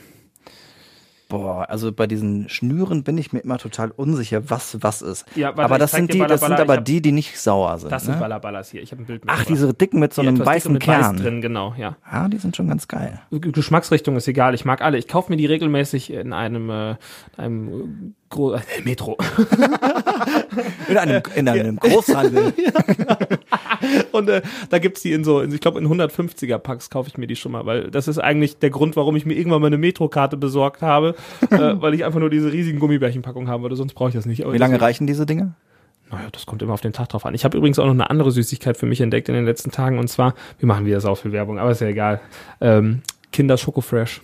Boah, 1.32 1.66
also 1.70 1.92
bei 1.92 2.08
diesen 2.08 2.50
Schnüren 2.50 3.04
bin 3.04 3.18
ich 3.18 3.32
mir 3.32 3.40
immer 3.40 3.58
total 3.58 3.92
unsicher, 3.92 4.50
was 4.50 4.78
was 4.82 5.02
ist. 5.02 5.26
Ja, 5.36 5.48
warte, 5.50 5.64
aber 5.64 5.78
das 5.80 5.92
sind 5.92 6.14
die, 6.14 6.20
das 6.20 6.42
sind 6.42 6.52
aber 6.54 6.76
hab- 6.76 6.86
die, 6.86 7.02
die 7.02 7.12
nicht 7.14 7.40
sauer 7.40 7.78
sind. 7.80 7.92
Das 7.92 8.04
sind 8.04 8.16
ne? 8.16 8.20
Balla 8.20 8.38
Ballas 8.40 8.70
hier. 8.70 8.82
Ich 8.82 8.92
habe 8.92 9.02
ein 9.02 9.06
Bild 9.06 9.24
Ach, 9.26 9.38
mitgebracht. 9.40 9.50
diese 9.50 9.74
dicken 9.74 10.00
mit 10.00 10.14
so 10.14 10.22
einem 10.22 10.36
dicke 10.36 10.46
weißen 10.46 10.74
mit 10.74 10.84
Kern. 10.84 11.16
Weiß 11.16 11.22
drin, 11.22 11.42
genau, 11.42 11.74
ja. 11.78 11.96
Ah, 12.04 12.28
die 12.28 12.38
sind 12.38 12.56
schon 12.56 12.68
ganz 12.68 12.88
geil. 12.88 13.22
Geschmacksrichtung 13.32 14.16
ist 14.18 14.28
egal, 14.28 14.54
ich 14.54 14.66
mag 14.66 14.82
alle. 14.82 14.98
Ich 14.98 15.08
kaufe 15.08 15.32
mir 15.32 15.38
die 15.38 15.46
regelmäßig 15.46 16.12
in 16.12 16.34
einem, 16.34 16.70
äh, 16.70 16.96
einem 17.38 18.14
Gro 18.32 18.54
äh, 18.54 18.62
Metro. 18.84 19.18
In 20.90 20.98
einem, 20.98 21.22
in 21.36 21.48
einem 21.48 21.78
Großhandel. 21.78 22.54
Und 24.12 24.30
äh, 24.30 24.42
da 24.70 24.80
gibt's 24.80 25.02
die 25.02 25.14
in 25.14 25.24
so, 25.24 25.40
in, 25.42 25.54
ich 25.54 25.62
glaube 25.62 25.80
in 25.80 25.88
150er 25.88 26.58
Packs 26.58 26.90
kaufe 26.90 27.10
ich 27.10 27.18
mir 27.18 27.28
die 27.28 27.36
schon 27.36 27.52
mal, 27.52 27.66
weil 27.66 27.90
das 27.90 28.08
ist 28.08 28.18
eigentlich 28.18 28.58
der 28.58 28.70
Grund, 28.70 28.96
warum 28.96 29.16
ich 29.16 29.26
mir 29.26 29.34
irgendwann 29.34 29.62
mal 29.62 29.68
eine 29.68 29.78
Metro-Karte 29.78 30.38
besorgt 30.38 30.82
habe, 30.82 31.16
äh, 31.50 31.58
weil 31.82 31.94
ich 31.94 32.04
einfach 32.06 32.20
nur 32.20 32.30
diese 32.30 32.52
riesigen 32.52 32.80
Gummibärchenpackungen 32.80 33.50
haben 33.50 33.64
würde, 33.64 33.76
sonst 33.76 33.94
brauche 33.94 34.10
ich 34.10 34.16
das 34.16 34.26
nicht. 34.26 34.44
Aber 34.44 34.54
Wie 34.54 34.58
lange 34.58 34.80
reichen 34.82 35.08
diese 35.08 35.26
Dinge? 35.26 35.54
Naja, 36.12 36.28
das 36.32 36.46
kommt 36.46 36.62
immer 36.62 36.74
auf 36.74 36.82
den 36.82 36.94
Tag 36.94 37.10
drauf 37.10 37.26
an. 37.26 37.34
Ich 37.34 37.46
habe 37.46 37.58
übrigens 37.58 37.80
auch 37.80 37.86
noch 37.86 37.94
eine 37.94 38.10
andere 38.10 38.32
Süßigkeit 38.32 38.76
für 38.76 38.86
mich 38.86 39.00
entdeckt 39.00 39.30
in 39.30 39.36
den 39.36 39.46
letzten 39.46 39.72
Tagen 39.72 39.98
und 39.98 40.10
zwar, 40.10 40.36
wir 40.60 40.68
machen 40.68 40.86
wieder 40.86 41.00
sau 41.00 41.16
viel 41.16 41.32
Werbung, 41.32 41.58
aber 41.58 41.72
ist 41.72 41.82
ja 41.82 41.88
egal. 41.88 42.20
Ähm, 42.60 43.02
Kinder 43.32 43.58
Schoko 43.58 43.82
Fresh. 43.82 44.22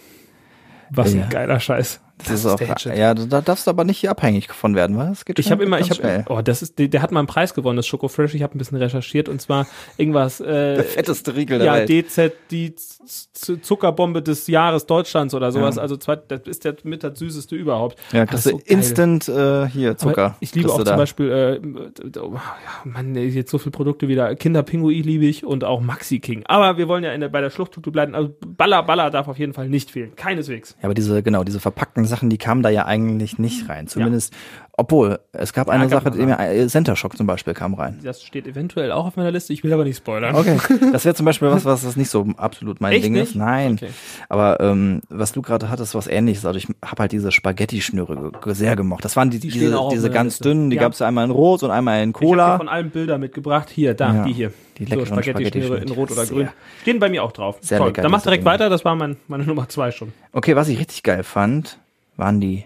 Was 0.89 1.13
Ja. 1.13 1.23
ein 1.23 1.29
geiler 1.29 1.59
Scheiß. 1.59 2.01
Das, 2.17 2.39
ist 2.39 2.45
auch, 2.45 2.55
der 2.55 2.95
ja, 2.97 3.13
da 3.13 3.41
darfst 3.41 3.67
du 3.67 3.69
aber 3.71 3.83
nicht 3.83 3.99
hier 3.99 4.09
abhängig 4.11 4.51
von 4.51 4.75
werden, 4.75 4.97
was? 4.97 5.09
Das 5.09 5.25
geht 5.25 5.39
Ich 5.39 5.51
habe 5.51 5.63
immer, 5.63 5.79
ich 5.79 5.91
habe, 5.91 6.25
oh, 6.29 6.41
das 6.41 6.61
ist, 6.61 6.79
der, 6.79 6.87
der 6.87 7.01
hat 7.01 7.11
mal 7.11 7.19
einen 7.19 7.27
Preis 7.27 7.53
gewonnen, 7.53 7.77
das 7.77 7.85
Schoko 7.85 8.07
Fresh. 8.07 8.33
Ich 8.33 8.41
habe 8.43 8.55
ein 8.55 8.57
bisschen 8.57 8.77
recherchiert 8.77 9.29
und 9.29 9.39
zwar 9.41 9.67
irgendwas, 9.97 10.39
äh, 10.39 10.75
Der 10.75 10.83
fetteste 10.83 11.35
Riegel 11.35 11.59
der 11.59 11.67
ja, 11.67 11.73
Welt. 11.75 11.89
DZ, 11.89 12.31
die 12.49 12.73
Z- 12.75 13.63
Zuckerbombe 13.63 14.21
des 14.21 14.47
Jahres 14.47 14.85
Deutschlands 14.87 15.33
oder 15.33 15.51
sowas. 15.51 15.77
Also 15.77 15.95
zwei, 15.97 16.15
das 16.17 16.41
ist 16.45 16.65
der 16.65 16.75
mit 16.83 17.03
das 17.03 17.19
süßeste 17.19 17.55
überhaupt. 17.55 17.97
ja, 18.11 18.25
Das 18.25 18.43
kriegst 18.43 18.45
du 18.47 18.49
so 18.51 18.61
instant 18.65 19.29
äh, 19.29 19.67
hier 19.67 19.89
Aber 19.91 19.97
Zucker. 19.97 20.35
Ich 20.39 20.53
liebe 20.55 20.69
auch 20.71 20.77
zum 20.77 20.85
da. 20.85 20.95
Beispiel, 20.97 21.29
äh, 21.31 22.19
oh, 22.19 22.33
ja, 22.33 22.41
Mann, 22.83 23.15
jetzt 23.15 23.51
so 23.51 23.57
viele 23.59 23.71
Produkte 23.71 24.07
wieder. 24.07 24.35
Kinderpingui 24.35 25.01
liebe 25.01 25.25
ich 25.25 25.45
und 25.45 25.63
auch 25.63 25.81
Maxi 25.81 26.19
King. 26.19 26.43
Aber 26.47 26.77
wir 26.77 26.87
wollen 26.87 27.03
ja 27.03 27.11
in 27.13 27.21
der, 27.21 27.29
bei 27.29 27.41
der 27.41 27.49
Schluchttute 27.51 27.91
bleiben. 27.91 28.15
Also 28.15 28.33
Baller, 28.45 28.83
Baller 28.83 29.09
darf 29.11 29.27
auf 29.27 29.37
jeden 29.37 29.53
Fall 29.53 29.69
nicht 29.69 29.91
fehlen. 29.91 30.15
Keineswegs. 30.15 30.75
Ja, 30.79 30.85
aber 30.85 30.93
diese, 30.93 31.21
genau, 31.23 31.43
diese 31.43 31.59
verpackten 31.59 32.05
Sachen, 32.07 32.29
die 32.29 32.37
kamen 32.37 32.63
da 32.63 32.69
ja 32.69 32.85
eigentlich 32.85 33.37
nicht 33.39 33.69
rein. 33.69 33.87
Zumindest, 33.87 34.33
obwohl, 34.79 35.19
es 35.31 35.53
gab 35.53 35.69
eine 35.69 35.87
gab 35.87 36.03
Sache, 36.03 36.11
die 36.17 36.25
mir, 36.25 36.39
äh, 36.39 36.67
Center 36.67 36.95
Shock 36.95 37.17
zum 37.17 37.25
Beispiel 37.27 37.53
kam 37.53 37.73
rein. 37.73 37.99
Das 38.03 38.21
steht 38.23 38.47
eventuell 38.47 38.91
auch 38.91 39.05
auf 39.07 39.15
meiner 39.15 39.31
Liste. 39.31 39.51
Ich 39.53 39.63
will 39.63 39.73
aber 39.73 39.83
nicht 39.83 39.97
spoilern. 39.97 40.35
Okay. 40.35 40.57
Das 40.91 41.03
wäre 41.05 41.15
zum 41.15 41.25
Beispiel 41.25 41.49
was, 41.49 41.65
was 41.65 41.83
das 41.83 41.95
nicht 41.95 42.09
so 42.09 42.27
absolut 42.37 42.79
mein 42.81 42.93
Echt 42.93 43.05
Ding 43.05 43.13
nicht? 43.13 43.29
ist. 43.31 43.35
Nein. 43.35 43.73
Okay. 43.73 43.89
Aber 44.29 44.59
ähm, 44.59 45.01
was 45.09 45.31
du 45.31 45.41
gerade 45.41 45.69
hattest, 45.69 45.95
was 45.95 46.07
ähnliches. 46.07 46.45
Also 46.45 46.57
ich 46.57 46.67
habe 46.85 47.01
halt 47.01 47.11
diese 47.11 47.31
Spaghetti-Schnüre 47.31 48.31
sehr 48.47 48.75
gemocht. 48.75 49.03
Das 49.05 49.15
waren 49.15 49.29
die, 49.29 49.37
stehen 49.37 49.51
diese, 49.51 49.79
diese 49.91 50.09
ganz 50.09 50.33
Liste. 50.35 50.43
dünnen, 50.49 50.69
die 50.69 50.75
Ja. 50.75 50.83
gab's 50.83 50.99
ja 50.99 51.07
einmal 51.07 51.25
in 51.25 51.31
Rot 51.31 51.63
und 51.63 51.71
einmal 51.71 52.01
in 52.03 52.09
Ich 52.11 52.15
habe 52.15 52.25
Cola. 52.25 52.57
von 52.57 52.69
allen 52.69 52.89
Bilder 52.89 53.17
mitgebracht. 53.17 53.69
Hier, 53.69 53.93
da, 53.93 54.13
Ja, 54.13 54.23
die 54.25 54.33
hier. 54.33 54.53
die 54.77 54.85
so 54.85 54.89
leckeren 54.95 55.07
Spaghetti-Schnüre 55.23 55.77
in 55.77 55.87
Spaghetti-Schnüre. 55.87 55.99
Rot 55.99 56.11
oder. 56.11 56.25
Grün. 56.25 56.49
Stehen 56.81 56.99
bei 56.99 57.09
mir 57.09 57.23
auch 57.23 57.31
drauf. 57.31 57.57
Sehr 57.61 57.79
Toll. 57.79 57.87
lecker, 57.87 58.01
Dann 58.03 58.11
mach 58.11 58.21
direkt 58.21 58.41
Dinger. 58.43 58.51
weiter. 58.53 58.69
Das 58.69 58.85
war 58.85 58.95
mein, 58.95 59.17
meine 59.27 59.43
Nummer 59.45 59.67
zwei 59.69 59.91
schon. 59.91 60.13
Okay, 60.31 60.55
was 60.55 60.67
ich 60.69 60.79
richtig 60.79 61.03
geil 61.03 61.23
fand, 61.23 61.79
waren 62.17 62.41
die 62.41 62.65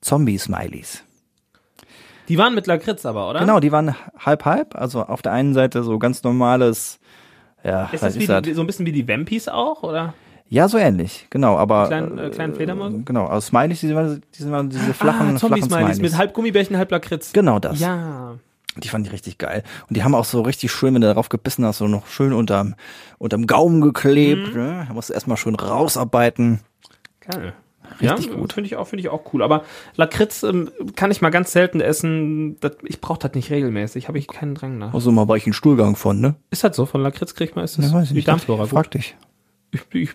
Zombie-Smileys. 0.00 1.04
Die 2.28 2.38
waren 2.38 2.54
mit 2.54 2.66
Lakritz 2.66 3.04
aber, 3.04 3.28
oder? 3.30 3.40
Genau, 3.40 3.60
die 3.60 3.72
waren 3.72 3.94
halb 4.18 4.44
halb. 4.44 4.74
Also 4.74 5.02
auf 5.02 5.22
der 5.22 5.32
einen 5.32 5.54
Seite 5.54 5.82
so 5.82 5.98
ganz 5.98 6.22
normales, 6.22 7.00
ja, 7.64 7.90
Ist 7.92 8.02
das 8.02 8.18
wie 8.18 8.26
das? 8.26 8.42
die, 8.42 8.54
so 8.54 8.60
ein 8.60 8.66
bisschen 8.66 8.86
wie 8.86 8.92
die 8.92 9.06
Vampis 9.06 9.48
auch, 9.48 9.82
oder? 9.82 10.14
Ja, 10.48 10.68
so 10.68 10.76
ähnlich, 10.76 11.28
genau, 11.30 11.56
aber. 11.56 11.86
Kleinen, 11.86 12.18
äh, 12.18 12.30
kleinen 12.30 12.54
Fledermäuse? 12.54 13.00
Genau, 13.04 13.26
also 13.26 13.40
Smileys, 13.48 13.80
die 13.80 13.88
sind, 13.88 14.22
die 14.36 14.42
sind 14.42 14.72
diese 14.72 14.92
flachen, 14.92 15.20
ah, 15.20 15.24
flachen 15.24 15.38
Zombie-Smileys 15.38 15.96
Smileys. 15.96 16.00
mit 16.00 16.18
halb 16.18 16.34
Gummibärchen, 16.34 16.76
halb 16.76 16.90
Lakritz. 16.90 17.32
Genau 17.32 17.58
das. 17.58 17.80
Ja. 17.80 18.34
Die 18.76 18.88
fand 18.88 19.06
ich 19.06 19.12
richtig 19.12 19.38
geil. 19.38 19.62
Und 19.88 19.96
die 19.96 20.02
haben 20.02 20.14
auch 20.14 20.24
so 20.24 20.40
richtig 20.40 20.72
schön, 20.72 20.94
wenn 20.94 21.02
du 21.02 21.06
darauf 21.06 21.28
gebissen 21.28 21.64
hast, 21.64 21.78
so 21.78 21.88
noch 21.88 22.06
schön 22.06 22.32
unterm, 22.32 22.74
unterm 23.18 23.46
Gaumen 23.46 23.80
geklebt. 23.82 24.54
Mhm. 24.54 24.60
Ne? 24.60 24.84
Da 24.88 24.94
musst 24.94 25.10
du 25.10 25.14
erstmal 25.14 25.36
schön 25.36 25.54
rausarbeiten. 25.54 26.60
Geil. 27.20 27.52
Richtig 28.00 28.26
ja, 28.26 28.34
gut. 28.34 28.52
Finde 28.52 28.66
ich 28.66 28.76
auch, 28.76 28.86
finde 28.86 29.00
ich 29.00 29.08
auch 29.08 29.32
cool. 29.32 29.42
Aber 29.42 29.64
Lakritz 29.96 30.42
ähm, 30.42 30.70
kann 30.96 31.10
ich 31.10 31.20
mal 31.20 31.30
ganz 31.30 31.52
selten 31.52 31.80
essen. 31.80 32.58
Das, 32.60 32.72
ich 32.84 33.00
brauche 33.00 33.18
das 33.18 33.34
nicht 33.34 33.50
regelmäßig. 33.50 34.08
Habe 34.08 34.18
ich 34.18 34.26
keinen 34.26 34.54
Drang 34.54 34.78
nach. 34.78 34.94
Also 34.94 35.12
mal 35.12 35.28
war 35.28 35.36
ich 35.36 35.46
einen 35.46 35.52
Stuhlgang 35.52 35.96
von, 35.96 36.20
ne? 36.20 36.34
Ist 36.50 36.64
das 36.64 36.76
so? 36.76 36.86
Von 36.86 37.02
Lakritz 37.02 37.34
kriegt 37.34 37.56
man 37.56 37.64
ist 37.64 37.78
das 37.78 37.86
Ja, 37.86 37.92
weiß 37.92 38.04
ich 38.04 38.08
die 38.10 38.14
nicht. 38.16 38.28
Darmflora 38.28 38.62
gut? 38.62 38.70
Frag 38.70 38.90
dich. 38.90 39.16
Ich, 39.72 39.80
ich 39.94 40.10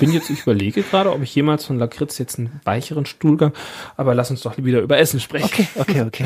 bin 0.00 0.10
jetzt, 0.10 0.30
ich 0.30 0.40
überlege 0.40 0.82
gerade, 0.82 1.12
ob 1.12 1.20
ich 1.20 1.34
jemals 1.34 1.66
von 1.66 1.78
Lakritz 1.78 2.16
jetzt 2.16 2.38
einen 2.38 2.60
weicheren 2.64 3.04
Stuhlgang, 3.04 3.52
aber 3.98 4.14
lass 4.14 4.30
uns 4.30 4.40
doch 4.40 4.56
wieder 4.56 4.80
über 4.80 4.96
Essen 4.96 5.20
sprechen. 5.20 5.68
Okay, 5.78 6.02
okay, 6.02 6.02
okay. 6.06 6.24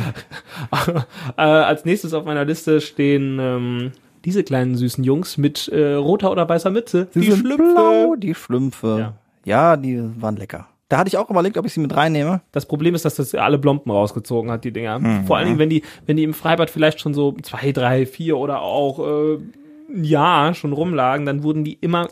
äh, 1.37 1.43
als 1.43 1.85
nächstes 1.85 2.15
auf 2.15 2.25
meiner 2.25 2.45
Liste 2.45 2.81
stehen 2.81 3.39
ähm, 3.41 3.93
diese 4.25 4.45
kleinen 4.45 4.77
süßen 4.77 5.03
Jungs 5.03 5.37
mit 5.37 5.67
äh, 5.69 5.95
roter 5.95 6.31
oder 6.31 6.49
weißer 6.49 6.71
Mütze. 6.71 7.09
Die, 7.15 7.31
sind 7.31 7.43
blau, 7.43 8.15
die 8.17 8.35
Schlümpfe. 8.35 9.15
Ja. 9.45 9.73
Ja. 9.73 9.77
die 9.77 10.01
waren 10.21 10.37
lecker. 10.37 10.69
Da 10.89 10.99
hatte 10.99 11.09
ich 11.09 11.19
auch 11.19 11.29
überlegt, 11.31 11.59
ob 11.59 11.67
ich 11.67 11.73
sie 11.73 11.81
mit 11.81 11.95
reinnehme. 11.97 12.43
Das 12.53 12.67
Problem 12.67 12.95
ist, 12.95 13.05
dass 13.05 13.17
das 13.17 13.35
alle 13.35 13.59
Blompen 13.59 13.91
rausgezogen 13.91 14.51
hat, 14.53 14.63
die 14.65 14.73
Dinger. 14.73 14.99
Mhm. 15.01 15.27
Vor 15.27 15.37
allen 15.37 15.47
Dingen, 15.47 15.59
wenn 15.59 15.69
die, 15.71 15.83
wenn 16.07 16.17
die 16.17 16.23
im 16.25 16.33
Freibad 16.35 16.71
vielleicht 16.71 17.01
schon 17.01 17.13
so 17.13 17.33
zwei, 17.43 17.73
drei, 17.73 18.07
vier 18.07 18.37
oder 18.39 18.61
auch 18.63 19.01
äh, 19.01 19.39
ein 19.93 20.05
Jahr 20.05 20.55
schon 20.55 20.73
rumlagen, 20.73 21.27
dann 21.27 21.43
wurden 21.43 21.65
die 21.65 21.75
immer 21.75 22.09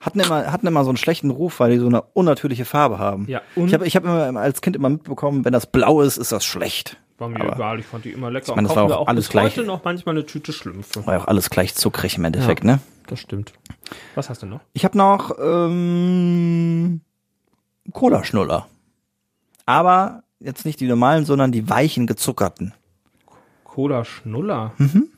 Hatten 0.00 0.20
immer, 0.20 0.50
hatten 0.52 0.66
immer 0.66 0.84
so 0.84 0.90
einen 0.90 0.96
schlechten 0.96 1.30
Ruf, 1.30 1.60
weil 1.60 1.72
die 1.72 1.78
so 1.78 1.86
eine 1.86 2.00
unnatürliche 2.14 2.64
Farbe 2.64 2.98
haben. 2.98 3.26
Ja, 3.28 3.42
ich 3.56 3.74
habe 3.74 3.84
ich 3.86 3.94
hab 3.96 4.04
immer 4.04 4.40
als 4.40 4.62
Kind 4.62 4.76
immer 4.76 4.88
mitbekommen, 4.88 5.44
wenn 5.44 5.52
das 5.52 5.66
blau 5.66 6.00
ist, 6.00 6.16
ist 6.16 6.32
das 6.32 6.44
schlecht. 6.46 6.96
war 7.18 7.28
mir 7.28 7.40
Aber- 7.40 7.56
egal. 7.56 7.78
Ich 7.80 7.86
fand 7.86 8.04
die 8.06 8.10
immer 8.12 8.30
lecker. 8.30 8.48
Ich 8.50 8.54
meine, 8.56 8.68
das 8.68 8.76
war 8.76 8.88
wir 8.88 8.98
auch 8.98 9.08
alles 9.08 9.26
bis 9.26 9.30
gleich. 9.32 9.56
heute 9.56 9.66
noch 9.66 9.84
manchmal 9.84 10.14
eine 10.14 10.24
Tüte 10.24 10.52
Schlümpfe. 10.52 11.04
War 11.06 11.14
ja 11.14 11.20
auch 11.20 11.26
alles 11.28 11.50
gleich 11.50 11.74
zuckrig 11.74 12.16
im 12.16 12.24
Endeffekt, 12.24 12.64
Ja. 12.64 12.72
ne? 12.74 12.78
Das 13.08 13.20
stimmt. 13.20 13.52
Was 14.14 14.30
hast 14.30 14.42
du 14.42 14.46
noch? 14.46 14.60
Ich 14.72 14.84
habe 14.84 14.96
noch 14.96 15.32
ähm, 15.42 17.00
Cola-Schnuller. 17.92 18.66
Aber 19.66 20.22
jetzt 20.40 20.64
nicht 20.64 20.80
die 20.80 20.86
normalen, 20.88 21.24
sondern 21.24 21.52
die 21.52 21.68
weichen 21.68 22.06
gezuckerten. 22.06 22.74
Cola 23.64 24.04
Schnuller. 24.04 24.72
Mhm. 24.78 25.08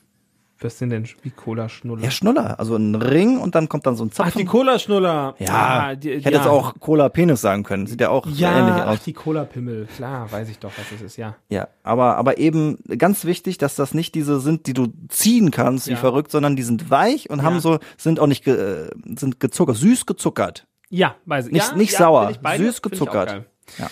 Was 0.63 0.79
sind 0.79 0.91
denn 0.91 1.09
wie 1.23 1.31
Cola 1.31 1.71
Schnuller? 1.71 2.03
Ja, 2.05 2.11
Schnuller. 2.11 2.61
Also 2.61 2.77
ein 2.77 2.95
Ring 2.95 3.39
und 3.39 3.55
dann 3.55 3.71
kommt 3.71 3.87
dann 3.87 3.97
so 3.97 4.05
ein 4.05 4.11
Ach, 4.13 4.17
Zapfen. 4.17 4.41
die 4.41 4.45
Cola 4.45 4.79
Schnuller. 4.79 5.35
ja, 5.39 5.49
Ah, 5.55 5.95
die, 5.95 6.11
ich 6.11 6.25
hätte 6.27 6.35
ja. 6.37 6.43
jetzt 6.43 6.51
auch 6.51 6.75
Cola-Penis 6.79 7.41
sagen 7.41 7.63
können. 7.63 7.87
Sieht 7.87 8.03
ja 8.03 8.11
auch 8.11 8.27
ja, 8.27 8.59
ähnlich 8.59 8.75
ach, 8.75 8.89
aus. 8.89 9.03
die 9.05 9.15
Cola 9.15 9.45
Pimmel. 9.45 9.87
Klar, 9.97 10.31
weiß 10.31 10.51
ich 10.51 10.59
doch, 10.59 10.71
was 10.77 10.85
das 10.91 11.01
ist, 11.01 11.17
ja. 11.17 11.37
Ja, 11.49 11.69
aber, 11.83 12.17
aber 12.19 12.37
eben 12.37 12.77
ganz 12.99 13.25
wichtig, 13.25 13.57
dass 13.57 13.75
das 13.75 13.95
nicht 13.95 14.15
diese 14.15 14.39
sind, 14.41 14.67
die 14.67 14.75
du 14.75 14.89
ziehen 15.09 15.51
kannst, 15.51 15.87
wie 15.87 15.93
Ja. 15.93 15.97
verrückt, 15.97 16.31
sondern 16.31 16.57
die 16.57 16.63
sind 16.63 16.91
weich 16.91 17.31
und 17.31 17.43
haben 17.43 17.61
so, 17.61 17.79
sind 17.97 18.21
auch 18.21 18.27
nicht, 18.27 18.45
ge, 18.45 18.55
äh, 18.55 18.91
sind 19.17 19.41
gezuckert, 19.41 19.77
süß 19.77 20.05
gezuckert. 20.05 20.67
Ja, 20.91 21.15
weiß 21.27 21.47
ich. 21.47 21.53
Nicht- 21.53 21.71
ja, 21.71 21.77
nicht 21.77 21.93
ja, 21.93 21.99
sauer, 21.99 22.31
ich 22.31 22.59
süß 22.59 22.77
ich 22.77 22.83
gezuckert. 22.83 23.29
geil. 23.29 23.45
Ja. 23.79 23.89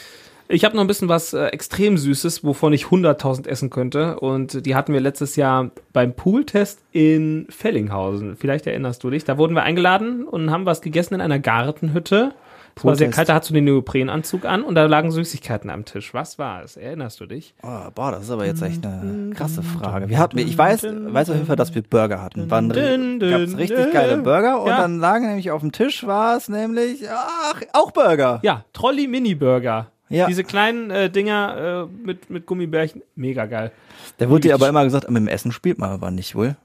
Ich 0.50 0.64
habe 0.64 0.74
noch 0.74 0.82
ein 0.82 0.87
bisschen 0.87 1.08
was 1.11 1.34
äh, 1.34 1.46
extrem 1.48 1.98
Süßes, 1.98 2.42
wovon 2.42 2.72
ich 2.72 2.84
100.000 2.87 3.46
essen 3.46 3.68
könnte. 3.68 4.18
Und 4.18 4.64
die 4.64 4.74
hatten 4.74 4.94
wir 4.94 5.00
letztes 5.00 5.37
Jahr 5.37 5.70
beim 5.92 6.14
Pooltest 6.14 6.80
in 6.90 7.46
Fellinghausen. 7.50 8.34
Vielleicht 8.37 8.66
erinnerst 8.66 9.04
du 9.04 9.11
dich. 9.11 9.24
Da 9.24 9.37
wurden 9.37 9.54
wir 9.54 9.62
eingeladen 9.62 10.24
und 10.24 10.50
haben 10.50 10.64
was 10.64 10.80
gegessen 10.80 11.14
in 11.14 11.20
einer 11.20 11.38
Gartenhütte. 11.38 12.32
Es 12.78 12.84
war 12.84 12.96
sehr 12.96 13.10
kalt, 13.10 13.28
da 13.28 13.34
hattest 13.34 13.50
du 13.50 13.54
den 13.54 13.64
Neoprenanzug 13.64 14.44
an 14.44 14.62
und 14.62 14.74
da 14.74 14.84
lagen 14.86 15.10
Süßigkeiten 15.10 15.68
am 15.70 15.84
Tisch. 15.84 16.14
Was 16.14 16.38
war 16.38 16.62
es? 16.62 16.76
Erinnerst 16.76 17.20
du 17.20 17.26
dich? 17.26 17.54
Oh, 17.62 17.90
boah, 17.94 18.12
das 18.12 18.22
ist 18.24 18.30
aber 18.30 18.46
jetzt 18.46 18.62
echt 18.62 18.84
eine 18.86 19.30
krasse 19.34 19.62
Frage. 19.62 20.08
Wir 20.08 20.18
hatten, 20.18 20.38
ich 20.38 20.56
weiß, 20.56 20.84
weiß 20.84 21.30
auf 21.30 21.36
jeden 21.36 21.46
Fall, 21.46 21.56
dass 21.56 21.74
wir 21.74 21.82
Burger 21.82 22.22
hatten. 22.22 22.50
Waren, 22.50 22.68
gab's 22.70 23.56
richtig 23.56 23.92
geile 23.92 24.18
Burger 24.18 24.60
und 24.62 24.68
Ja. 24.68 24.78
dann 24.78 24.98
lagen 24.98 25.26
nämlich 25.26 25.50
auf 25.50 25.60
dem 25.60 25.72
Tisch 25.72 26.06
war 26.06 26.36
es 26.36 26.48
nämlich, 26.48 27.02
ach, 27.10 27.60
auch 27.72 27.90
Burger. 27.90 28.40
Ja, 28.42 28.64
Trolli 28.72 29.06
Mini 29.08 29.34
Burger. 29.34 29.88
Ja. 30.10 30.26
Diese 30.26 30.42
kleinen 30.44 30.90
äh, 30.90 31.10
Dinger 31.10 31.88
äh, 31.90 32.06
mit, 32.06 32.30
mit 32.30 32.46
Gummibärchen. 32.46 33.02
Mega 33.14 33.44
geil. 33.46 33.72
Da 34.16 34.30
wurde 34.30 34.42
dir 34.48 34.54
aber 34.54 34.68
immer 34.68 34.82
gesagt, 34.84 35.08
mit 35.10 35.20
dem 35.20 35.28
Essen 35.28 35.52
spielt 35.52 35.78
man 35.78 35.90
aber 35.90 36.10
nicht 36.10 36.34
wohl. 36.34 36.56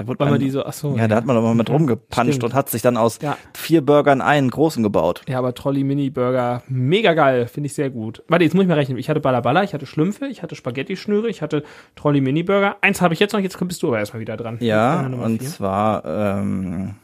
Da 0.00 0.06
wurde 0.06 0.24
man, 0.24 0.40
die 0.40 0.48
so, 0.48 0.64
ach 0.64 0.72
so. 0.72 0.96
ja, 0.96 1.06
da 1.08 1.16
hat 1.16 1.26
man 1.26 1.36
mal 1.42 1.54
mit 1.54 1.68
rumgepanscht 1.68 2.36
Stimmt. 2.36 2.44
und 2.44 2.54
hat 2.54 2.70
sich 2.70 2.80
dann 2.80 2.96
aus 2.96 3.18
Ja. 3.20 3.36
vier 3.54 3.84
Burgern 3.84 4.22
einen 4.22 4.48
großen 4.50 4.82
gebaut. 4.82 5.20
Ja, 5.28 5.36
aber 5.38 5.52
Trolli 5.52 5.84
Mini 5.84 6.08
Burger, 6.08 6.62
mega 6.68 7.12
geil, 7.12 7.46
finde 7.46 7.66
ich 7.66 7.74
sehr 7.74 7.90
gut. 7.90 8.22
Warte, 8.26 8.44
jetzt 8.44 8.54
muss 8.54 8.62
ich 8.62 8.68
mal 8.68 8.78
rechnen. 8.78 8.96
Ich 8.96 9.10
hatte 9.10 9.20
Balla 9.20 9.62
ich 9.62 9.74
hatte 9.74 9.84
Schlümpfe, 9.84 10.26
ich 10.26 10.42
hatte 10.42 10.54
Spaghetti-Schnüre, 10.54 11.28
ich 11.28 11.42
hatte 11.42 11.64
Trolli 11.96 12.22
Mini 12.22 12.42
Burger. 12.42 12.76
Eins 12.80 13.02
habe 13.02 13.12
ich 13.12 13.20
jetzt 13.20 13.34
noch, 13.34 13.40
jetzt 13.40 13.58
bist 13.60 13.82
du 13.82 13.88
aber 13.88 13.98
erstmal 13.98 14.20
wieder 14.22 14.38
dran. 14.38 14.56
Ja, 14.60 15.00
und 15.04 15.42
zwar 15.42 16.02
ähm, 16.06 16.94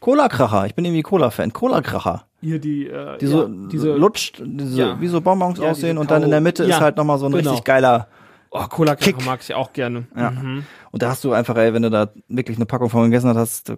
Cola-Kracher. 0.00 0.64
Ich 0.64 0.74
bin 0.74 0.86
irgendwie 0.86 1.02
Cola-Fan. 1.02 1.52
Cola-Kracher. 1.52 2.24
Hier 2.40 2.58
die, 2.58 2.86
äh, 2.88 3.18
Die 3.18 3.26
so 3.26 3.42
ja, 3.42 3.48
diese, 3.70 3.92
lutscht, 3.94 4.42
diese, 4.44 4.80
Ja. 4.80 5.00
wie 5.00 5.06
so 5.08 5.20
Bonbons 5.20 5.58
Ja, 5.58 5.70
aussehen 5.70 5.90
diese 5.90 6.00
und 6.00 6.10
dann 6.10 6.22
in 6.22 6.30
der 6.30 6.40
Mitte 6.40 6.64
Ja, 6.64 6.76
ist 6.76 6.80
halt 6.80 6.96
nochmal 6.96 7.18
so 7.18 7.26
ein 7.26 7.32
genau. 7.32 7.50
richtig 7.50 7.64
geiler. 7.64 8.08
Oh, 8.52 8.66
Cola 8.68 8.96
Kick. 8.96 9.24
Mag 9.24 9.40
ich 9.42 9.54
auch 9.54 9.72
gerne. 9.72 10.06
Ja. 10.16 10.30
Mhm. 10.30 10.64
Und 10.90 11.02
da 11.02 11.10
hast 11.10 11.24
du 11.24 11.32
einfach, 11.32 11.56
ey, 11.56 11.74
wenn 11.74 11.82
du 11.82 11.90
da 11.90 12.12
wirklich 12.28 12.56
eine 12.56 12.66
Packung 12.66 12.90
von 12.90 13.04
gegessen 13.04 13.34
hast, 13.36 13.72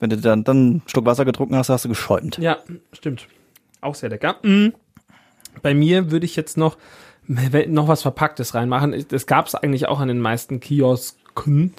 wenn 0.00 0.10
du 0.10 0.16
dann, 0.16 0.44
dann 0.44 0.56
einen 0.56 0.82
Schluck 0.86 1.06
Wasser 1.06 1.24
getrunken 1.24 1.56
hast, 1.56 1.68
hast 1.68 1.84
du 1.84 1.88
geschäumt. 1.88 2.38
Ja, 2.38 2.58
stimmt. 2.92 3.28
Auch 3.80 3.94
sehr 3.94 4.08
lecker. 4.08 4.36
Mhm. 4.42 4.74
Bei 5.60 5.74
mir 5.74 6.10
würde 6.10 6.24
ich 6.24 6.36
jetzt 6.36 6.56
noch, 6.56 6.78
noch 7.26 7.88
was 7.88 8.02
Verpacktes 8.02 8.54
reinmachen. 8.54 9.04
Das 9.08 9.26
gab 9.26 9.46
es 9.46 9.54
eigentlich 9.54 9.88
auch 9.88 10.00
an 10.00 10.08
den 10.08 10.20
meisten 10.20 10.60
Kiosken. 10.60 11.74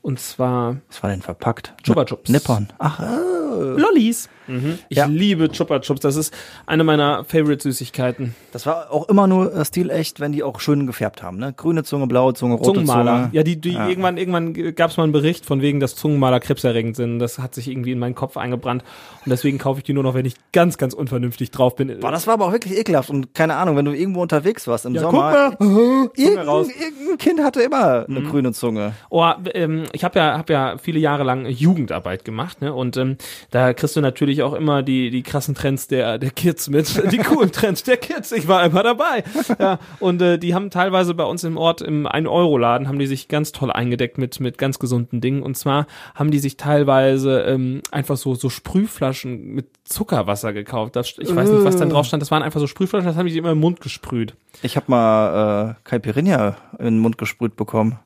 Und 0.00 0.20
zwar 0.20 0.76
Was 0.88 1.02
war 1.02 1.10
denn 1.10 1.22
verpackt? 1.22 1.74
Chupa 1.82 2.04
Chups. 2.04 2.30
Nippon. 2.30 2.68
Ach, 2.78 3.00
äh, 3.00 3.80
Lollis. 3.80 4.28
Mhm. 4.48 4.78
Ich 4.88 4.98
Ja. 4.98 5.06
liebe 5.06 5.50
Chupa 5.50 5.80
Chups. 5.80 6.00
Das 6.00 6.16
ist 6.16 6.34
eine 6.66 6.84
meiner 6.84 7.24
Favorite-Süßigkeiten. 7.24 8.34
das 8.52 8.66
war 8.66 8.90
auch 8.90 9.08
immer 9.08 9.26
nur 9.26 9.54
äh, 9.54 9.64
stilecht, 9.64 10.20
wenn 10.20 10.32
die 10.32 10.42
auch 10.42 10.60
schön 10.60 10.86
gefärbt 10.86 11.22
haben, 11.22 11.36
ne? 11.38 11.52
Grüne 11.56 11.84
Zunge, 11.84 12.06
blaue 12.06 12.34
Zunge, 12.34 12.54
rote 12.54 12.72
Zungenmaler. 12.72 13.24
Zunge. 13.24 13.28
Ja, 13.32 13.42
die, 13.42 13.60
die 13.60 13.72
Ja. 13.72 13.88
irgendwann, 13.88 14.16
irgendwann 14.16 14.54
gab 14.74 14.90
es 14.90 14.96
mal 14.96 15.04
einen 15.04 15.12
Bericht 15.12 15.44
von 15.46 15.60
wegen, 15.62 15.80
dass 15.80 15.94
Zungenmaler 15.96 16.40
krebserregend 16.40 16.96
sind. 16.96 17.18
Das 17.18 17.38
hat 17.38 17.54
sich 17.54 17.68
irgendwie 17.68 17.92
in 17.92 17.98
meinen 17.98 18.14
Kopf 18.14 18.36
eingebrannt. 18.36 18.82
Und 19.24 19.30
deswegen 19.30 19.58
kaufe 19.58 19.78
ich 19.80 19.84
die 19.84 19.92
nur 19.92 20.02
noch, 20.02 20.14
wenn 20.14 20.24
ich 20.26 20.34
ganz, 20.52 20.78
ganz 20.78 20.94
unvernünftig 20.94 21.50
drauf 21.50 21.76
bin. 21.76 21.98
Boah, 22.00 22.10
das 22.10 22.26
war 22.26 22.34
aber 22.34 22.46
auch 22.46 22.52
wirklich 22.52 22.78
ekelhaft 22.78 23.10
und 23.10 23.34
keine 23.34 23.56
Ahnung, 23.56 23.76
wenn 23.76 23.84
du 23.84 23.92
irgendwo 23.92 24.22
unterwegs 24.22 24.66
warst 24.66 24.86
im 24.86 24.94
ja, 24.94 25.02
Sommer. 25.02 25.52
guck 25.58 25.60
mal. 25.68 26.10
Irgendein, 26.16 26.46
irgendein 26.46 27.18
Kind 27.18 27.42
hatte 27.42 27.60
immer 27.62 28.06
eine 28.08 28.22
grüne 28.22 28.52
Zunge. 28.52 28.92
Oh, 29.10 29.24
ähm, 29.54 29.84
ich 29.92 30.04
habe 30.04 30.18
ja, 30.18 30.38
hab 30.38 30.48
ja 30.50 30.76
viele 30.78 30.98
Jahre 30.98 31.24
lang 31.24 31.46
Jugendarbeit 31.46 32.24
gemacht, 32.24 32.60
ne? 32.62 32.72
Und 32.72 32.96
ähm, 32.96 33.16
da 33.50 33.72
kriegst 33.74 33.96
du 33.96 34.00
natürlich 34.00 34.37
auch 34.42 34.54
immer 34.54 34.82
die, 34.82 35.10
die 35.10 35.22
krassen 35.22 35.54
Trends 35.54 35.88
der, 35.88 36.18
der 36.18 36.30
Kids 36.30 36.68
mit, 36.68 37.02
die 37.12 37.18
coolen 37.18 37.52
Trends 37.52 37.82
der 37.82 37.96
Kids. 37.96 38.32
Ich 38.32 38.48
war 38.48 38.64
immer 38.64 38.82
dabei. 38.82 39.24
Ja, 39.58 39.78
und 40.00 40.20
äh, 40.22 40.38
die 40.38 40.54
haben 40.54 40.70
teilweise 40.70 41.14
bei 41.14 41.24
uns 41.24 41.44
im 41.44 41.56
Ort 41.56 41.80
im 41.80 42.06
1-Euro-Laden 42.06 42.88
haben 42.88 42.98
die 42.98 43.06
sich 43.06 43.28
ganz 43.28 43.52
toll 43.52 43.70
eingedeckt 43.70 44.18
mit, 44.18 44.40
mit 44.40 44.58
ganz 44.58 44.78
gesunden 44.78 45.20
Dingen. 45.20 45.42
Und 45.42 45.56
zwar 45.56 45.86
haben 46.14 46.30
die 46.30 46.38
sich 46.38 46.56
teilweise 46.56 47.40
ähm, 47.42 47.82
einfach 47.90 48.16
so, 48.16 48.34
so 48.34 48.50
Sprühflaschen 48.50 49.54
mit 49.54 49.66
Zuckerwasser 49.84 50.52
gekauft. 50.52 50.96
Das, 50.96 51.14
ich 51.18 51.34
weiß 51.34 51.50
nicht, 51.50 51.64
was 51.64 51.76
dann 51.76 51.90
drauf 51.90 52.06
stand. 52.06 52.22
Das 52.22 52.30
waren 52.30 52.42
einfach 52.42 52.60
so 52.60 52.66
Sprühflaschen, 52.66 53.06
das 53.06 53.16
haben 53.16 53.26
die 53.26 53.36
immer 53.36 53.52
im 53.52 53.60
Mund 53.60 53.80
gesprüht. 53.80 54.34
Ich 54.62 54.76
habe 54.76 54.86
mal 54.88 55.70
äh, 55.70 55.74
Caipirinha 55.84 56.56
in 56.78 56.84
den 56.84 56.98
Mund 56.98 57.18
gesprüht 57.18 57.56
bekommen. 57.56 57.98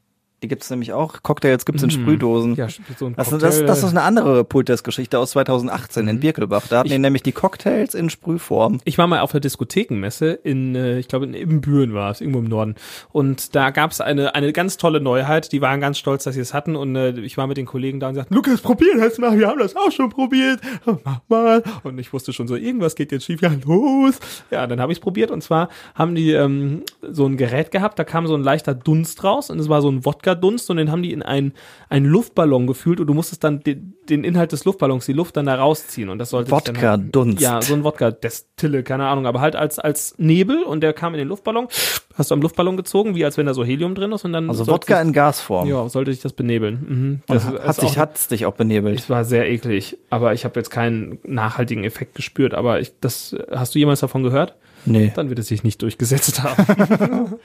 Die 0.43 0.49
gibt's 0.49 0.69
nämlich 0.71 0.93
auch. 0.93 1.23
Cocktails 1.23 1.65
gibt's 1.65 1.83
in 1.85 1.91
Sprühdosen. 1.91 2.57
Ja, 2.57 2.67
so 2.99 3.07
ein 3.07 3.15
Das, 3.15 3.31
Cocktail. 3.31 3.47
das, 3.47 3.65
das 3.65 3.79
ist 3.85 3.91
eine 3.91 4.03
andere 4.03 4.43
Pultest-Geschichte 4.45 5.19
aus 5.19 5.31
2018 5.33 6.09
in 6.09 6.19
Birkelbach. 6.21 6.67
Da 6.69 6.79
hatten 6.81 6.89
die 6.89 6.99
nämlich 6.99 7.23
die 7.23 7.31
Cocktails 7.33 7.95
in 7.95 8.11
Sprühform. 8.11 8.81
Ich 8.85 8.99
war 8.99 9.07
mal 9.07 9.21
auf 9.21 9.31
der 9.31 9.41
Diskothekenmesse 9.41 10.33
in, 10.33 10.75
äh, 10.75 10.99
ich 10.99 11.07
glaube 11.07 11.27
in 11.27 11.35
Ibbenbüren 11.35 11.95
war 11.95 12.11
es, 12.11 12.21
irgendwo 12.21 12.41
im 12.41 12.47
Norden. 12.47 12.75
Und 13.13 13.55
da 13.55 13.71
gab 13.71 13.93
es 13.93 14.01
eine, 14.01 14.35
eine 14.35 14.53
ganz 14.53 14.79
tolle 14.79 15.01
Neuheit. 15.01 15.53
Die 15.53 15.61
waren 15.61 15.81
ganz 15.81 15.99
stolz, 15.99 16.25
dass 16.25 16.35
sie 16.35 16.41
es 16.41 16.53
hatten. 16.55 16.75
Und 16.75 16.97
äh, 16.97 17.11
ich 17.21 17.37
war 17.37 17.47
mit 17.47 17.57
den 17.57 17.67
Kollegen 17.67 18.01
da 18.01 18.09
und 18.09 18.17
sagten, 18.17 18.35
Lukas, 18.35 18.61
probier 18.61 18.97
das 18.99 19.19
mal, 19.19 19.39
wir 19.39 19.47
haben 19.47 19.61
das 19.61 19.77
auch 19.77 19.93
schon 19.93 20.11
probiert. 20.11 20.61
Mach 21.05 21.21
mal. 21.29 21.63
Und 21.85 21.99
ich 21.99 22.13
wusste 22.13 22.33
schon 22.33 22.49
so, 22.49 22.57
irgendwas 22.57 22.97
geht 22.97 23.13
jetzt 23.13 23.25
schief. 23.27 23.41
Ja, 23.43 23.53
los. 23.65 24.19
Ja, 24.51 24.67
dann 24.67 24.81
habe 24.81 24.91
ich 24.91 24.99
es 24.99 25.03
probiert. 25.03 25.31
Und 25.31 25.43
zwar 25.43 25.69
haben 25.95 26.17
die 26.17 26.33
ähm, 26.33 26.83
so 27.01 27.27
ein 27.27 27.37
Gerät 27.37 27.71
gehabt, 27.71 27.99
da 27.99 28.05
kam 28.05 28.27
so 28.27 28.35
ein 28.35 28.43
leichter 28.43 28.75
Dunst 28.75 29.23
raus 29.23 29.51
und 29.51 29.59
es 29.61 29.69
war 29.69 29.83
so 29.83 29.89
ein 29.89 30.05
Wodka-Dunst 30.33 30.71
und 30.71 30.77
den 30.79 30.91
haben 30.91 31.03
die 31.03 31.13
in 31.13 31.23
einen, 31.23 31.53
einen 31.89 32.07
Luftballon 32.07 32.67
gefüllt 32.67 33.01
und 33.01 33.07
du 33.07 33.15
musstest 33.15 33.45
dann 33.45 33.61
den, 33.61 33.95
den 34.09 34.25
Inhalt 34.25 34.53
des 34.53 34.65
Luftballons, 34.65 35.07
die 35.07 35.13
Luft 35.13 35.37
dann 35.37 35.47
da 35.47 35.55
rausziehen. 35.55 36.09
Und 36.09 36.19
das 36.19 36.31
sollte 36.31 36.51
halt- 36.53 36.69
Wodka-Dunst. 36.69 37.41
Ja, 37.41 37.61
so 37.63 37.75
ein 37.75 37.85
Wodka-Destille, 37.85 38.83
keine 38.83 39.07
Ahnung, 39.07 39.27
aber 39.27 39.41
halt 39.41 39.57
als, 39.57 39.79
als 39.79 40.15
Nebel 40.19 40.63
und 40.63 40.81
der 40.83 40.93
kam 40.93 41.15
in 41.15 41.19
den 41.19 41.29
Luftballon. 41.29 41.69
Hast 42.15 42.31
du 42.31 42.35
am 42.35 42.43
Luftballon 42.43 42.77
gezogen, 42.77 43.15
wie 43.15 43.25
als 43.25 43.37
wenn 43.39 43.47
da 43.47 43.55
so 43.55 43.65
Helium 43.65 43.95
drin 43.95 44.13
ist 44.13 44.25
und 44.25 44.33
dann. 44.33 44.49
Also 44.49 44.67
Wodka 44.67 45.01
in 45.01 45.13
Gasform. 45.13 45.69
Ja, 45.69 45.89
sollte 45.89 46.13
sich 46.13 46.23
das 46.23 46.33
benebeln. 46.35 46.87
Mhm. 46.89 47.21
Und 47.27 47.35
Das 47.35 47.45
hat, 47.47 47.83
dich, 47.83 47.91
auch- 47.93 47.97
hat's 47.97 48.29
dich 48.29 48.47
auch 48.47 48.55
benebelt. 48.55 48.99
es 48.99 49.09
war 49.11 49.25
sehr 49.25 49.49
eklig, 49.51 49.97
aber 50.11 50.33
ich 50.35 50.45
habe 50.45 50.59
jetzt 50.61 50.71
keinen 50.71 51.19
nachhaltigen 51.25 51.85
Effekt 51.85 52.15
gespürt. 52.15 52.55
Aber 52.55 52.81
ich, 52.81 52.93
das 53.01 53.35
hast 53.51 53.75
du 53.75 53.79
jemals 53.79 54.01
davon 54.01 54.23
gehört? 54.23 54.55
Nee. 54.85 55.13
Dann 55.15 55.29
wird 55.29 55.39
es 55.39 55.49
sich 55.49 55.63
nicht 55.63 55.81
durchgesetzt 55.83 56.43
haben. 56.43 57.37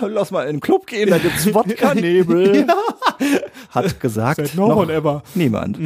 Lass 0.00 0.30
mal 0.30 0.42
in 0.46 0.56
den 0.56 0.60
Club 0.60 0.86
gehen, 0.86 1.10
da 1.10 1.18
gibt's 1.18 1.52
Wodka-Nebel. 1.52 2.66
Hat 3.70 4.00
gesagt 4.00 4.36
Seit 4.36 4.54
no 4.54 4.68
noch 4.68 4.76
one 4.76 4.92
ever. 4.92 5.22
niemand. 5.34 5.78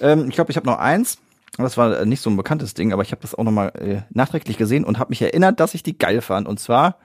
Ähm, 0.00 0.28
ich 0.28 0.34
glaube, 0.34 0.50
ich 0.50 0.56
habe 0.56 0.66
noch 0.66 0.78
eins. 0.78 1.18
Das 1.58 1.76
war 1.76 2.00
äh, 2.00 2.06
nicht 2.06 2.20
so 2.22 2.30
ein 2.30 2.36
bekanntes 2.36 2.74
Ding, 2.74 2.92
aber 2.92 3.02
ich 3.02 3.12
habe 3.12 3.20
das 3.22 3.34
auch 3.34 3.44
nochmal 3.44 3.72
äh, 3.78 4.02
nachträglich 4.10 4.56
gesehen 4.56 4.84
und 4.84 4.98
habe 4.98 5.10
mich 5.10 5.20
erinnert, 5.20 5.60
dass 5.60 5.74
ich 5.74 5.82
die 5.82 5.98
geil 5.98 6.22
fand. 6.22 6.48
Und 6.48 6.58
zwar 6.60 6.96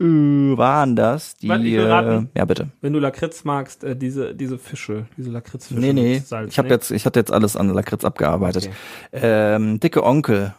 äh, 0.00 0.04
waren 0.04 0.96
das 0.96 1.36
die. 1.36 1.48
Warte, 1.48 1.64
ich 1.64 1.72
will 1.74 1.86
raten. 1.86 2.30
Äh, 2.34 2.38
ja, 2.38 2.44
bitte. 2.44 2.68
Wenn 2.80 2.92
du 2.92 2.98
Lakritz 2.98 3.44
magst, 3.44 3.84
äh, 3.84 3.94
diese, 3.96 4.34
diese 4.34 4.58
Fische, 4.58 5.06
diese 5.16 5.30
Lakritzfische. 5.30 5.80
Nee, 5.80 5.92
nee. 5.92 6.18
Salz, 6.18 6.50
Ich 6.50 6.58
habe 6.58 6.68
nee? 6.68 6.74
jetzt, 6.74 6.90
ich 6.90 7.06
hatte 7.06 7.20
jetzt 7.20 7.32
alles 7.32 7.56
an 7.56 7.68
Lakritz 7.72 8.04
abgearbeitet. 8.04 8.68
Okay. 9.12 9.20
Ähm, 9.54 9.78
dicke 9.78 10.02
Onkel. 10.04 10.54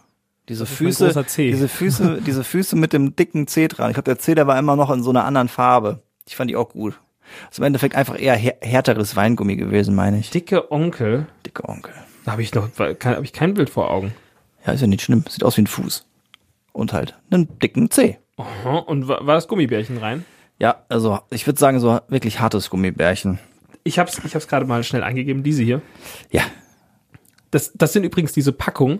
Diese 0.50 0.66
Füße, 0.66 1.14
diese 1.38 1.68
Füße, 1.68 2.22
diese 2.26 2.44
Füße 2.44 2.76
mit 2.76 2.94
dem 2.94 3.16
dicken 3.16 3.48
Zeh 3.48 3.68
dran. 3.68 3.90
Ich 3.90 3.96
glaube, 3.96 4.06
der 4.06 4.20
Zeh, 4.20 4.34
der 4.36 4.48
war 4.48 4.58
immer 4.58 4.76
noch 4.76 4.90
in 4.92 5.04
so 5.04 5.10
einer 5.10 5.26
anderen 5.26 5.50
Farbe. 5.50 6.02
Ich 6.28 6.36
fand 6.36 6.50
die 6.50 6.56
auch 6.56 6.70
gut. 6.70 7.00
Das 7.48 7.54
ist 7.54 7.58
im 7.60 7.66
Endeffekt 7.66 7.96
einfach 7.96 8.20
eher 8.20 8.36
här 8.36 8.56
härteres 8.62 9.16
Weingummi 9.18 9.58
gewesen, 9.58 9.94
meine 9.96 10.20
ich. 10.20 10.30
Dicke 10.30 10.72
Onkel. 10.72 11.28
Dicke 11.46 11.68
Onkel. 11.68 11.94
Da 12.24 12.32
habe 12.32 12.42
ich 12.42 12.54
noch 12.56 12.70
habe 12.78 13.24
ich 13.24 13.34
kein 13.34 13.54
Bild 13.54 13.70
vor 13.70 13.92
Augen. 13.92 14.14
Ja, 14.66 14.74
ist 14.74 14.82
ja 14.82 14.88
nicht 14.88 15.02
schlimm. 15.02 15.24
Sieht 15.30 15.44
aus 15.44 15.58
wie 15.58 15.62
ein 15.64 15.68
Fuß. 15.68 16.06
Und 16.72 16.94
halt 16.94 17.18
einen 17.32 17.60
dicken 17.60 17.90
Zeh. 17.92 18.18
Aha, 18.38 18.78
und 18.80 19.08
wa- 19.08 19.20
war 19.26 19.36
das 19.36 19.48
Gummibärchen 19.48 19.98
rein? 19.98 20.24
Ja, 20.60 20.84
also 20.90 21.20
ich 21.30 21.46
würde 21.46 21.60
sagen, 21.60 21.80
so 21.80 22.00
wirklich 22.08 22.40
hartes 22.40 22.70
Gummibärchen. 22.70 23.40
Ich 23.84 24.00
hab's, 24.00 24.20
ich 24.24 24.36
hab's 24.36 24.48
gerade 24.48 24.66
mal 24.66 24.84
schnell 24.84 25.04
eingegeben, 25.04 25.44
diese 25.44 25.64
hier. 25.64 25.82
Ja. 26.32 26.44
Das, 27.52 27.72
das 27.76 27.94
sind 27.94 28.04
übrigens 28.04 28.34
diese 28.34 28.52
Packungen. 28.52 29.00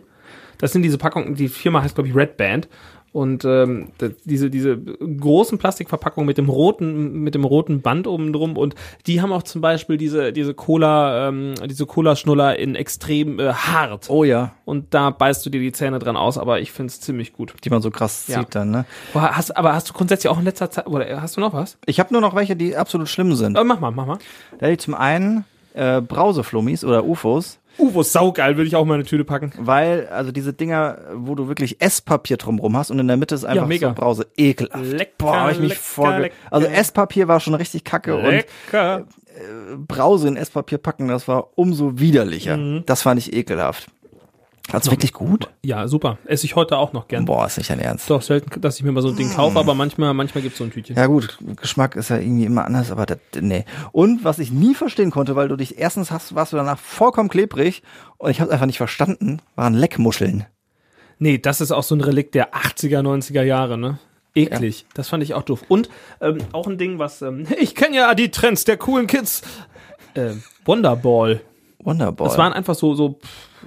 Das 0.60 0.72
sind 0.74 0.82
diese 0.84 0.98
Packungen, 0.98 1.36
die 1.36 1.48
Firma 1.50 1.82
heißt, 1.84 1.96
glaube 1.96 2.10
ich, 2.10 2.16
Red 2.16 2.38
Band. 2.38 2.68
Und 3.14 3.46
ähm, 3.46 3.88
diese, 4.26 4.50
diese 4.52 4.78
großen 4.78 5.58
Plastikverpackungen 5.58 6.28
mit 6.28 6.38
dem 6.38 6.50
roten, 6.50 7.24
mit 7.24 7.34
dem 7.34 7.46
roten 7.46 7.82
Band 7.82 8.06
oben 8.06 8.32
drum 8.32 8.58
und 8.58 8.76
die 9.08 9.22
haben 9.22 9.32
auch 9.32 9.42
zum 9.42 9.62
Beispiel 9.62 9.98
diese, 9.98 10.32
diese 10.34 10.54
Cola, 10.54 11.30
ähm, 11.30 11.56
diese 11.66 11.88
Cola-Schnuller 11.88 12.60
in 12.60 12.76
extrem 12.76 13.40
äh, 13.40 13.54
hart. 13.54 14.10
Oh 14.12 14.24
ja. 14.24 14.52
Und 14.66 14.94
da 14.94 15.10
beißt 15.10 15.44
du 15.46 15.50
dir 15.50 15.62
die 15.62 15.72
Zähne 15.72 15.98
dran 15.98 16.16
aus, 16.18 16.38
aber 16.38 16.60
ich 16.60 16.72
find's 16.72 17.00
ziemlich 17.00 17.34
gut. 17.34 17.54
Die 17.64 17.70
man 17.72 17.82
so 17.82 17.90
krass 17.90 18.28
Ja. 18.28 18.40
sieht 18.40 18.54
dann, 18.54 18.70
ne? 18.70 18.86
Boah, 19.14 19.32
Hast, 19.36 19.56
aber 19.56 19.74
hast 19.74 19.90
du 19.90 19.94
grundsätzlich 19.94 20.30
auch 20.30 20.38
in 20.38 20.44
letzter 20.46 20.70
Zeit, 20.70 20.86
oder 20.86 21.20
hast 21.22 21.38
du 21.38 21.42
noch 21.42 21.54
was? 21.54 21.80
Ich 21.88 22.00
habe 22.00 22.14
nur 22.14 22.22
noch 22.22 22.36
welche, 22.36 22.56
die 22.56 22.76
absolut 22.76 23.08
schlimm 23.10 23.34
sind. 23.36 23.58
Oh, 23.58 23.64
mach 23.64 23.80
mal, 23.80 23.90
mach 23.90 24.06
mal. 24.06 24.18
Da 24.60 24.66
hätte 24.68 24.74
ich 24.74 24.80
zum 24.80 24.94
einen 24.94 25.44
äh, 25.74 26.02
Brauseflummis 26.02 26.84
oder 26.84 27.04
UFOs. 27.06 27.58
Ufo, 27.78 28.04
saugeil, 28.04 28.58
würde 28.58 28.68
ich 28.68 28.76
auch 28.76 28.86
mal 28.86 28.96
in 28.96 29.02
eine 29.02 29.10
Tüte 29.10 29.24
packen. 29.24 29.52
Weil, 29.58 30.08
also 30.08 30.32
diese 30.32 30.54
Dinger, 30.54 30.98
wo 31.16 31.36
du 31.36 31.48
wirklich 31.48 31.82
Esspapier 31.82 32.38
drumrum 32.38 32.76
hast 32.76 32.92
und 32.92 33.00
in 33.00 33.08
der 33.08 33.18
Mitte 33.18 33.36
ist 33.36 33.46
einfach 33.46 33.68
mega. 33.68 33.90
so 33.90 33.96
Brause. 33.96 34.28
Ekelhaft. 34.36 34.84
Lecker, 34.84 35.12
Boah, 35.18 35.40
hab 35.42 35.52
ich 35.52 35.60
mich 35.60 35.70
lecker, 35.98 36.20
lecker. 36.20 36.36
Also 36.52 36.68
Esspapier 36.68 37.28
war 37.28 37.40
schon 37.40 37.54
richtig 37.56 37.84
kacke 37.84 38.16
Lecker. 38.16 38.98
und 38.98 39.88
Brause 39.88 40.28
in 40.28 40.38
Esspapier 40.38 40.78
packen, 40.78 41.08
das 41.08 41.28
war 41.28 41.50
umso 41.56 42.00
widerlicher. 42.00 42.58
Mhm. 42.58 42.84
Das 42.86 43.04
fand 43.04 43.20
ich 43.20 43.34
ekelhaft. 43.34 43.88
Hat's 44.72 44.92
wirklich 44.92 45.14
gut? 45.14 45.50
Ja, 45.64 45.88
super. 45.88 46.18
Esse 46.26 46.46
ich 46.46 46.56
heute 46.56 46.78
auch 46.78 46.92
noch 46.92 47.08
gern. 47.08 47.26
Boah, 47.26 47.46
ist 47.46 47.58
nicht 47.58 47.70
dein 47.70 47.80
Ernst. 47.80 48.10
Doch, 48.10 48.22
selten, 48.22 48.60
dass 48.60 48.78
ich 48.78 48.84
mir 48.84 48.92
mal 48.92 49.02
so 49.02 49.10
ein 49.10 49.16
Ding 49.16 49.32
kaufe, 49.34 49.58
aber 49.58 49.76
manchmal, 49.76 50.14
manchmal 50.14 50.42
gibt's 50.42 50.58
so 50.58 50.66
ein 50.66 50.72
Tütchen. 50.72 50.96
Ja 50.96 51.06
gut, 51.08 51.38
Geschmack 51.62 51.96
ist 51.96 52.10
ja 52.10 52.18
irgendwie 52.18 52.46
immer 52.46 52.66
anders, 52.66 52.92
aber 52.92 53.06
das, 53.06 53.20
nee. 53.40 53.64
Und 53.92 54.24
was 54.26 54.40
ich 54.40 54.52
nie 54.52 54.76
verstehen 54.76 55.12
konnte, 55.12 55.36
weil 55.36 55.48
du 55.48 55.56
dich 55.56 55.78
erstens 55.78 56.12
hast, 56.12 56.36
warst 56.36 56.52
du 56.52 56.58
danach 56.58 56.80
vollkommen 56.80 57.30
klebrig 57.30 57.82
und 58.18 58.30
ich 58.30 58.42
habe 58.42 58.52
einfach 58.52 58.66
nicht 58.66 58.78
verstanden, 58.78 59.42
waren 59.56 59.74
Leckmuscheln. 59.74 60.46
Nee, 61.20 61.38
das 61.38 61.62
ist 61.62 61.72
auch 61.72 61.84
so 61.84 61.96
ein 61.96 62.02
Relikt 62.02 62.36
der 62.36 62.54
80er, 62.54 63.02
90er 63.02 63.44
Jahre, 63.44 63.78
ne? 63.78 64.00
Eklig. 64.36 64.86
Das 64.94 65.10
fand 65.10 65.24
ich 65.24 65.34
auch 65.34 65.44
doof. 65.44 65.64
Und 65.68 65.90
ähm, 66.22 66.38
auch 66.52 66.68
ein 66.68 66.78
Ding, 66.78 67.00
was, 67.00 67.22
ähm, 67.22 67.48
ich 67.60 67.74
kenne 67.74 67.96
ja 67.96 68.14
die 68.14 68.30
Trends 68.30 68.66
der 68.66 68.78
coolen 68.78 69.08
Kids. 69.08 69.42
Ähm, 70.16 70.44
Wonderball. 70.66 71.42
Wunderbar. 71.80 72.28
Das 72.28 72.38
waren 72.38 72.54
einfach 72.54 72.76
so, 72.76 72.96
so, 72.96 73.20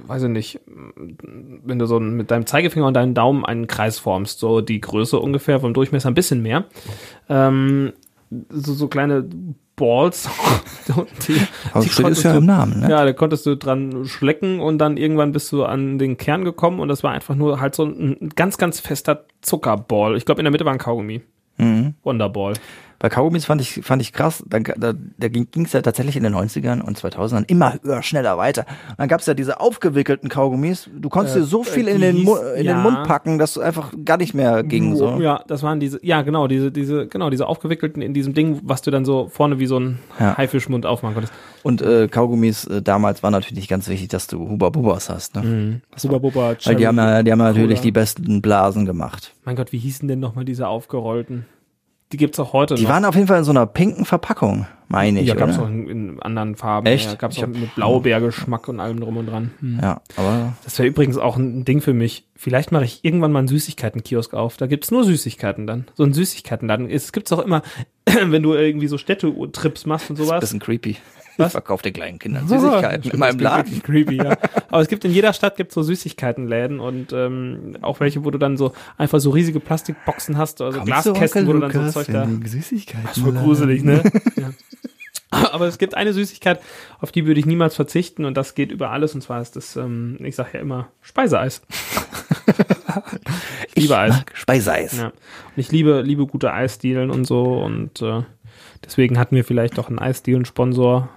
weiß 0.06 0.24
ich 0.24 0.28
nicht, 0.28 0.60
wenn 0.66 1.78
du 1.78 1.86
so 1.86 2.00
mit 2.00 2.30
deinem 2.30 2.46
Zeigefinger 2.46 2.86
und 2.86 2.94
deinem 2.94 3.14
Daumen 3.14 3.44
einen 3.44 3.66
Kreis 3.66 3.98
formst, 3.98 4.40
so 4.40 4.60
die 4.60 4.80
Größe 4.80 5.18
ungefähr 5.18 5.60
vom 5.60 5.74
Durchmesser 5.74 6.08
ein 6.08 6.14
bisschen 6.14 6.42
mehr. 6.42 6.64
Ähm, 7.28 7.92
so, 8.50 8.74
so 8.74 8.88
kleine 8.88 9.28
Balls. 9.76 10.28
die, 11.28 11.40
Aber 11.72 11.84
die 11.84 11.88
ist 11.88 12.22
ja 12.22 12.32
du, 12.32 12.38
im 12.38 12.46
Namen, 12.46 12.80
ne? 12.80 12.90
Ja, 12.90 13.04
da 13.04 13.12
konntest 13.12 13.46
du 13.46 13.56
dran 13.56 14.04
schlecken 14.04 14.60
und 14.60 14.78
dann 14.78 14.96
irgendwann 14.96 15.32
bist 15.32 15.50
du 15.52 15.64
an 15.64 15.98
den 15.98 16.16
Kern 16.16 16.44
gekommen 16.44 16.80
und 16.80 16.88
das 16.88 17.02
war 17.02 17.12
einfach 17.12 17.34
nur 17.34 17.60
halt 17.60 17.74
so 17.74 17.84
ein 17.84 18.30
ganz, 18.36 18.58
ganz 18.58 18.80
fester 18.80 19.24
Zuckerball. 19.40 20.16
Ich 20.16 20.26
glaube, 20.26 20.40
in 20.40 20.44
der 20.44 20.52
Mitte 20.52 20.64
war 20.64 20.72
ein 20.72 20.78
Kaugummi. 20.78 21.22
Mhm. 21.56 21.94
Wonderball. 22.02 22.54
Bei 23.00 23.08
Kaugummis 23.08 23.46
fand 23.46 23.62
ich, 23.62 23.80
fand 23.82 24.02
ich 24.02 24.12
krass, 24.12 24.44
da, 24.46 24.58
da, 24.58 24.92
da 24.92 25.28
ging 25.28 25.48
es 25.64 25.72
ja 25.72 25.80
tatsächlich 25.80 26.16
in 26.16 26.22
den 26.22 26.34
90ern 26.34 26.82
und 26.82 26.98
2000ern 26.98 27.44
immer 27.48 27.78
höher, 27.82 28.02
schneller 28.02 28.36
weiter. 28.36 28.66
Und 28.90 28.98
dann 28.98 29.08
gab 29.08 29.20
es 29.20 29.26
ja 29.26 29.32
diese 29.32 29.58
aufgewickelten 29.58 30.28
Kaugummis. 30.28 30.90
Du 30.94 31.08
konntest 31.08 31.34
äh, 31.34 31.40
dir 31.40 31.46
so 31.46 31.64
viel 31.64 31.88
in, 31.88 32.02
den, 32.02 32.18
in 32.18 32.26
ja. 32.26 32.74
den 32.74 32.82
Mund 32.82 33.04
packen, 33.04 33.38
dass 33.38 33.54
du 33.54 33.62
einfach 33.62 33.94
gar 34.04 34.18
nicht 34.18 34.34
mehr 34.34 34.62
ging. 34.62 34.96
So. 34.96 35.18
Ja, 35.18 35.42
das 35.48 35.62
waren 35.62 35.80
diese, 35.80 35.98
ja 36.04 36.20
genau, 36.20 36.46
diese, 36.46 36.70
diese, 36.70 37.06
genau, 37.06 37.30
diese 37.30 37.46
aufgewickelten 37.46 38.02
in 38.02 38.12
diesem 38.12 38.34
Ding, 38.34 38.60
was 38.64 38.82
du 38.82 38.90
dann 38.90 39.06
so 39.06 39.28
vorne 39.28 39.58
wie 39.58 39.66
so 39.66 39.80
ein 39.80 39.98
ja. 40.18 40.36
Haifischmund 40.36 40.84
aufmachen 40.84 41.14
konntest. 41.14 41.32
Und 41.62 41.80
äh, 41.80 42.06
Kaugummis 42.06 42.66
äh, 42.66 42.82
damals 42.82 43.22
war 43.22 43.30
natürlich 43.30 43.66
ganz 43.66 43.88
wichtig, 43.88 44.08
dass 44.08 44.26
du 44.26 44.46
Huba 44.46 44.68
Bubas 44.68 45.08
hast. 45.08 45.36
Ne? 45.36 45.42
Mhm. 45.42 45.80
Huba 46.02 46.18
Bubba, 46.18 46.54
Weil 46.64 46.76
die 46.76 46.86
haben 46.86 46.98
ja, 46.98 47.22
die 47.22 47.32
haben 47.32 47.38
natürlich 47.38 47.80
die 47.80 47.92
besten 47.92 48.42
Blasen 48.42 48.84
gemacht. 48.84 49.32
Mein 49.46 49.56
Gott, 49.56 49.72
wie 49.72 49.78
hießen 49.78 50.06
denn 50.06 50.20
nochmal 50.20 50.44
diese 50.44 50.68
aufgerollten? 50.68 51.46
Die 52.12 52.16
gibt's 52.16 52.40
auch 52.40 52.52
heute 52.52 52.74
Die 52.74 52.82
noch. 52.82 52.90
waren 52.90 53.04
auf 53.04 53.14
jeden 53.14 53.28
Fall 53.28 53.38
in 53.38 53.44
so 53.44 53.52
einer 53.52 53.66
pinken 53.66 54.04
Verpackung, 54.04 54.66
meine 54.88 55.20
ich. 55.20 55.28
Ja, 55.28 55.36
gab's 55.36 55.56
oder? 55.58 55.66
auch 55.66 55.70
in, 55.70 55.88
in, 55.88 56.22
anderen 56.22 56.56
Farben. 56.56 56.86
Echt? 56.86 57.06
Ja, 57.06 57.14
gab's 57.14 57.38
auch 57.38 57.46
mit 57.46 57.74
Blaubeergeschmack 57.76 58.66
und 58.66 58.80
allem 58.80 58.98
drum 58.98 59.16
und 59.16 59.26
dran. 59.26 59.52
Hm. 59.60 59.78
Ja, 59.80 60.00
aber. 60.16 60.54
Das 60.64 60.76
wäre 60.80 60.88
übrigens 60.88 61.18
auch 61.18 61.36
ein 61.36 61.64
Ding 61.64 61.80
für 61.80 61.94
mich. 61.94 62.26
Vielleicht 62.34 62.72
mache 62.72 62.84
ich 62.84 63.04
irgendwann 63.04 63.30
mal 63.30 63.38
einen 63.38 63.48
Süßigkeiten-Kiosk 63.48 64.34
auf. 64.34 64.56
Da 64.56 64.66
gibt's 64.66 64.90
nur 64.90 65.04
Süßigkeiten 65.04 65.68
dann. 65.68 65.86
So 65.94 66.02
ein 66.02 66.12
Süßigkeitenladen. 66.12 66.90
Es 66.90 67.12
gibt's 67.12 67.30
auch 67.32 67.44
immer, 67.44 67.62
wenn 68.04 68.42
du 68.42 68.54
irgendwie 68.54 68.88
so 68.88 68.98
Städtetrips 68.98 69.86
machst 69.86 70.10
und 70.10 70.16
sowas. 70.16 70.40
Das 70.40 70.50
ist 70.50 70.54
ein 70.54 70.58
bisschen 70.58 70.80
creepy. 70.80 70.96
Was? 71.40 71.48
Ich 71.48 71.52
verkaufe 71.52 71.82
den 71.82 71.92
kleinen 71.92 72.18
Kindern 72.18 72.48
Süßigkeiten 72.48 73.10
in 73.10 73.18
meinem 73.18 73.38
Laden. 73.38 73.82
Creepy, 73.82 74.16
ja. 74.16 74.36
Aber 74.68 74.80
es 74.80 74.88
gibt 74.88 75.04
in 75.04 75.12
jeder 75.12 75.32
Stadt 75.32 75.56
gibt's 75.56 75.74
so 75.74 75.82
Süßigkeitenläden 75.82 76.80
und 76.80 77.12
ähm, 77.12 77.76
auch 77.82 78.00
welche, 78.00 78.24
wo 78.24 78.30
du 78.30 78.38
dann 78.38 78.56
so 78.56 78.72
einfach 78.96 79.20
so 79.20 79.30
riesige 79.30 79.60
Plastikboxen 79.60 80.38
hast, 80.38 80.60
also 80.60 80.80
Glaskästen, 80.82 81.46
wo 81.46 81.52
du 81.54 81.60
dann 81.60 81.72
so 81.72 81.90
Zeug 81.90 82.06
da. 82.12 82.28
Süßigkeiten. 82.44 83.04
Das 83.04 83.16
ist 83.16 83.22
voll 83.22 83.32
gruselig, 83.32 83.82
ne? 83.82 84.02
ja. 84.36 84.50
Aber 85.52 85.66
es 85.66 85.78
gibt 85.78 85.94
eine 85.94 86.12
Süßigkeit, 86.12 86.60
auf 87.00 87.12
die 87.12 87.26
würde 87.26 87.38
ich 87.38 87.46
niemals 87.46 87.76
verzichten 87.76 88.24
und 88.24 88.36
das 88.36 88.54
geht 88.54 88.72
über 88.72 88.90
alles 88.90 89.14
und 89.14 89.20
zwar 89.20 89.40
ist 89.40 89.54
das, 89.56 89.76
ähm, 89.76 90.18
ich 90.20 90.34
sage 90.34 90.50
ja 90.54 90.60
immer, 90.60 90.88
Speiseeis. 91.02 91.62
ich 93.74 93.84
liebe 93.84 93.96
Eis. 93.96 94.24
Speiseeis. 94.34 94.96
Ja. 94.96 95.06
Und 95.06 95.14
ich 95.56 95.70
liebe, 95.70 96.02
liebe 96.02 96.26
gute 96.26 96.52
Eisdielen 96.52 97.10
und 97.10 97.26
so 97.26 97.62
und 97.62 98.02
äh, 98.02 98.22
deswegen 98.84 99.18
hatten 99.18 99.36
wir 99.36 99.44
vielleicht 99.44 99.78
doch 99.78 99.88
einen 99.88 100.00
Eisdielen-Sponsor 100.00 101.08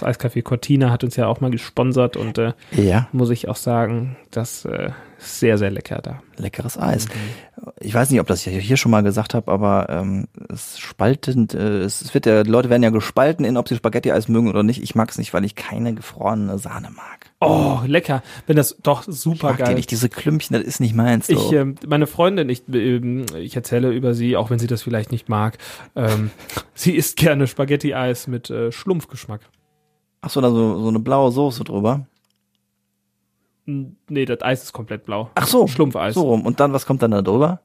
das 0.00 0.02
Eiscafé 0.02 0.42
Cortina 0.42 0.90
hat 0.90 1.04
uns 1.04 1.16
ja 1.16 1.26
auch 1.26 1.40
mal 1.40 1.50
gesponsert 1.50 2.16
und 2.16 2.38
äh, 2.38 2.52
ja. 2.72 3.08
muss 3.12 3.30
ich 3.30 3.48
auch 3.48 3.56
sagen, 3.56 4.16
das 4.30 4.64
äh, 4.64 4.90
ist 5.18 5.40
sehr, 5.40 5.58
sehr 5.58 5.70
lecker 5.70 6.00
da. 6.02 6.22
Leckeres 6.36 6.78
Eis. 6.78 7.08
Mhm. 7.08 7.72
Ich 7.80 7.94
weiß 7.94 8.10
nicht, 8.10 8.20
ob 8.20 8.26
das 8.26 8.46
ich 8.46 8.58
hier 8.58 8.76
schon 8.76 8.90
mal 8.90 9.02
gesagt 9.02 9.34
habe, 9.34 9.50
aber 9.50 9.86
ähm, 9.88 10.26
es 10.48 10.78
spaltend, 10.78 11.54
äh, 11.54 11.80
es 11.80 12.12
wird 12.12 12.26
ja, 12.26 12.42
Leute 12.42 12.70
werden 12.70 12.82
ja 12.82 12.90
gespalten 12.90 13.44
in, 13.44 13.56
ob 13.56 13.68
sie 13.68 13.76
Spaghetti-Eis 13.76 14.28
mögen 14.28 14.48
oder 14.48 14.62
nicht. 14.62 14.82
Ich 14.82 14.94
mag 14.94 15.10
es 15.10 15.18
nicht, 15.18 15.32
weil 15.32 15.44
ich 15.44 15.54
keine 15.54 15.94
gefrorene 15.94 16.58
Sahne 16.58 16.90
mag. 16.90 17.30
Oh, 17.40 17.80
lecker. 17.86 18.22
Wenn 18.46 18.56
das 18.56 18.76
doch 18.82 19.04
super 19.04 19.34
ich 19.34 19.42
mag 19.42 19.58
geil. 19.58 19.74
nicht 19.74 19.90
diese 19.90 20.08
Klümpchen, 20.08 20.54
das 20.54 20.64
ist 20.64 20.80
nicht 20.80 20.94
meins. 20.94 21.28
Ich, 21.28 21.52
äh, 21.52 21.66
meine 21.86 22.06
Freundin, 22.06 22.48
ich, 22.48 22.68
äh, 22.68 23.24
ich 23.38 23.54
erzähle 23.54 23.92
über 23.92 24.14
sie, 24.14 24.36
auch 24.36 24.50
wenn 24.50 24.58
sie 24.58 24.66
das 24.66 24.82
vielleicht 24.82 25.12
nicht 25.12 25.28
mag. 25.28 25.58
Ähm, 25.94 26.30
sie 26.74 26.96
isst 26.96 27.16
gerne 27.16 27.46
Spaghetti-Eis 27.46 28.26
mit 28.26 28.50
äh, 28.50 28.72
Schlumpfgeschmack. 28.72 29.40
Ach 30.24 30.30
so, 30.30 30.40
da 30.40 30.50
so, 30.50 30.80
so 30.80 30.88
eine 30.88 31.00
blaue 31.00 31.30
Soße 31.30 31.64
drüber. 31.64 32.06
Nee, 33.66 34.24
das 34.24 34.40
Eis 34.40 34.62
ist 34.62 34.72
komplett 34.72 35.04
blau. 35.04 35.30
Ach 35.34 35.46
so. 35.46 35.66
Schlumpfeis. 35.66 36.14
So 36.14 36.22
rum. 36.22 36.46
Und 36.46 36.60
dann, 36.60 36.72
was 36.72 36.86
kommt 36.86 37.02
dann 37.02 37.10
da 37.10 37.20
drüber? 37.20 37.60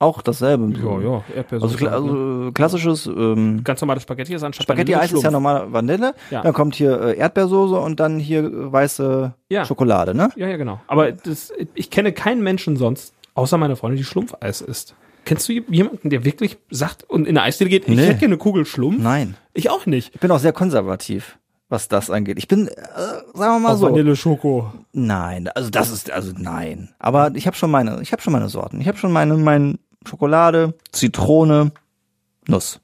Auch 0.00 0.22
dasselbe. 0.22 0.72
Ja, 0.76 1.00
ja, 1.00 1.24
Erdbeersoße. 1.36 1.88
Also, 1.88 2.08
also 2.08 2.52
klassisches. 2.52 3.06
Ähm, 3.06 3.62
Ganz 3.62 3.80
normales 3.80 4.02
Spaghetti 4.02 4.34
ist 4.34 4.42
anstatt 4.42 4.64
Spaghetti-Eis 4.64 5.12
ist 5.12 5.22
ja 5.22 5.30
normal 5.30 5.72
Vanille. 5.72 6.14
Ja. 6.32 6.42
Dann 6.42 6.52
kommt 6.52 6.74
hier 6.74 7.00
äh, 7.00 7.16
Erdbeersoße 7.16 7.76
und 7.76 8.00
dann 8.00 8.18
hier 8.18 8.42
äh, 8.42 8.72
weiße 8.72 9.32
ja. 9.48 9.64
Schokolade, 9.64 10.16
ne? 10.16 10.30
Ja, 10.34 10.48
ja, 10.48 10.56
genau. 10.56 10.80
Aber 10.88 11.12
das, 11.12 11.52
ich 11.74 11.90
kenne 11.90 12.12
keinen 12.12 12.42
Menschen 12.42 12.76
sonst, 12.76 13.14
außer 13.34 13.56
meine 13.58 13.76
Freundin, 13.76 13.98
die 13.98 14.04
Schlumpfeis 14.04 14.62
isst. 14.62 14.96
Kennst 15.24 15.48
du 15.48 15.52
jemanden, 15.52 16.10
der 16.10 16.24
wirklich 16.24 16.58
sagt 16.70 17.08
und 17.08 17.28
in 17.28 17.36
der 17.36 17.44
Eisdiele 17.44 17.70
geht, 17.70 17.86
ich 17.86 17.94
nee. 17.94 18.02
hätte 18.02 18.18
gerne 18.18 18.34
eine 18.34 18.38
Kugel 18.38 18.66
Schlumpf? 18.66 19.00
Nein. 19.00 19.36
Ich 19.54 19.70
auch 19.70 19.86
nicht. 19.86 20.12
Ich 20.12 20.20
bin 20.20 20.32
auch 20.32 20.40
sehr 20.40 20.52
konservativ 20.52 21.38
was 21.72 21.88
das 21.88 22.10
angeht. 22.10 22.38
Ich 22.38 22.46
bin, 22.46 22.68
äh, 22.68 22.74
sagen 22.74 23.32
wir 23.34 23.58
mal 23.58 23.72
Auf 23.72 23.80
so. 23.80 23.86
Vanille 23.86 24.14
Schoko. 24.14 24.72
Nein, 24.92 25.48
also 25.48 25.70
das 25.70 25.90
ist, 25.90 26.10
also 26.10 26.32
nein. 26.36 26.90
Aber 26.98 27.34
ich 27.34 27.46
habe 27.46 27.56
schon 27.56 27.70
meine, 27.70 28.00
ich 28.02 28.12
habe 28.12 28.22
schon 28.22 28.34
meine 28.34 28.50
Sorten. 28.50 28.80
Ich 28.80 28.86
habe 28.86 28.98
schon 28.98 29.10
meine, 29.10 29.34
mein 29.38 29.78
Schokolade, 30.06 30.74
Zitrone, 30.92 31.72
Nuss. 32.46 32.78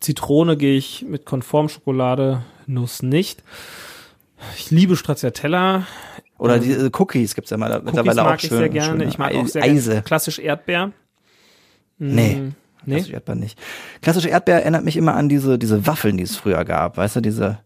Zitrone 0.00 0.56
gehe 0.56 0.76
ich 0.76 1.04
mit 1.06 1.26
Konformschokolade, 1.26 2.42
Nuss 2.66 3.02
nicht. 3.02 3.44
Ich 4.56 4.70
liebe 4.70 4.96
Stracciatella. 4.96 5.86
Oder 6.38 6.58
die 6.58 6.72
äh, 6.72 6.90
Cookies 6.98 7.34
gibt's 7.34 7.50
ja 7.50 7.58
mal 7.58 7.82
mittlerweile 7.82 8.22
auch 8.22 8.26
schön. 8.26 8.30
mag 8.30 8.42
ich 8.44 8.50
sehr 8.50 8.68
gerne. 8.70 9.04
Ich 9.04 9.18
mag 9.18 9.34
auch 9.34 9.46
sehr 9.46 9.62
Eise. 9.62 9.90
gerne 9.90 10.02
klassisch 10.02 10.38
Erdbeer. 10.38 10.92
Nee. 11.98 12.52
Nee? 12.86 12.94
Klassische 12.94 13.14
Erdbeer 13.14 13.34
nicht. 13.34 13.58
Klassische 14.00 14.28
Erdbeer 14.28 14.60
erinnert 14.60 14.84
mich 14.84 14.96
immer 14.96 15.14
an 15.14 15.28
diese, 15.28 15.58
diese 15.58 15.86
Waffeln, 15.86 16.16
die 16.16 16.24
es 16.24 16.36
früher 16.36 16.64
gab. 16.64 16.96
Weißt 16.96 17.16
du, 17.16 17.20
diese, 17.20 17.58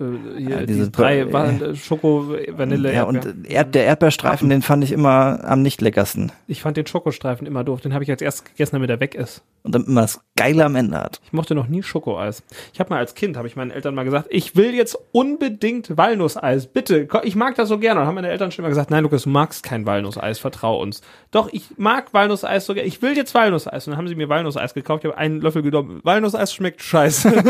äh, 0.00 0.38
hier, 0.38 0.66
diese 0.66 0.86
die 0.86 0.92
drei 0.92 1.20
äh, 1.20 1.74
Schoko, 1.74 2.34
Vanille, 2.52 2.92
Ja, 2.92 3.04
Erdbeer. 3.06 3.30
und 3.34 3.46
Erd, 3.50 3.74
der 3.74 3.84
Erdbeerstreifen, 3.84 4.48
den 4.48 4.62
fand 4.62 4.84
ich 4.84 4.92
immer 4.92 5.40
am 5.44 5.62
nicht 5.62 5.80
leckersten. 5.80 6.32
Ich 6.46 6.62
fand 6.62 6.76
den 6.76 6.86
Schokostreifen 6.86 7.46
immer 7.46 7.64
doof. 7.64 7.80
Den 7.80 7.94
habe 7.94 8.04
ich 8.04 8.10
als 8.10 8.22
erstes 8.22 8.44
gegessen, 8.44 8.76
damit 8.76 8.90
er 8.90 9.00
weg 9.00 9.14
ist. 9.14 9.42
Und 9.64 9.74
damit 9.74 9.88
man 9.88 10.04
das 10.04 10.20
Geile 10.36 10.64
am 10.64 10.76
Ende 10.76 10.98
hat. 10.98 11.20
Ich 11.24 11.32
mochte 11.32 11.54
noch 11.54 11.66
nie 11.66 11.82
Schokoeis. 11.82 12.42
Ich 12.72 12.80
habe 12.80 12.90
mal 12.90 12.98
als 12.98 13.14
Kind, 13.14 13.36
habe 13.36 13.48
ich 13.48 13.56
meinen 13.56 13.72
Eltern 13.72 13.94
mal 13.94 14.04
gesagt, 14.04 14.28
ich 14.30 14.54
will 14.56 14.72
jetzt 14.74 14.96
unbedingt 15.12 15.96
Walnusseis. 15.96 16.66
Bitte, 16.68 17.08
ich 17.24 17.34
mag 17.36 17.56
das 17.56 17.68
so 17.68 17.78
gerne. 17.78 18.00
Und 18.00 18.06
haben 18.06 18.14
meine 18.14 18.30
Eltern 18.30 18.52
schon 18.52 18.62
mal 18.62 18.68
gesagt, 18.68 18.90
nein, 18.90 19.02
Lukas, 19.02 19.24
du 19.24 19.30
magst 19.30 19.64
kein 19.64 19.84
Walnusseis, 19.84 20.38
vertrau 20.38 20.80
uns. 20.80 21.02
Doch, 21.32 21.48
ich 21.52 21.64
mag 21.76 22.14
Walnusseis 22.14 22.64
so 22.66 22.72
gerne. 22.74 22.86
Ich 22.88 23.02
will 23.02 23.16
jetzt 23.16 23.34
Walnusseis. 23.34 23.86
Und 23.86 23.90
dann 23.92 23.98
haben 23.98 24.08
sie 24.08 24.14
mir 24.14 24.28
Walnusseis 24.28 24.74
gekauft. 24.74 25.04
Ich 25.04 25.10
habe 25.10 25.18
einen 25.18 25.40
Löffel 25.40 25.62
genommen. 25.62 26.00
Walnusseis 26.04 26.54
schmeckt 26.54 26.80
scheiße. 26.80 27.30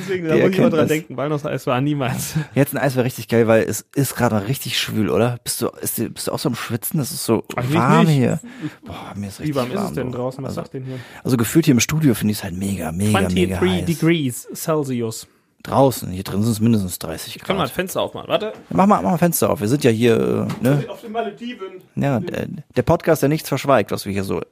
Deswegen, 0.00 0.28
da 0.28 0.36
muss 0.36 0.50
ich 0.50 0.58
immer 0.58 0.70
dran 0.70 0.85
denken. 0.86 1.16
Walnusseis 1.16 1.66
war 1.66 1.80
niemals. 1.80 2.34
Jetzt 2.54 2.74
ein 2.74 2.78
Eis 2.78 2.96
wäre 2.96 3.04
richtig 3.04 3.28
geil, 3.28 3.46
weil 3.46 3.62
es 3.62 3.86
ist 3.94 4.16
gerade 4.16 4.48
richtig 4.48 4.78
schwül, 4.78 5.10
oder? 5.10 5.38
Bist 5.44 5.60
du, 5.62 5.68
ist, 5.68 5.96
bist 6.14 6.28
du 6.28 6.32
auch 6.32 6.38
so 6.38 6.48
am 6.48 6.54
Schwitzen? 6.54 6.98
Das 6.98 7.10
ist 7.10 7.24
so 7.24 7.44
Ach, 7.54 7.64
warm 7.72 8.06
hier. 8.06 8.40
Boah, 8.84 9.12
mir 9.14 9.28
ist 9.28 9.40
richtig 9.40 9.54
Wie 9.54 9.58
warm, 9.58 9.70
warm 9.72 9.84
ist 9.84 9.90
es 9.90 9.94
denn 9.94 10.12
draußen? 10.12 10.42
Was 10.44 10.50
also, 10.50 10.60
sagt 10.62 10.74
denn 10.74 10.84
hier? 10.84 10.98
Also 11.24 11.36
gefühlt 11.36 11.64
hier 11.64 11.72
im 11.72 11.80
Studio 11.80 12.14
finde 12.14 12.32
ich 12.32 12.38
es 12.38 12.44
halt 12.44 12.54
mega, 12.54 12.92
mega, 12.92 13.18
23 13.20 13.48
mega 13.48 13.60
heiß. 13.60 13.84
degrees 13.86 14.48
Celsius. 14.54 15.26
Draußen, 15.62 16.10
hier 16.12 16.22
drin 16.22 16.42
sind 16.42 16.52
es 16.52 16.60
mindestens 16.60 16.98
30 17.00 17.34
Grad. 17.34 17.36
Ich 17.36 17.42
kann 17.42 17.56
mal 17.56 17.64
ein 17.64 17.68
Fenster 17.68 18.00
aufmachen, 18.00 18.28
warte. 18.28 18.52
Mach 18.70 18.86
mal, 18.86 19.02
mach 19.02 19.10
mal 19.10 19.18
Fenster 19.18 19.50
auf. 19.50 19.60
Wir 19.60 19.68
sind 19.68 19.82
ja 19.82 19.90
hier, 19.90 20.48
äh, 20.60 20.62
ne? 20.62 20.84
Auf 20.88 21.00
den 21.00 21.10
Malediven. 21.10 21.80
Ja, 21.96 22.20
der, 22.20 22.46
der 22.76 22.82
Podcast, 22.82 23.22
der 23.22 23.28
nichts 23.28 23.48
verschweigt, 23.48 23.90
was 23.90 24.06
wir 24.06 24.12
hier 24.12 24.22
so 24.22 24.42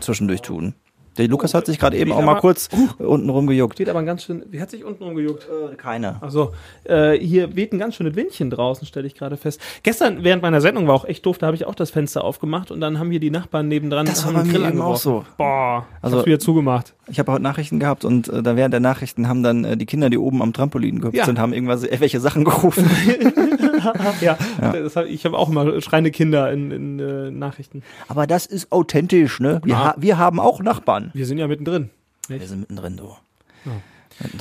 zwischendurch 0.00 0.42
tun. 0.42 0.74
Der 1.18 1.28
Lukas 1.28 1.52
hat 1.54 1.66
sich 1.66 1.78
gerade 1.78 1.96
eben 1.96 2.12
auch 2.12 2.22
mal 2.22 2.40
kurz 2.40 2.68
uh, 2.72 3.04
unten 3.04 3.28
rumgejuckt. 3.28 3.76
Geht 3.76 3.88
aber 3.88 3.98
ein 3.98 4.06
ganz 4.06 4.24
schön. 4.24 4.44
Wie 4.50 4.60
hat 4.60 4.70
sich 4.70 4.84
unten 4.84 5.04
rumgejuckt? 5.04 5.44
Äh, 5.44 5.76
keine. 5.76 6.22
Also 6.22 6.52
äh, 6.84 7.12
hier 7.18 7.54
weht 7.54 7.72
ein 7.72 7.78
ganz 7.78 7.96
schönes 7.96 8.16
Windchen 8.16 8.50
draußen, 8.50 8.86
stelle 8.86 9.06
ich 9.06 9.14
gerade 9.14 9.36
fest. 9.36 9.60
Gestern 9.82 10.24
während 10.24 10.42
meiner 10.42 10.60
Sendung 10.60 10.86
war 10.86 10.94
auch 10.94 11.04
echt 11.04 11.26
doof. 11.26 11.38
Da 11.38 11.46
habe 11.46 11.56
ich 11.56 11.66
auch 11.66 11.74
das 11.74 11.90
Fenster 11.90 12.24
aufgemacht 12.24 12.70
und 12.70 12.80
dann 12.80 12.98
haben 12.98 13.10
hier 13.10 13.20
die 13.20 13.30
Nachbarn 13.30 13.68
nebendran 13.68 14.06
das 14.06 14.24
war 14.24 14.32
bei 14.32 14.44
mir 14.44 14.68
eben 14.68 14.80
auch 14.80 14.96
so. 14.96 15.24
Boah, 15.36 15.86
also 16.00 16.18
hab's 16.18 16.26
wieder 16.26 16.38
zugemacht. 16.38 16.94
Ich 17.08 17.18
habe 17.18 17.32
heute 17.32 17.42
Nachrichten 17.42 17.78
gehabt 17.78 18.04
und 18.04 18.28
äh, 18.28 18.42
da 18.42 18.56
während 18.56 18.72
der 18.72 18.80
Nachrichten 18.80 19.28
haben 19.28 19.42
dann 19.42 19.64
äh, 19.64 19.76
die 19.76 19.86
Kinder, 19.86 20.08
die 20.08 20.18
oben 20.18 20.40
am 20.40 20.52
Trampolin 20.52 21.00
gehüpft 21.00 21.16
ja. 21.16 21.26
sind, 21.26 21.38
haben 21.38 21.52
irgendwas 21.52 21.82
welche 21.82 22.20
Sachen 22.20 22.44
gerufen. 22.44 22.88
ja, 24.20 24.38
ja. 24.60 24.72
Hab, 24.94 25.06
ich 25.06 25.24
habe 25.24 25.36
auch 25.36 25.48
immer 25.48 25.80
schreiende 25.80 26.10
Kinder 26.10 26.50
in, 26.52 26.70
in 26.70 26.98
äh, 26.98 27.30
Nachrichten. 27.30 27.82
Aber 28.08 28.26
das 28.26 28.46
ist 28.46 28.70
authentisch, 28.72 29.40
ne? 29.40 29.60
Wir, 29.64 29.78
ha 29.78 29.94
wir 29.98 30.18
haben 30.18 30.40
auch 30.40 30.60
Nachbarn. 30.60 31.01
Wir 31.14 31.26
sind 31.26 31.38
ja 31.38 31.48
mittendrin. 31.48 31.90
Nicht? 32.28 32.40
Wir 32.40 32.48
sind 32.48 32.60
mittendrin, 32.60 32.96
du. 32.96 33.16
Ja. 33.64 33.72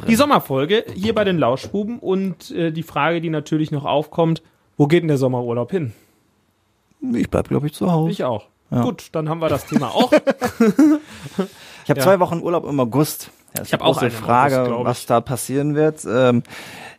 Die 0.08 0.16
Sommerfolge 0.16 0.86
hier 0.94 1.16
bei 1.16 1.24
den 1.24 1.38
Lauschbuben 1.38 2.00
und 2.00 2.52
äh, 2.52 2.72
die 2.72 2.84
Frage, 2.84 3.22
die 3.22 3.30
natürlich 3.30 3.72
noch 3.72 3.86
aufkommt, 3.86 4.42
wo 4.78 4.88
geht 4.88 5.04
denn 5.04 5.08
der 5.08 5.18
Sommerurlaub 5.18 5.72
hin? 5.72 5.94
Ich 7.14 7.30
bleib, 7.30 7.48
glaube 7.48 7.68
ich, 7.68 7.74
zu 7.74 7.92
Hause. 7.92 8.12
Ich 8.12 8.24
auch. 8.24 8.48
Ja. 8.70 8.84
Gut, 8.84 9.10
dann 9.12 9.28
haben 9.30 9.42
wir 9.42 9.50
das 9.50 9.66
Thema 9.66 9.88
auch. 9.90 10.12
ich 10.64 11.90
habe 11.90 12.00
ja. 12.00 12.00
zwei 12.00 12.20
Wochen 12.20 12.42
Urlaub 12.42 12.66
im 12.66 12.80
August. 12.80 13.32
Ja, 13.56 13.64
ich 13.64 13.74
habe 13.74 13.84
auch 13.84 13.98
eine 13.98 14.12
Frage, 14.12 14.62
August, 14.62 14.86
was 14.86 15.06
da 15.08 15.22
passieren 15.22 15.76
wird. 15.76 16.06
Ähm, 16.06 16.44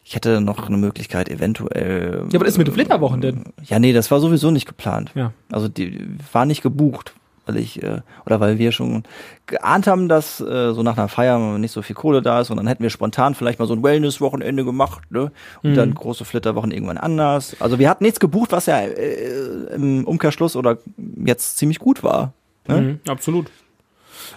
ich 0.04 0.14
hätte 0.14 0.40
noch 0.40 0.66
eine 0.66 0.76
Möglichkeit, 0.76 1.28
eventuell. 1.28 2.26
Ja, 2.30 2.38
aber 2.38 2.40
was 2.40 2.52
ist 2.52 2.58
mit 2.58 2.66
den 2.66 2.74
Flitterwochen 2.74 3.20
denn? 3.20 3.44
Ja, 3.64 3.78
nee, 3.78 3.92
das 3.92 4.10
war 4.10 4.20
sowieso 4.20 4.50
nicht 4.50 4.66
geplant. 4.66 5.12
Ja. 5.14 5.32
Also 5.50 5.68
die 5.68 6.08
war 6.32 6.44
nicht 6.44 6.62
gebucht. 6.62 7.14
Weil 7.46 7.56
ich 7.56 7.82
äh, 7.82 8.00
oder 8.26 8.40
weil 8.40 8.58
wir 8.58 8.72
schon 8.72 9.02
geahnt 9.46 9.86
haben, 9.86 10.08
dass 10.08 10.40
äh, 10.40 10.72
so 10.72 10.82
nach 10.82 10.96
einer 10.96 11.08
Feier 11.08 11.38
nicht 11.58 11.72
so 11.72 11.82
viel 11.82 11.96
Kohle 11.96 12.22
da 12.22 12.40
ist 12.40 12.50
und 12.50 12.56
dann 12.56 12.66
hätten 12.66 12.82
wir 12.82 12.90
spontan 12.90 13.34
vielleicht 13.34 13.58
mal 13.58 13.66
so 13.66 13.74
ein 13.74 13.82
Wellness-Wochenende 13.82 14.64
gemacht, 14.64 15.02
ne? 15.10 15.32
Und 15.62 15.70
Mhm. 15.70 15.74
dann 15.74 15.94
große 15.94 16.24
Flitterwochen 16.24 16.70
irgendwann 16.70 16.98
anders. 16.98 17.56
Also 17.60 17.78
wir 17.78 17.88
hatten 17.90 18.04
nichts 18.04 18.20
gebucht, 18.20 18.52
was 18.52 18.66
ja 18.66 18.78
äh, 18.78 19.74
im 19.74 20.04
Umkehrschluss 20.04 20.54
oder 20.56 20.78
jetzt 21.24 21.58
ziemlich 21.58 21.78
gut 21.78 22.02
war. 22.02 22.32
Ne? 22.68 22.80
Mhm, 22.80 23.10
absolut. 23.10 23.50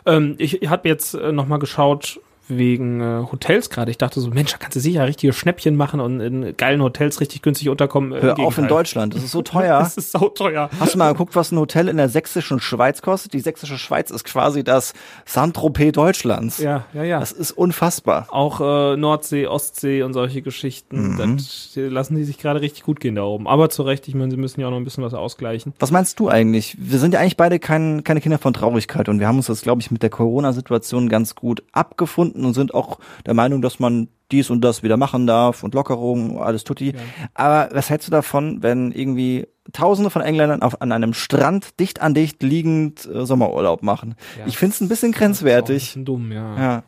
Ähm, 0.05 0.35
ich 0.39 0.61
habe 0.67 0.87
jetzt 0.89 1.13
äh, 1.13 1.31
nochmal 1.31 1.59
geschaut 1.59 2.19
wegen 2.47 3.01
äh, 3.01 3.23
Hotels 3.31 3.69
gerade. 3.69 3.91
Ich 3.91 3.97
dachte 3.97 4.19
so, 4.21 4.29
Mensch, 4.29 4.51
da 4.51 4.58
kannst 4.58 4.75
du 4.75 4.79
sicher 4.79 5.05
richtige 5.08 5.34
Schnäppchen 5.34 5.75
machen 5.75 5.99
und 5.99 6.19
in 6.19 6.55
geilen 6.58 6.81
Hotels 6.81 7.19
richtig 7.21 7.41
günstig 7.41 7.69
unterkommen. 7.69 8.12
Äh, 8.13 8.21
Hör 8.21 8.39
auf 8.39 8.58
in. 8.58 8.67
Deutschland, 8.67 9.15
das 9.15 9.23
ist 9.23 9.31
so 9.31 9.41
teuer. 9.43 9.79
Das 9.79 9.97
ist 9.97 10.12
sauteuer. 10.12 10.69
Hast 10.79 10.93
du 10.93 10.97
mal 10.97 11.12
geguckt, 11.12 11.36
was 11.36 11.51
ein 11.51 11.58
Hotel 11.60 11.88
in 11.88 11.97
der 11.97 12.10
sächsischen 12.10 12.60
Schweiz 12.60 13.01
kostet? 13.01 13.34
Die 13.34 13.39
sächsische 13.39 13.77
Schweiz 13.77 14.12
ist 14.12 14.23
quasi 14.25 14.63
das 14.63 14.93
Saint-Tropez 15.25 15.91
Deutschlands. 15.93 16.58
Ja, 16.60 16.86
ja, 16.93 17.03
ja. 17.03 17.19
Das 17.19 17.31
ist 17.31 17.51
unfassbar. 17.51 18.27
Auch 18.29 18.62
äh, 18.62 18.97
Nordsee, 18.97 19.47
Ostsee 19.47 20.03
und 20.03 20.13
solche 20.13 20.41
Geschichten, 20.41 21.15
Mhm. 21.15 21.38
das 21.38 21.71
lassen 21.75 22.15
die 22.15 22.23
sich 22.23 22.38
gerade 22.38 22.62
richtig 22.62 22.84
gut 22.84 22.99
gehen 22.99 23.15
da 23.15 23.23
oben. 23.23 23.47
Aber 23.47 23.69
zu 23.69 23.84
Recht, 23.84 24.08
ich 24.08 24.15
meine, 24.15 24.31
sie 24.31 24.38
müssen 24.38 24.60
ja 24.62 24.67
auch 24.67 24.71
noch 24.71 24.77
ein 24.77 24.84
bisschen 24.84 25.03
was 25.03 25.13
ausgleichen. 25.13 25.73
Was 25.79 25.91
meinst 25.91 26.19
du 26.19 26.29
eigentlich? 26.29 26.75
Wir 26.79 26.99
sind 26.99 27.13
ja 27.13 27.19
eigentlich 27.19 27.38
beide 27.38 27.60
kein, 27.60 28.03
keine 28.03 28.21
Kinder 28.21 28.38
von 28.38 28.53
Traurigkeit 28.53 29.10
und 29.10 29.19
wir 29.19 29.27
haben 29.27 29.38
uns 29.38 29.47
das, 29.47 29.62
glaube 29.62 29.81
ich, 29.81 29.91
mit 29.91 30.03
der 30.03 30.10
Corona-Situation 30.10 31.10
ganz 31.10 31.36
gut 31.36 31.63
abgefunden 31.71 32.35
und 32.43 32.54
sind 32.54 32.74
auch 32.74 33.00
der 33.26 33.34
Meinung, 33.34 33.62
dass 33.62 33.80
man 33.80 34.10
dies 34.32 34.50
und 34.50 34.62
das 34.62 34.82
wieder 34.82 34.98
machen 34.98 35.28
darf 35.28 35.63
und 35.63 35.76
Lockerungen, 35.76 36.39
alles 36.39 36.63
tutti. 36.63 36.93
Aber 37.36 37.69
was 37.74 37.89
hältst 37.89 38.08
du 38.08 38.12
davon, 38.12 38.63
wenn 38.63 38.91
irgendwie 38.91 39.48
Tausende 39.74 40.10
von 40.10 40.21
Engländern 40.21 40.62
auf, 40.62 40.82
an 40.82 40.91
einem 40.91 41.13
Strand 41.13 41.80
dicht 41.80 42.02
an 42.02 42.13
dicht 42.13 42.43
liegend 42.43 43.08
äh, 43.12 43.26
Sommerurlaub 43.26 43.82
machen? 43.84 44.15
Ja, 44.39 44.45
ich 44.48 44.58
finde 44.58 44.74
es 44.76 44.82
ein 44.82 44.88
bisschen 44.89 45.10
Ist 45.12 45.15
auch 45.17 45.21
ein 45.21 45.26
grenzwertig. 45.28 45.76
bisschen 45.84 46.06
dumm, 46.06 46.32
ja. 46.32 46.58
Ja. 46.58 46.84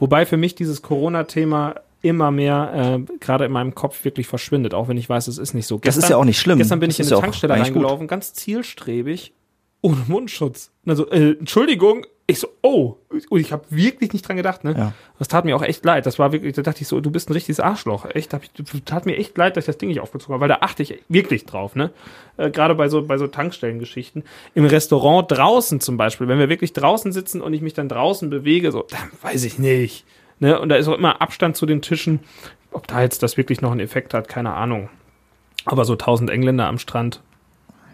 Wobei 0.00 0.26
für 0.26 0.36
mich 0.36 0.54
dieses 0.54 0.82
Corona-Thema 0.82 1.76
immer 2.02 2.30
mehr 2.30 2.98
äh, 3.08 3.16
gerade 3.18 3.46
in 3.46 3.52
meinem 3.52 3.74
Kopf 3.74 4.04
wirklich 4.04 4.26
verschwindet, 4.26 4.74
auch 4.74 4.88
wenn 4.88 4.96
ich 4.96 5.08
weiß, 5.08 5.26
es 5.28 5.38
ist 5.38 5.54
nicht 5.54 5.66
so. 5.66 5.78
Das 5.78 5.96
ist 5.96 6.08
ja 6.10 6.16
auch 6.16 6.24
nicht 6.24 6.38
schlimm. 6.38 6.58
Gestern 6.58 6.78
bin 6.80 6.90
Das 6.90 6.98
ich 6.98 7.06
in 7.06 7.06
eine 7.06 7.16
ja 7.16 7.20
Tankstelle 7.22 7.54
eigentlich 7.54 7.68
gut. 7.68 7.76
reingelaufen, 7.82 8.06
ganz 8.08 8.32
zielstrebig, 8.34 9.32
ohne 9.80 10.02
Mundschutz. 10.06 10.70
Also, 10.86 11.08
äh, 11.10 11.32
Entschuldigung, 11.38 12.04
ich 12.26 12.40
so, 12.40 12.48
oh, 12.62 12.96
und 13.28 13.40
ich 13.40 13.52
habe 13.52 13.64
wirklich 13.68 14.14
nicht 14.14 14.26
dran 14.26 14.36
gedacht, 14.36 14.64
ne? 14.64 14.74
Ja. 14.76 14.92
Das 15.18 15.28
tat 15.28 15.44
mir 15.44 15.54
auch 15.54 15.62
echt 15.62 15.84
leid. 15.84 16.06
Das 16.06 16.18
war 16.18 16.32
wirklich, 16.32 16.54
da 16.54 16.62
dachte 16.62 16.80
ich 16.80 16.88
so, 16.88 17.00
du 17.00 17.10
bist 17.10 17.28
ein 17.28 17.34
richtiges 17.34 17.60
Arschloch. 17.60 18.06
Echt, 18.06 18.32
hab 18.32 18.42
ich, 18.42 18.50
tat 18.84 19.04
mir 19.04 19.16
echt 19.18 19.36
leid, 19.36 19.56
dass 19.56 19.64
ich 19.64 19.66
das 19.66 19.76
Ding 19.76 19.90
nicht 19.90 20.00
aufgezogen 20.00 20.32
habe, 20.32 20.40
weil 20.40 20.48
da 20.48 20.58
achte 20.62 20.82
ich 20.82 21.02
wirklich 21.08 21.44
drauf, 21.44 21.76
ne? 21.76 21.90
Äh, 22.38 22.50
Gerade 22.50 22.74
bei 22.74 22.88
so, 22.88 23.02
bei 23.02 23.18
so 23.18 23.26
Tankstellengeschichten. 23.26 24.24
Im 24.54 24.64
Restaurant 24.64 25.30
draußen 25.30 25.80
zum 25.80 25.98
Beispiel, 25.98 26.26
wenn 26.26 26.38
wir 26.38 26.48
wirklich 26.48 26.72
draußen 26.72 27.12
sitzen 27.12 27.42
und 27.42 27.52
ich 27.52 27.60
mich 27.60 27.74
dann 27.74 27.90
draußen 27.90 28.30
bewege, 28.30 28.72
so, 28.72 28.86
dann 28.88 29.10
weiß 29.20 29.44
ich 29.44 29.58
nicht. 29.58 30.06
Ne? 30.38 30.58
Und 30.58 30.70
da 30.70 30.76
ist 30.76 30.88
auch 30.88 30.96
immer 30.96 31.20
Abstand 31.20 31.56
zu 31.56 31.66
den 31.66 31.82
Tischen. 31.82 32.20
Ob 32.72 32.86
da 32.86 33.02
jetzt 33.02 33.22
das 33.22 33.36
wirklich 33.36 33.60
noch 33.60 33.70
einen 33.70 33.80
Effekt 33.80 34.14
hat, 34.14 34.28
keine 34.28 34.54
Ahnung. 34.54 34.88
Aber 35.66 35.84
so 35.84 35.94
tausend 35.94 36.30
Engländer 36.30 36.66
am 36.66 36.78
Strand, 36.78 37.20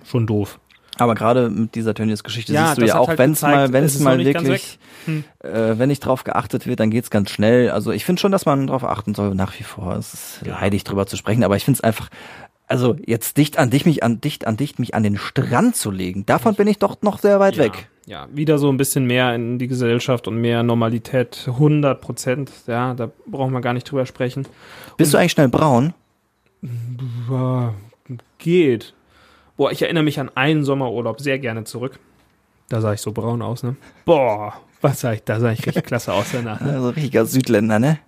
schon 0.05 0.27
doof. 0.27 0.59
Aber 1.01 1.15
gerade 1.15 1.51
mit 1.51 1.75
dieser 1.75 1.95
Tönnies-Geschichte 1.95 2.53
Ja, 2.53 2.69
siehst 2.69 2.79
du 2.79 2.87
ja 2.87 2.99
auch, 2.99 3.09
halt 3.09 3.19
wenn 3.19 3.33
es 3.33 3.43
mal, 3.43 3.73
wenn 3.73 3.85
es 3.85 3.95
es 3.95 4.01
mal 4.01 4.19
wirklich, 4.19 4.79
Hm. 5.07 5.25
äh, 5.41 5.79
wenn 5.79 5.89
nicht 5.89 6.01
drauf 6.01 6.25
geachtet 6.25 6.67
wird, 6.67 6.81
dann 6.81 6.91
geht's 6.91 7.11
ganz 7.11 7.31
schnell. 7.31 7.71
Also 7.71 7.91
ich 7.91 8.05
finde 8.05 8.21
schon, 8.21 8.33
dass 8.33 8.47
man 8.47 8.67
drauf 8.67 8.85
achten 8.85 9.15
soll, 9.15 9.35
nach 9.35 9.59
wie 9.59 9.65
vor. 9.65 9.97
Es 9.97 10.13
ist 10.13 10.41
leidig 10.45 10.85
drüber 10.85 11.07
zu 11.07 11.17
sprechen, 11.17 11.43
aber 11.43 11.57
ich 11.57 11.65
finde 11.65 11.79
es 11.79 11.85
einfach, 11.85 12.11
also 12.67 12.97
jetzt 13.05 13.37
dicht 13.37 13.59
an 13.59 13.71
dich, 13.71 13.87
mich 13.87 14.03
an 14.05 14.21
dicht 14.21 14.47
an 14.47 14.57
dicht 14.57 14.79
mich 14.79 14.95
an 14.95 15.03
den 15.03 15.17
Strand 15.17 15.75
zu 15.75 15.91
legen, 15.91 16.25
davon 16.27 16.55
bin 16.55 16.69
ich 16.69 16.79
doch 16.79 17.03
noch 17.03 17.19
sehr 17.19 17.41
weit 17.41 17.57
ja, 17.57 17.65
weg. 17.65 17.89
Ja, 18.07 18.29
wieder 18.33 18.59
so 18.59 18.69
ein 18.71 18.77
bisschen 18.77 19.07
mehr 19.07 19.35
in 19.35 19.59
die 19.59 19.69
Gesellschaft 19.69 20.29
und 20.29 20.41
mehr 20.41 20.63
Normalität. 20.63 21.45
100 21.47 22.01
Prozent, 22.01 22.51
ja, 22.67 22.95
da 22.95 23.11
brauchen 23.27 23.53
wir 23.53 23.61
gar 23.61 23.73
nicht 23.73 23.91
drüber 23.91 24.07
sprechen. 24.07 24.47
Bist 24.97 25.15
du 25.15 25.19
eigentlich 25.19 25.33
schnell 25.33 25.49
braun? 25.49 25.95
Ja, 27.31 27.75
geht. 28.39 28.95
Boah, 29.61 29.71
ich 29.71 29.83
erinnere 29.83 30.05
mich 30.05 30.19
an 30.19 30.31
einen 30.35 30.65
Sommerurlaub 30.65 31.21
sehr 31.21 31.39
gerne 31.39 31.65
zurück. 31.65 31.99
Da 32.71 32.81
sah 32.81 32.95
ich 32.95 33.03
so 33.03 33.13
braun 33.13 33.43
aus, 33.43 33.63
ne? 33.63 33.77
Boah, 34.07 34.55
was 34.81 35.01
sah 35.03 35.13
ich, 35.13 35.23
da 35.25 35.39
sah 35.39 35.53
ich 35.53 35.67
richtig 35.67 35.85
klasse 35.85 36.15
aus 36.15 36.33
danach. 36.33 36.63
Ne? 36.63 36.73
Also 36.73 36.89
richtiger 36.89 37.27
Südländer, 37.27 37.79
ne? 37.79 37.99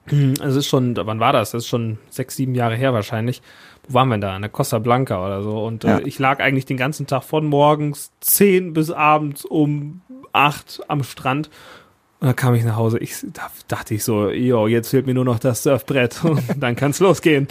Es 0.42 0.56
ist 0.56 0.66
schon, 0.66 0.96
wann 0.96 1.20
war 1.20 1.34
das? 1.34 1.50
Das 1.50 1.64
ist 1.64 1.68
schon 1.68 1.98
sechs, 2.08 2.36
sieben 2.36 2.54
Jahre 2.54 2.74
her 2.76 2.94
wahrscheinlich. 2.94 3.42
Wo 3.86 3.92
waren 3.92 4.08
wir 4.08 4.16
da? 4.16 4.34
An 4.34 4.40
der 4.40 4.50
Costa 4.50 4.78
Blanca 4.78 5.22
oder 5.26 5.42
so. 5.42 5.62
Und 5.62 5.84
Ja. 5.84 5.98
äh, 5.98 6.08
ich 6.08 6.18
lag 6.18 6.40
eigentlich 6.40 6.64
den 6.64 6.78
ganzen 6.78 7.06
Tag 7.06 7.22
von 7.22 7.44
morgens 7.44 8.12
zehn 8.20 8.72
bis 8.72 8.90
abends 8.90 9.44
um 9.44 10.00
acht 10.32 10.80
am 10.88 11.04
Strand. 11.04 11.50
Und 12.22 12.28
dann 12.28 12.37
kam 12.37 12.54
ich 12.54 12.62
nach 12.64 12.76
Hause. 12.76 12.98
Ich 13.00 13.16
da 13.32 13.50
dachte 13.66 13.94
ich 13.94 14.04
so, 14.04 14.30
jo, 14.30 14.68
jetzt 14.68 14.90
fehlt 14.90 15.06
mir 15.06 15.14
nur 15.14 15.24
noch 15.24 15.40
das 15.40 15.64
Surfbrett 15.64 16.22
und 16.24 16.40
dann 16.61 16.76
kann's 16.76 17.00
losgehen. 17.00 17.48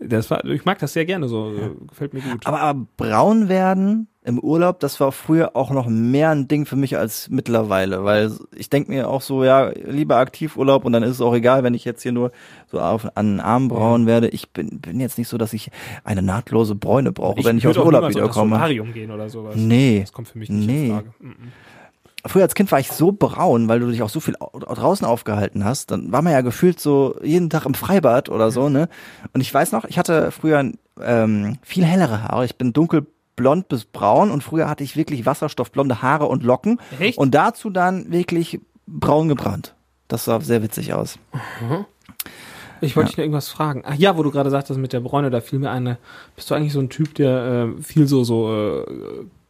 Das 0.00 0.30
war, 0.30 0.42
ich 0.46 0.64
mag 0.64 0.78
das 0.78 0.94
sehr 0.94 1.04
gerne 1.04 1.28
so. 1.28 1.52
äh, 1.52 1.86
Gefällt 1.88 2.14
mir 2.14 2.22
gut. 2.22 2.46
Aber, 2.46 2.60
aber 2.60 2.86
braun 2.96 3.50
werden 3.50 4.08
im 4.22 4.38
Urlaub, 4.38 4.80
das 4.80 4.98
war 4.98 5.12
früher 5.12 5.54
auch 5.54 5.70
noch 5.72 5.86
mehr 5.86 6.30
ein 6.30 6.48
Ding 6.48 6.64
für 6.64 6.76
mich 6.76 6.96
als 6.96 7.28
mittlerweile, 7.28 8.04
weil 8.04 8.32
ich 8.56 8.70
denke 8.70 8.90
mir 8.90 9.10
auch 9.10 9.20
so, 9.20 9.44
ja, 9.44 9.68
lieber 9.84 10.16
Aktivurlaub 10.16 10.86
und 10.86 10.94
dann 10.94 11.02
ist 11.02 11.10
es 11.10 11.20
auch 11.20 11.34
egal, 11.34 11.62
wenn 11.62 11.74
ich 11.74 11.84
jetzt 11.84 12.02
hier 12.02 12.12
nur 12.12 12.32
so 12.72 12.80
auf, 12.80 13.06
an 13.18 13.32
den 13.34 13.40
Arm 13.40 13.68
braun 13.68 14.06
werde. 14.06 14.28
Ich 14.28 14.48
bin, 14.52 14.80
bin 14.80 15.00
jetzt 15.00 15.18
nicht 15.18 15.28
so, 15.28 15.36
dass 15.36 15.52
ich 15.52 15.70
eine 16.04 16.22
nahtlose 16.22 16.74
Bräune 16.74 17.12
brauche, 17.12 17.44
wenn 17.44 17.58
ich 17.58 17.66
aus 17.66 17.76
würd 17.76 17.76
dem 17.76 17.82
auch 17.82 17.86
Urlaub 17.88 18.00
niemals 18.00 18.16
auf 18.16 18.20
das 18.22 18.36
wiederkomme. 18.36 18.56
Solarium 18.56 18.92
gehen 18.94 19.10
oder 19.10 19.28
sowas. 19.28 19.54
Nee. 19.56 20.00
Das 20.00 20.14
kommt 20.14 20.28
für 20.28 20.38
mich 20.38 20.48
nicht 20.48 20.66
Nee. 20.66 20.86
in 20.86 20.92
Frage. 20.94 21.14
Mhm. 21.20 21.34
Früher 22.26 22.42
als 22.42 22.54
Kind 22.54 22.72
war 22.72 22.80
ich 22.80 22.90
so 22.90 23.12
braun, 23.12 23.68
weil 23.68 23.80
du 23.80 23.90
dich 23.90 24.02
auch 24.02 24.08
so 24.08 24.18
viel 24.20 24.34
au- 24.40 24.58
draußen 24.58 25.06
aufgehalten 25.06 25.64
hast. 25.64 25.90
Dann 25.90 26.10
war 26.10 26.22
man 26.22 26.32
ja 26.32 26.40
gefühlt 26.40 26.80
so 26.80 27.16
jeden 27.22 27.50
Tag 27.50 27.66
im 27.66 27.74
Freibad 27.74 28.28
oder 28.30 28.50
so, 28.50 28.68
ne? 28.68 28.88
Und 29.34 29.40
ich 29.42 29.52
weiß 29.52 29.72
noch, 29.72 29.84
ich 29.84 29.98
hatte 29.98 30.30
früher 30.30 30.72
ähm, 31.02 31.58
viel 31.62 31.84
hellere 31.84 32.22
Haare. 32.22 32.44
Ich 32.46 32.56
bin 32.56 32.72
dunkelblond 32.72 33.68
bis 33.68 33.84
braun 33.84 34.30
und 34.30 34.42
früher 34.42 34.68
hatte 34.70 34.84
ich 34.84 34.96
wirklich 34.96 35.26
wasserstoffblonde 35.26 36.00
Haare 36.00 36.26
und 36.26 36.42
Locken. 36.42 36.80
Echt? 36.98 37.18
Und 37.18 37.34
dazu 37.34 37.68
dann 37.68 38.10
wirklich 38.10 38.60
braun 38.86 39.28
gebrannt. 39.28 39.74
Das 40.08 40.24
sah 40.24 40.40
sehr 40.40 40.62
witzig 40.62 40.94
aus. 40.94 41.18
Ich 42.80 42.96
wollte 42.96 43.08
dich 43.10 43.16
noch 43.16 43.22
irgendwas 43.22 43.48
fragen. 43.48 43.82
Ach 43.86 43.94
ja, 43.94 44.16
wo 44.16 44.22
du 44.22 44.30
gerade 44.30 44.50
sagtest 44.50 44.78
mit 44.78 44.92
der 44.92 45.00
Bräune, 45.00 45.30
da 45.30 45.40
fiel 45.40 45.58
mir 45.58 45.70
eine. 45.70 45.98
Bist 46.36 46.50
du 46.50 46.54
eigentlich 46.54 46.72
so 46.72 46.80
ein 46.80 46.90
Typ, 46.90 47.14
der 47.14 47.68
äh, 47.78 47.82
viel 47.82 48.06
so 48.06 48.24
so 48.24 48.52
äh, 48.52 48.84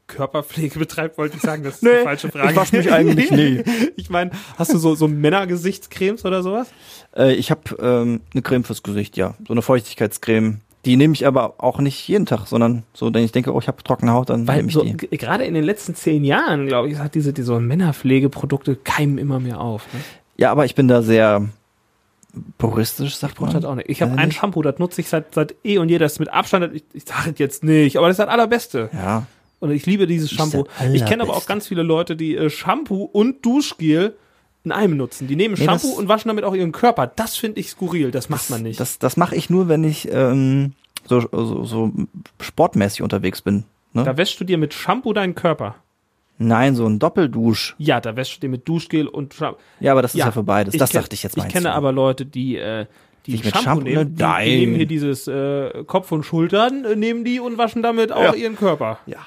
Körperpflege 0.06 0.78
betreibt, 0.78 1.18
wollte 1.18 1.36
ich 1.36 1.42
sagen. 1.42 1.62
Das 1.62 1.74
ist 1.74 1.82
die 1.82 2.04
falsche 2.04 2.30
Frage. 2.30 2.50
ich 2.50 2.56
wasch 2.56 2.72
mich 2.72 2.92
eigentlich 2.92 3.30
nie. 3.32 3.62
ich 3.96 4.10
meine, 4.10 4.30
hast 4.58 4.72
du 4.72 4.78
so 4.78 4.94
so 4.94 5.08
Männergesichtscremes 5.08 6.24
oder 6.24 6.42
sowas? 6.42 6.68
Äh, 7.16 7.34
ich 7.34 7.50
habe 7.50 7.62
ähm, 7.80 8.20
eine 8.32 8.42
Creme 8.42 8.64
fürs 8.64 8.82
Gesicht, 8.82 9.16
ja. 9.16 9.34
So 9.46 9.52
eine 9.54 9.62
Feuchtigkeitscreme. 9.62 10.60
Die 10.84 10.96
nehme 10.96 11.14
ich 11.14 11.26
aber 11.26 11.54
auch 11.58 11.78
nicht 11.78 12.06
jeden 12.08 12.26
Tag, 12.26 12.46
sondern 12.46 12.82
so, 12.92 13.12
wenn 13.12 13.24
ich 13.24 13.32
denke, 13.32 13.54
oh, 13.54 13.58
ich 13.58 13.68
habe 13.68 13.82
trockene 13.82 14.12
Haut, 14.12 14.28
dann 14.28 14.46
Weil 14.46 14.56
nehme 14.58 14.68
ich 14.68 14.74
so, 14.74 14.84
die. 14.84 14.94
gerade 15.16 15.44
in 15.44 15.54
den 15.54 15.64
letzten 15.64 15.94
zehn 15.94 16.24
Jahren, 16.24 16.66
glaube 16.66 16.90
ich, 16.90 16.98
hat 16.98 17.14
diese, 17.14 17.32
diese 17.32 17.58
Männerpflegeprodukte 17.58 18.76
keimen 18.76 19.16
immer 19.16 19.40
mehr 19.40 19.60
auf. 19.60 19.90
Ne? 19.94 20.00
Ja, 20.36 20.50
aber 20.50 20.66
ich 20.66 20.74
bin 20.74 20.86
da 20.88 21.00
sehr 21.00 21.48
puristisch, 22.58 23.16
sagt 23.16 23.40
man. 23.40 23.52
Das 23.52 23.64
auch 23.64 23.76
nicht. 23.76 23.88
Ich 23.88 24.02
habe 24.02 24.12
ein 24.12 24.18
Ehrlich? 24.18 24.36
Shampoo, 24.36 24.60
das 24.60 24.78
nutze 24.78 25.00
ich 25.00 25.08
seit, 25.08 25.34
seit 25.34 25.54
eh 25.64 25.78
und 25.78 25.88
je, 25.88 25.98
das 25.98 26.14
ist 26.14 26.18
mit 26.18 26.32
Abstand, 26.32 26.74
ich, 26.74 26.84
ich 26.92 27.04
sage 27.04 27.30
es 27.30 27.38
jetzt 27.38 27.64
nicht, 27.64 27.96
aber 27.96 28.08
das 28.08 28.14
ist 28.18 28.24
das 28.24 28.28
allerbeste. 28.28 28.90
Ja. 28.92 29.26
Und 29.64 29.70
ich 29.70 29.87
liebe 29.87 30.07
dieses 30.07 30.31
Shampoo. 30.31 30.64
Ich 30.92 31.05
kenne 31.07 31.22
aber 31.22 31.35
auch 31.35 31.46
ganz 31.46 31.66
viele 31.68 31.83
Leute, 31.83 32.16
die 32.16 32.37
äh, 32.37 32.50
Shampoo 32.50 33.05
und 33.05 33.44
Duschgel 33.46 34.14
in 34.62 34.72
einem 34.72 34.96
nutzen. 34.98 35.27
Die 35.27 35.37
nehmen 35.37 35.55
Nee, 35.59 35.64
Shampoo 35.64 35.88
das- 35.88 35.98
und 35.98 36.09
waschen 36.09 36.29
damit 36.29 36.44
auch 36.44 36.55
ihren 36.55 36.72
Körper. 36.72 37.07
Das 37.07 37.37
finde 37.37 37.61
ich 37.61 37.70
skurril. 37.70 38.11
Das 38.11 38.29
macht 38.29 38.50
man 38.50 38.62
nicht. 38.62 38.79
Das, 38.79 38.98
das 38.98 39.16
mache 39.16 39.35
ich 39.37 39.48
nur, 39.48 39.68
wenn 39.68 39.85
ich 39.85 40.09
ähm, 40.12 40.72
so, 41.07 41.20
so, 41.33 41.64
so 41.64 41.92
sportmäßig 42.40 43.00
unterwegs 43.03 43.40
bin. 43.42 43.64
Ne? 43.94 44.03
da 44.05 44.16
wäschst 44.16 44.38
du 44.40 44.44
dir 44.44 44.59
mit 44.59 44.74
Shampoo 44.74 45.12
deinen 45.12 45.35
Körper. 45.35 45.77
Nein, 46.37 46.74
so 46.74 46.85
ein 46.87 46.98
Doppeldusch. 46.98 47.74
Ja, 47.79 48.00
da 48.00 48.16
wäschst 48.16 48.37
du 48.37 48.40
dir 48.40 48.48
mit 48.48 48.68
Duschgel 48.68 49.07
und 49.07 49.33
Shampoo. 49.35 49.61
Ja, 49.81 49.92
aber 49.92 50.03
das 50.03 50.14
ist 50.14 50.18
ja, 50.18 50.33
für 50.33 50.42
beides. 50.42 50.77
Das 50.77 50.90
kenn- 50.90 50.94
dachte 51.00 51.14
ich 51.14 51.22
jetzt 51.22 51.37
Ich 51.37 51.42
meinst 51.42 51.55
kenne 51.55 51.68
du. 51.68 51.74
aber 51.74 51.92
Leute, 51.92 52.27
die, 52.27 52.57
äh, 52.57 52.87
die 53.27 53.38
Shampoo, 53.38 53.59
Shampoo, 53.62 53.85
nehmen. 53.85 54.14
ne? 54.18 54.40
Die, 54.40 54.44
die 54.50 54.57
nehmen 54.66 54.74
hier 54.77 54.87
dieses 54.87 55.29
äh, 55.29 55.85
Kopf 55.87 56.11
und 56.11 56.24
Schultern, 56.24 56.85
äh, 56.85 56.96
nehmen 56.96 57.24
die 57.24 57.38
und 57.38 57.57
waschen 57.57 57.83
damit 57.83 58.11
auch 58.12 58.20
Ja. 58.20 58.35
ihren 58.35 58.57
Körper. 58.57 58.98
Ja. 59.07 59.18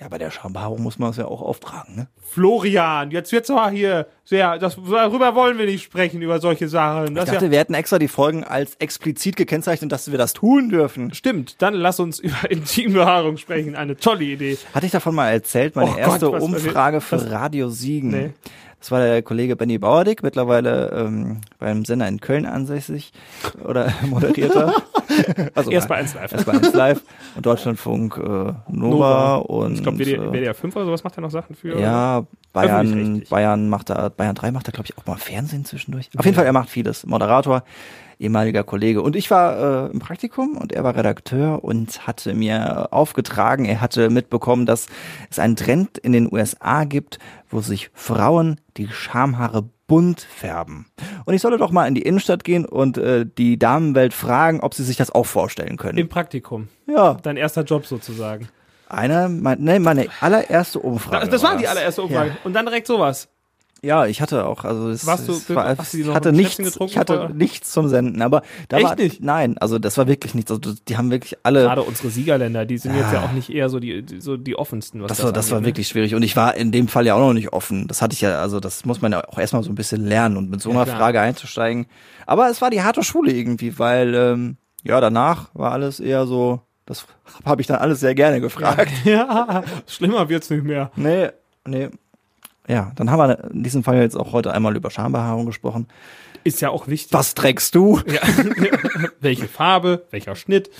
Ja, 0.00 0.06
bei 0.08 0.18
der 0.18 0.30
Schambehaarung 0.30 0.80
muss 0.82 0.98
man 1.00 1.10
es 1.10 1.16
ja 1.16 1.24
auch 1.24 1.42
auftragen, 1.42 1.96
ne? 1.96 2.06
Florian, 2.22 3.10
jetzt 3.10 3.32
wird's 3.32 3.48
mal 3.48 3.70
hier 3.72 4.06
sehr, 4.24 4.56
das, 4.58 4.76
darüber 4.88 5.34
wollen 5.34 5.58
wir 5.58 5.66
nicht 5.66 5.82
sprechen, 5.82 6.22
über 6.22 6.38
solche 6.40 6.68
Sachen. 6.68 7.08
Ich 7.08 7.14
Das 7.14 7.24
ist 7.24 7.32
dachte, 7.34 7.44
ja, 7.46 7.50
wir 7.50 7.58
hätten 7.58 7.74
extra 7.74 7.98
die 7.98 8.06
Folgen 8.06 8.44
als 8.44 8.76
explizit 8.76 9.34
gekennzeichnet, 9.34 9.90
dass 9.90 10.08
wir 10.10 10.18
das 10.18 10.34
tun 10.34 10.68
dürfen. 10.68 11.12
stimmt, 11.14 11.60
dann 11.62 11.74
lass 11.74 11.98
uns 11.98 12.20
über 12.20 12.36
Intimbehaarung 12.50 13.38
sprechen. 13.38 13.74
Eine 13.74 13.96
tolle 13.96 14.24
Idee. 14.24 14.56
Hatte 14.72 14.86
ich 14.86 14.92
davon 14.92 15.14
mal 15.16 15.30
erzählt, 15.30 15.74
meine 15.74 15.90
Oh 15.90 15.94
Gott, 15.94 16.00
erste 16.00 16.32
was- 16.32 16.42
Umfrage 16.44 17.00
für 17.00 17.30
Radio 17.30 17.68
Siegen. 17.68 18.10
Nee. 18.10 18.30
Das 18.80 18.90
war 18.92 19.00
der 19.00 19.22
Kollege 19.22 19.56
Benny 19.56 19.76
Bauerdick, 19.78 20.22
mittlerweile 20.22 20.90
ähm, 20.92 21.40
beim 21.58 21.84
Sender 21.84 22.06
in 22.06 22.20
Köln 22.20 22.46
ansässig 22.46 23.12
oder 23.64 23.92
Moderierter. 24.06 24.74
Also 25.54 25.70
Erst 25.70 25.88
bei 25.88 25.96
nein, 25.96 26.04
1 26.04 26.14
Live. 26.14 26.32
Erst 26.32 26.46
bei 26.46 26.52
1 26.52 26.72
Live 26.74 27.02
und 27.34 27.44
Deutschlandfunk 27.46 28.18
äh, 28.18 28.20
Nova, 28.20 28.56
Nova. 28.68 29.34
und 29.36 29.72
Ich 29.74 29.82
glaube, 29.82 29.98
WDR, 29.98 30.22
äh, 30.22 30.32
WDR 30.32 30.54
5 30.54 30.76
oder 30.76 30.84
sowas 30.84 31.02
macht 31.02 31.16
er 31.16 31.22
noch 31.22 31.30
Sachen 31.30 31.56
für. 31.56 31.76
ja, 31.80 32.24
Bayern, 32.52 32.86
Öffentlich-rechtlich. 32.86 33.30
Bayern 33.30 33.68
macht 33.68 33.90
da, 33.90 34.10
Bayern 34.10 34.34
3 34.36 34.52
macht 34.52 34.68
da, 34.68 34.72
glaube 34.72 34.86
ich, 34.88 34.96
auch 34.98 35.06
mal 35.06 35.16
Fernsehen 35.16 35.64
zwischendurch. 35.64 36.10
Auf 36.16 36.24
jeden 36.24 36.36
Fall, 36.36 36.44
er 36.44 36.52
macht 36.52 36.68
vieles. 36.68 37.04
Moderator, 37.06 37.64
ehemaliger 38.18 38.64
Kollege. 38.64 39.02
Und 39.02 39.16
ich 39.16 39.30
war 39.30 39.86
äh, 39.86 39.92
im 39.92 39.98
Praktikum 39.98 40.56
und 40.56 40.72
er 40.72 40.84
war 40.84 40.96
Redakteur 40.96 41.62
und 41.62 42.06
hatte 42.06 42.34
mir 42.34 42.88
aufgetragen, 42.92 43.64
er 43.64 43.80
hatte 43.80 44.10
mitbekommen, 44.10 44.66
dass 44.66 44.86
es 45.30 45.38
einen 45.38 45.56
Trend 45.56 45.98
in 45.98 46.12
den 46.12 46.32
USA 46.32 46.84
gibt, 46.84 47.18
wo 47.48 47.60
sich 47.60 47.90
Frauen 47.94 48.60
die 48.76 48.88
Schamhaare 48.88 49.68
bunt 49.86 50.20
färben. 50.20 50.86
Und 51.24 51.34
ich 51.34 51.40
solle 51.40 51.56
doch 51.56 51.70
mal 51.70 51.86
in 51.86 51.94
die 51.94 52.02
Innenstadt 52.02 52.44
gehen 52.44 52.64
und 52.64 52.98
äh, 52.98 53.24
die 53.26 53.58
Damenwelt 53.58 54.12
fragen, 54.12 54.60
ob 54.60 54.74
sie 54.74 54.84
sich 54.84 54.96
das 54.96 55.10
auch 55.10 55.26
vorstellen 55.26 55.76
können. 55.76 55.98
Im 55.98 56.08
Praktikum. 56.08 56.68
ja, 56.86 57.14
Dein 57.14 57.36
erster 57.36 57.62
Job 57.62 57.86
sozusagen. 57.86 58.48
einer, 58.88 59.28
mein, 59.28 59.60
nee, 59.60 59.78
meine 59.78 60.08
allererste 60.20 60.78
Umfrage. 60.78 61.20
Das, 61.20 61.40
das 61.40 61.42
war 61.42 61.56
die 61.56 61.66
allererste 61.66 62.02
Umfrage. 62.02 62.36
Und 62.44 62.52
dann 62.52 62.66
direkt 62.66 62.86
sowas. 62.86 63.28
Ja, 63.80 64.06
ich 64.06 64.20
hatte 64.20 64.44
auch, 64.46 64.64
also 64.64 64.88
es, 64.90 65.06
Warst 65.06 65.28
du- 65.28 65.32
es 65.32 65.48
war, 65.54 65.76
hast 65.78 65.92
du 65.92 65.98
die 65.98 66.00
ich 66.02 66.08
noch 66.08 66.14
hatte 66.16 66.32
nichts, 66.32 66.58
ich 66.80 66.98
hatte 66.98 67.14
vorher? 67.14 67.34
nichts 67.34 67.70
zum 67.70 67.88
Senden, 67.88 68.22
aber 68.22 68.42
da 68.68 68.78
Echt 68.78 68.86
war 68.86 68.96
nicht? 68.96 69.22
nein, 69.22 69.56
also 69.58 69.78
das 69.78 69.96
war 69.96 70.08
wirklich 70.08 70.34
nichts. 70.34 70.50
Also 70.50 70.74
die 70.88 70.96
haben 70.96 71.10
wirklich 71.12 71.38
alle, 71.44 71.62
Gerade 71.62 71.82
unsere 71.82 72.10
Siegerländer, 72.10 72.66
die 72.66 72.76
sind 72.78 72.96
jetzt 72.96 73.12
ja 73.12 73.22
auch 73.22 73.30
nicht 73.32 73.50
eher 73.50 73.68
so 73.68 73.78
die, 73.78 74.02
die, 74.02 74.20
so 74.20 74.36
die 74.36 74.56
offensten. 74.56 75.00
Was 75.02 75.08
das 75.10 75.22
war, 75.22 75.32
das 75.32 75.50
war 75.50 75.58
angeht, 75.58 75.62
ne? 75.62 75.68
wirklich 75.68 75.88
schwierig 75.88 76.14
und 76.16 76.22
ich 76.22 76.34
war 76.34 76.56
in 76.56 76.72
dem 76.72 76.88
Fall 76.88 77.06
ja 77.06 77.14
auch 77.14 77.20
noch 77.20 77.34
nicht 77.34 77.52
offen. 77.52 77.86
Das 77.86 78.02
hatte 78.02 78.14
ich 78.14 78.20
ja, 78.20 78.40
also 78.40 78.58
das 78.58 78.84
muss 78.84 79.00
man 79.00 79.12
ja 79.12 79.22
auch 79.28 79.38
erstmal 79.38 79.62
so 79.62 79.70
ein 79.70 79.76
bisschen 79.76 80.04
lernen 80.04 80.36
und 80.36 80.50
mit 80.50 80.60
so 80.60 80.70
Ja, 80.70 80.74
einer 80.76 80.84
klar. 80.84 80.96
Frage 80.98 81.20
einzusteigen. 81.20 81.86
Aber 82.26 82.50
es 82.50 82.60
war 82.60 82.70
die 82.70 82.82
harte 82.82 83.04
Schule 83.04 83.32
irgendwie, 83.32 83.78
weil 83.78 84.12
ähm, 84.14 84.56
ja 84.82 85.00
danach 85.00 85.50
war 85.54 85.70
alles 85.70 86.00
eher 86.00 86.26
so, 86.26 86.62
das 86.84 87.06
habe 87.44 87.60
ich 87.60 87.68
dann 87.68 87.78
alles 87.78 88.00
sehr 88.00 88.16
gerne 88.16 88.40
gefragt. 88.40 88.90
Ja, 89.04 89.62
schlimmer 89.86 90.28
wird's 90.28 90.50
nicht 90.50 90.64
mehr. 90.64 90.90
Nee, 90.96 91.28
nee. 91.64 91.90
Ja, 92.68 92.92
dann 92.96 93.10
haben 93.10 93.18
wir 93.18 93.50
in 93.50 93.62
diesem 93.62 93.82
Fall 93.82 93.96
jetzt 93.96 94.16
auch 94.16 94.32
heute 94.32 94.52
einmal 94.52 94.76
über 94.76 94.90
Schambehaarung 94.90 95.46
gesprochen. 95.46 95.88
Ist 96.44 96.60
ja 96.60 96.70
auch 96.70 96.86
wichtig. 96.86 97.12
Was 97.12 97.34
trägst 97.34 97.74
du? 97.74 98.00
Ja. 98.06 98.20
Welche 99.20 99.48
Farbe, 99.48 100.06
welcher 100.10 100.36
Schnitt. 100.36 100.70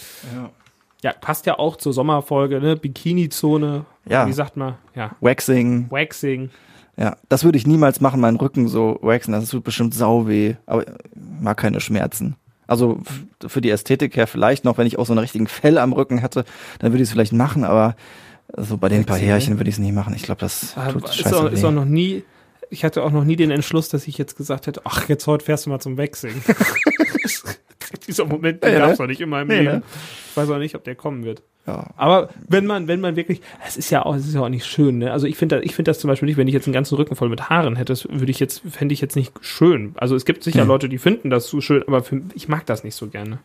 Ja. 1.03 1.13
passt 1.13 1.47
ja 1.47 1.59
auch 1.59 1.77
zur 1.77 1.93
Sommerfolge, 1.93 2.61
ne? 2.61 2.77
Bikini-Zone. 2.77 3.85
Ja. 4.09 4.27
Wie 4.27 4.33
sagt 4.33 4.57
man? 4.57 4.75
Ja. 4.95 5.11
Waxing. 5.21 5.91
Waxing. 5.91 6.51
Ja, 6.97 7.17
das 7.29 7.45
würde 7.45 7.59
ich 7.59 7.67
niemals 7.67 8.01
machen, 8.01 8.21
meinen 8.21 8.37
Rücken 8.37 8.69
so 8.69 8.99
waxen. 9.03 9.33
Das 9.33 9.49
tut 9.49 9.65
bestimmt 9.65 9.95
sau 9.95 10.27
weh. 10.27 10.55
Aber 10.67 10.87
ich 10.87 10.93
mag 11.41 11.57
keine 11.57 11.81
Schmerzen. 11.81 12.37
Also 12.67 13.01
für 13.47 13.61
die 13.61 13.71
Ästhetik 13.71 14.17
her 14.17 14.27
vielleicht 14.27 14.65
noch, 14.65 14.79
wenn 14.79 14.87
ich 14.87 14.99
auch 14.99 15.07
so 15.07 15.13
einen 15.13 15.21
richtigen 15.21 15.47
Fell 15.47 15.79
am 15.79 15.93
Rücken 15.93 16.19
hätte, 16.19 16.45
dann 16.81 16.93
würde 16.93 17.03
ich 17.03 17.09
es 17.09 17.13
vielleicht 17.13 17.33
machen, 17.33 17.65
aber 17.65 17.97
so 18.57 18.77
bei 18.77 18.89
den 18.89 19.05
paar 19.05 19.17
Waxing, 19.17 19.29
Härchen 19.29 19.59
würde 19.59 19.69
ich 19.71 19.77
es 19.77 19.79
nicht 19.79 19.95
machen. 19.95 20.15
Ich 20.15 20.23
glaube, 20.23 20.41
das 20.41 20.73
Ah, 20.77 20.91
tut 20.93 21.05
ist, 21.05 21.17
scheiße 21.17 21.37
auch, 21.37 21.51
ist 21.51 21.65
auch 21.65 21.71
noch 21.73 21.85
nie, 21.85 22.25
ich 22.71 22.85
hatte 22.85 23.03
auch 23.03 23.11
noch 23.13 23.25
nie 23.25 23.37
den 23.37 23.51
Entschluss, 23.51 23.89
dass 23.89 24.07
ich 24.09 24.19
jetzt 24.19 24.37
gesagt 24.37 24.67
hätte, 24.67 24.83
ach, 24.85 25.09
jetzt 25.09 25.27
heute 25.27 25.45
fährst 25.45 25.67
du 25.67 25.71
mal 25.71 25.81
zum 25.81 25.97
Waxing. 25.99 26.43
Dieser 28.07 28.25
Moment, 28.27 28.63
den 28.63 28.73
Ja, 28.73 28.79
ne? 28.81 28.87
gab's 28.87 28.99
noch 28.99 29.07
nicht 29.07 29.21
in 29.21 29.29
meinem 29.29 29.49
Nee, 29.49 29.61
Leben. 29.61 29.71
ne? 29.77 29.83
Ich 30.31 30.37
weiß 30.37 30.51
auch 30.51 30.59
nicht, 30.59 30.75
ob 30.75 30.85
der 30.85 30.95
kommen 30.95 31.25
wird. 31.25 31.43
ja. 31.67 31.87
Aber 31.97 32.29
wenn 32.47 32.67
man, 32.67 32.87
wenn 32.87 33.01
man 33.01 33.17
wirklich, 33.17 33.41
es 33.67 33.77
ist 33.77 33.91
ja 33.91 34.05
auch, 34.05 34.15
es 34.15 34.27
ist 34.27 34.35
ja 34.35 34.43
auch 34.43 34.49
nicht 34.51 34.67
schön, 34.67 34.99
ne? 34.99 35.11
Also 35.13 35.27
ich 35.27 35.37
finde, 35.37 35.57
das- 35.57 35.65
ich 35.65 35.75
finde 35.75 35.91
das 35.91 35.99
zum 35.99 36.09
Beispiel 36.09 36.27
nicht, 36.27 36.37
wenn 36.37 36.49
ich 36.49 36.55
jetzt 36.55 36.67
einen 36.67 36.75
ganzen 36.75 36.97
Rücken 36.97 37.17
voll 37.17 37.29
mit 37.31 37.49
Haaren 37.49 37.77
hätte, 37.77 37.95
würde 38.11 38.31
ich 38.31 38.41
jetzt, 38.41 38.63
fände 38.71 38.93
ich 38.93 39.01
jetzt 39.01 39.17
nicht 39.17 39.33
schön. 39.41 39.95
Also 39.97 40.15
es 40.17 40.25
gibt 40.27 40.43
sicher 40.45 40.63
Hm. 40.63 40.69
Leute, 40.69 40.89
die 40.89 40.99
finden 40.99 41.31
das 41.31 41.49
so 41.49 41.61
schön, 41.61 41.83
aber 41.87 42.03
für, 42.03 42.21
ich 42.35 42.49
mag 42.49 42.67
das 42.67 42.85
nicht 42.85 42.95
so 42.95 43.07
gerne. 43.09 43.39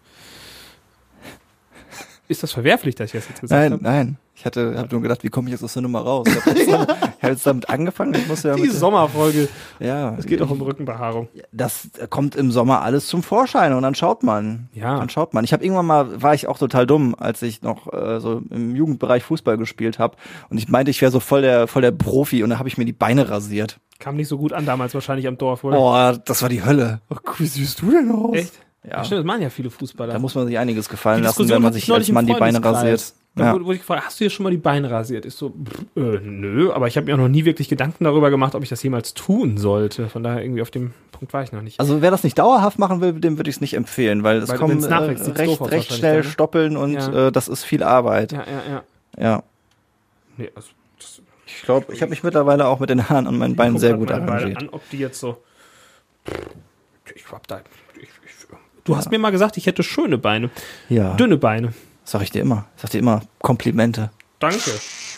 Ist 2.29 2.41
das 2.41 2.51
verwerflich, 2.53 2.95
dass 2.95 3.07
ich 3.07 3.19
das 3.19 3.27
jetzt 3.29 3.41
gesagt 3.41 3.61
Nein, 3.61 3.73
habe? 3.73 3.83
nein. 3.83 4.17
Ich 4.35 4.45
hatte, 4.45 4.75
hab 4.77 4.91
nur 4.91 5.01
gedacht, 5.01 5.23
wie 5.23 5.29
komme 5.29 5.47
ich 5.49 5.51
jetzt 5.51 5.63
aus 5.63 5.73
der 5.73 5.81
Nummer 5.83 5.99
raus? 6.01 6.25
Ich 6.27 6.35
habe 6.45 6.57
jetzt, 6.57 6.71
damit- 6.71 6.89
ich 6.89 7.23
hab 7.23 7.29
jetzt 7.29 7.45
damit 7.45 7.69
angefangen. 7.69 8.13
Ich 8.15 8.27
muss 8.27 8.41
ja 8.43 8.55
Die 8.55 8.67
Sommerfolge. 8.69 9.47
ja, 9.79 10.15
Es 10.17 10.25
geht 10.25 10.41
auch 10.41 10.49
um 10.49 10.61
Rückenbehaarung. 10.61 11.27
das 11.51 11.89
kommt 12.09 12.35
im 12.35 12.49
Sommer 12.51 12.81
alles 12.81 13.07
zum 13.07 13.21
Vorschein 13.23 13.73
und 13.73 13.83
dann 13.83 13.93
schaut 13.93 14.23
man. 14.23 14.69
Ja. 14.73 14.97
Dann 14.97 15.09
schaut 15.09 15.33
man. 15.33 15.43
Ich 15.43 15.53
habe 15.53 15.63
irgendwann 15.63 15.85
mal, 15.85 16.21
war 16.21 16.33
ich 16.33 16.47
auch 16.47 16.57
total 16.57 16.87
dumm, 16.87 17.13
als 17.19 17.41
ich 17.41 17.61
noch 17.61 17.91
äh, 17.93 18.19
so 18.19 18.41
im 18.49 18.75
Jugendbereich 18.75 19.23
Fußball 19.23 19.57
gespielt 19.57 19.99
habe 19.99 20.15
und 20.49 20.57
ich 20.57 20.67
meinte, 20.69 20.89
ich 20.91 21.01
wäre 21.01 21.11
so 21.11 21.19
voll 21.19 21.41
der 21.41 21.67
voll 21.67 21.81
der 21.83 21.91
Profi 21.91 22.41
und 22.43 22.49
dann 22.49 22.57
habe 22.59 22.69
ich 22.69 22.77
mir 22.77 22.85
die 22.85 22.93
Beine 22.93 23.29
rasiert. 23.29 23.79
Kam 23.99 24.15
nicht 24.15 24.27
so 24.29 24.37
gut 24.37 24.51
an 24.53 24.65
damals 24.65 24.93
wahrscheinlich 24.95 25.27
am 25.27 25.37
Dorf, 25.37 25.63
wohl. 25.63 25.73
Boah, 25.73 26.17
das 26.25 26.41
war 26.41 26.49
die 26.49 26.63
Hölle. 26.65 27.01
Oh, 27.09 27.15
wie 27.37 27.45
siehst 27.45 27.81
du 27.81 27.91
denn 27.91 28.11
aus? 28.11 28.35
Echt? 28.35 28.53
Ja. 28.83 28.97
Ja. 28.97 29.03
Stimmt, 29.03 29.19
das 29.19 29.25
machen 29.25 29.41
ja 29.41 29.49
viele 29.49 29.69
Fußballer. 29.69 30.13
Da 30.13 30.19
muss 30.19 30.35
man 30.35 30.45
sich 30.47 30.57
einiges 30.57 30.89
gefallen 30.89 31.17
Die 31.19 31.23
lassen, 31.23 31.33
Diskussion 31.43 31.55
wenn 31.55 31.61
man 31.63 31.73
sich 31.73 31.91
als 31.91 32.09
Mann 32.11 32.25
die 32.27 32.33
Beine 32.33 32.63
rasiert. 32.63 33.13
Da 33.35 33.45
Ja. 33.45 33.53
wurde, 33.53 33.73
ich 33.73 33.79
gefragt, 33.79 34.03
hast 34.05 34.19
du 34.19 34.25
dir 34.25 34.29
schon 34.29 34.43
mal 34.43 34.49
die 34.51 34.57
Beine 34.57 34.91
rasiert? 34.91 35.25
Ich 35.25 35.33
so, 35.33 35.49
pff, 35.49 35.79
äh, 35.95 36.19
nö, 36.21 36.71
aber 36.71 36.87
ich 36.87 36.97
habe 36.97 37.07
mir 37.07 37.13
auch 37.15 37.17
noch 37.17 37.29
nie 37.29 37.45
wirklich 37.45 37.67
Gedanken 37.69 38.03
darüber 38.03 38.29
gemacht, 38.29 38.53
ob 38.53 38.61
ich 38.61 38.69
das 38.69 38.83
jemals 38.83 39.13
tun 39.15 39.57
sollte. 39.57 40.07
Von 40.09 40.21
daher 40.21 40.43
irgendwie 40.43 40.61
auf 40.61 40.69
dem 40.69 40.93
Punkt 41.11 41.33
war 41.33 41.41
ich 41.41 41.51
noch 41.51 41.61
nicht. 41.63 41.79
Also 41.79 42.01
wer 42.03 42.11
das 42.11 42.23
nicht 42.23 42.37
dauerhaft 42.37 42.77
machen 42.77 43.01
will, 43.01 43.13
dem 43.13 43.37
würde 43.37 43.49
ich 43.49 43.55
es 43.55 43.61
nicht 43.61 43.73
empfehlen, 43.73 44.23
weil 44.23 44.37
es 44.37 44.49
Weil 44.49 44.57
kommt 44.59 44.73
wenn's 44.73 44.85
äh, 44.85 44.93
recht, 44.93 45.61
recht 45.61 45.93
schnell 45.93 46.17
dann, 46.17 46.25
ne? 46.25 46.31
stoppeln 46.31 46.77
und 46.77 46.93
Ja. 46.93 47.27
äh, 47.27 47.31
das 47.31 47.47
ist 47.47 47.63
viel 47.63 47.81
Arbeit. 47.83 48.33
ja, 48.33 48.43
ja, 48.45 48.71
ja. 48.71 48.83
Ja. 49.17 49.43
Nee, 50.37 50.51
also, 50.55 50.69
das, 50.99 51.21
Ich 51.47 51.61
glaube, 51.63 51.91
ich 51.93 52.01
habe 52.01 52.09
mich 52.11 52.21
mittlerweile 52.23 52.67
auch 52.67 52.79
mit 52.79 52.89
den 52.91 53.09
Haaren 53.09 53.25
an 53.27 53.37
meinen 53.37 53.55
Beinen 53.55 53.79
sehr 53.79 53.95
gut 53.95 54.11
arrangiert. 54.11 54.57
an, 54.57 54.69
ob 54.69 54.87
die 54.91 54.97
jetzt 54.97 55.19
so. 55.19 55.37
Ich 57.15 57.31
hab 57.31 57.47
da. 57.47 57.61
Du 58.83 58.97
hast 58.97 59.11
mir 59.11 59.19
mal 59.19 59.31
gesagt, 59.31 59.57
ich 59.57 59.65
hätte 59.65 59.83
schöne 59.83 60.17
Beine. 60.17 60.49
Ja, 60.89 61.13
Dünne 61.13 61.37
Beine. 61.37 61.73
sag 62.03 62.21
ich 62.21 62.31
dir 62.31 62.41
immer. 62.41 62.65
Ich 62.75 62.81
sag 62.81 62.91
dir 62.91 62.99
immer 62.99 63.21
Komplimente. 63.41 64.11
Danke. 64.39 64.71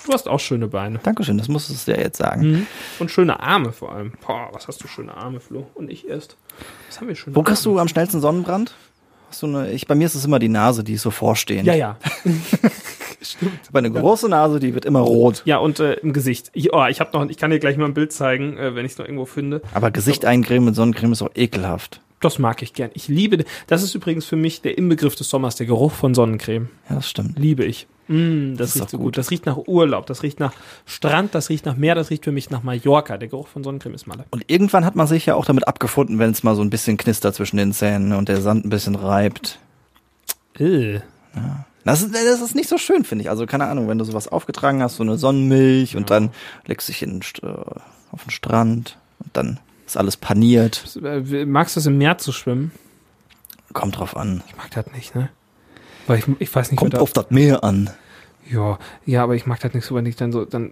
Du 0.05 0.13
hast 0.13 0.27
auch 0.27 0.39
schöne 0.39 0.67
Beine. 0.67 0.99
Dankeschön, 1.01 1.37
das 1.39 1.47
musstest 1.47 1.87
du 1.87 1.93
ja 1.93 1.97
jetzt 1.97 2.17
sagen. 2.17 2.47
Mhm. 2.51 2.67
Und 2.99 3.09
schöne 3.09 3.39
Arme 3.39 3.71
vor 3.71 3.91
allem. 3.91 4.13
Boah, 4.25 4.49
was 4.53 4.67
hast 4.67 4.83
du 4.83 4.87
schöne 4.87 5.15
Arme, 5.17 5.39
Flo? 5.39 5.65
Und 5.73 5.89
ich 5.89 6.07
erst. 6.07 6.37
Was 6.87 7.01
haben 7.01 7.07
wir 7.07 7.15
schöne 7.15 7.35
Wo 7.35 7.41
kriegst 7.41 7.65
Arme? 7.65 7.77
du 7.77 7.81
am 7.81 7.87
schnellsten 7.87 8.21
Sonnenbrand? 8.21 8.75
Hast 9.29 9.41
du 9.41 9.47
eine, 9.47 9.71
ich, 9.71 9.87
bei 9.87 9.95
mir 9.95 10.05
ist 10.05 10.13
es 10.13 10.25
immer 10.25 10.37
die 10.37 10.47
Nase, 10.49 10.83
die 10.83 10.93
ist 10.93 11.01
so 11.01 11.09
vorstehend. 11.09 11.65
Ja, 11.65 11.73
ja. 11.73 11.97
Ich 13.27 13.37
habe 13.67 13.79
eine 13.79 13.91
große 13.91 14.29
Nase, 14.29 14.59
die 14.59 14.75
wird 14.75 14.85
immer 14.85 14.99
rot. 14.99 15.41
Ja, 15.45 15.57
und 15.57 15.79
äh, 15.79 15.93
im 15.93 16.13
Gesicht. 16.13 16.51
Ich, 16.53 16.73
oh, 16.73 16.85
ich, 16.85 16.99
hab 16.99 17.11
noch, 17.13 17.27
ich 17.27 17.37
kann 17.37 17.49
dir 17.49 17.57
gleich 17.57 17.75
mal 17.75 17.85
ein 17.85 17.95
Bild 17.95 18.13
zeigen, 18.13 18.55
äh, 18.55 18.75
wenn 18.75 18.85
ich 18.85 18.91
es 18.91 18.97
noch 18.99 19.05
irgendwo 19.05 19.25
finde. 19.25 19.61
Aber 19.73 19.89
Gesicht 19.89 20.25
eincremen 20.25 20.65
mit 20.65 20.75
Sonnencreme 20.75 21.13
ist 21.13 21.23
auch 21.23 21.31
ekelhaft. 21.33 22.01
Das 22.25 22.39
mag 22.39 22.63
ich 22.63 22.73
gern. 22.73 22.89
Ich 22.95 23.07
liebe, 23.07 23.45
das 23.67 23.83
ist 23.83 23.93
übrigens 23.93 24.25
für 24.25 24.35
mich 24.35 24.61
der 24.61 24.79
Inbegriff 24.79 25.15
des 25.15 25.29
Sommers, 25.29 25.57
der 25.57 25.67
Geruch 25.67 25.91
von 25.91 26.15
Sonnencreme. 26.15 26.69
Ja, 26.89 26.95
das 26.95 27.07
stimmt. 27.07 27.37
Liebe 27.37 27.63
ich. 27.63 27.85
Mm, 28.07 28.55
das, 28.55 28.69
ist 28.69 28.81
riecht 28.81 28.89
so 28.89 28.97
gut. 28.97 29.05
gut. 29.05 29.17
Das 29.19 29.29
riecht 29.29 29.45
nach 29.45 29.57
Urlaub, 29.67 30.07
das 30.07 30.23
riecht 30.23 30.39
nach 30.39 30.51
Strand, 30.87 31.35
das 31.35 31.49
riecht 31.49 31.67
nach 31.67 31.77
Meer, 31.77 31.93
das 31.93 32.09
riecht 32.09 32.23
für 32.23 32.31
mich 32.31 32.49
nach 32.49 32.63
Mallorca. 32.63 33.17
Der 33.17 33.27
Geruch 33.27 33.47
von 33.47 33.63
Sonnencreme 33.63 33.93
ist 33.93 34.07
Malle. 34.07 34.25
Und 34.31 34.43
irgendwann 34.47 34.85
hat 34.85 34.95
man 34.95 35.05
sich 35.05 35.27
ja 35.27 35.35
auch 35.35 35.45
damit 35.45 35.67
abgefunden, 35.67 36.17
wenn 36.17 36.31
es 36.31 36.41
mal 36.41 36.55
so 36.55 36.63
ein 36.63 36.71
bisschen 36.71 36.97
knistert 36.97 37.35
zwischen 37.35 37.57
den 37.57 37.73
Zähnen 37.73 38.13
und 38.13 38.27
der 38.27 38.41
Sand 38.41 38.65
ein 38.65 38.69
bisschen 38.69 38.95
reibt. 38.95 39.59
Äh. 40.57 41.01
Das 41.83 42.01
ist, 42.01 42.15
das 42.15 42.41
ist 42.41 42.55
nicht 42.55 42.69
so 42.69 42.79
schön, 42.79 43.03
finde 43.03 43.21
ich. 43.21 43.29
Also 43.29 43.45
keine 43.45 43.67
Ahnung, 43.67 43.87
wenn 43.87 43.99
du 43.99 44.03
sowas 44.03 44.27
aufgetragen 44.27 44.81
hast, 44.81 44.95
so 44.95 45.03
eine 45.03 45.19
Sonnenmilch 45.19 45.95
und 45.95 46.09
dann 46.09 46.31
legst 46.65 46.89
du 46.89 46.91
dich 46.91 47.03
in, 47.03 47.21
äh, 47.43 47.47
auf 48.11 48.23
den 48.23 48.31
Strand 48.31 48.97
und 49.19 49.37
dann 49.37 49.59
ist 49.85 49.97
alles 49.97 50.17
paniert. 50.17 50.97
Äh, 51.03 51.45
Magst 51.45 51.75
du 51.75 51.79
es 51.79 51.85
im 51.85 51.97
Meer 51.97 52.17
zu 52.17 52.31
schwimmen? 52.31 52.71
Kommt 53.73 53.97
drauf 53.97 54.15
an. 54.15 54.41
Ich 54.47 54.55
mag 54.57 54.71
das 54.71 54.85
nicht, 54.93 55.15
ne? 55.15 55.29
Weil 56.07 56.19
ich, 56.19 56.25
ich 56.39 56.53
weiß 56.53 56.71
nicht, 56.71 56.79
Kommt 56.79 56.97
auf 56.97 57.13
das 57.13 57.29
Meer 57.29 57.63
an. 57.63 57.89
Ja, 58.49 58.77
ja, 59.05 59.23
aber 59.23 59.35
ich 59.35 59.45
mag 59.45 59.59
das 59.59 59.73
nicht 59.73 59.85
so, 59.85 59.95
wenn 59.95 60.05
ich 60.05 60.15
dann 60.15 60.31
so, 60.31 60.45
dann, 60.45 60.71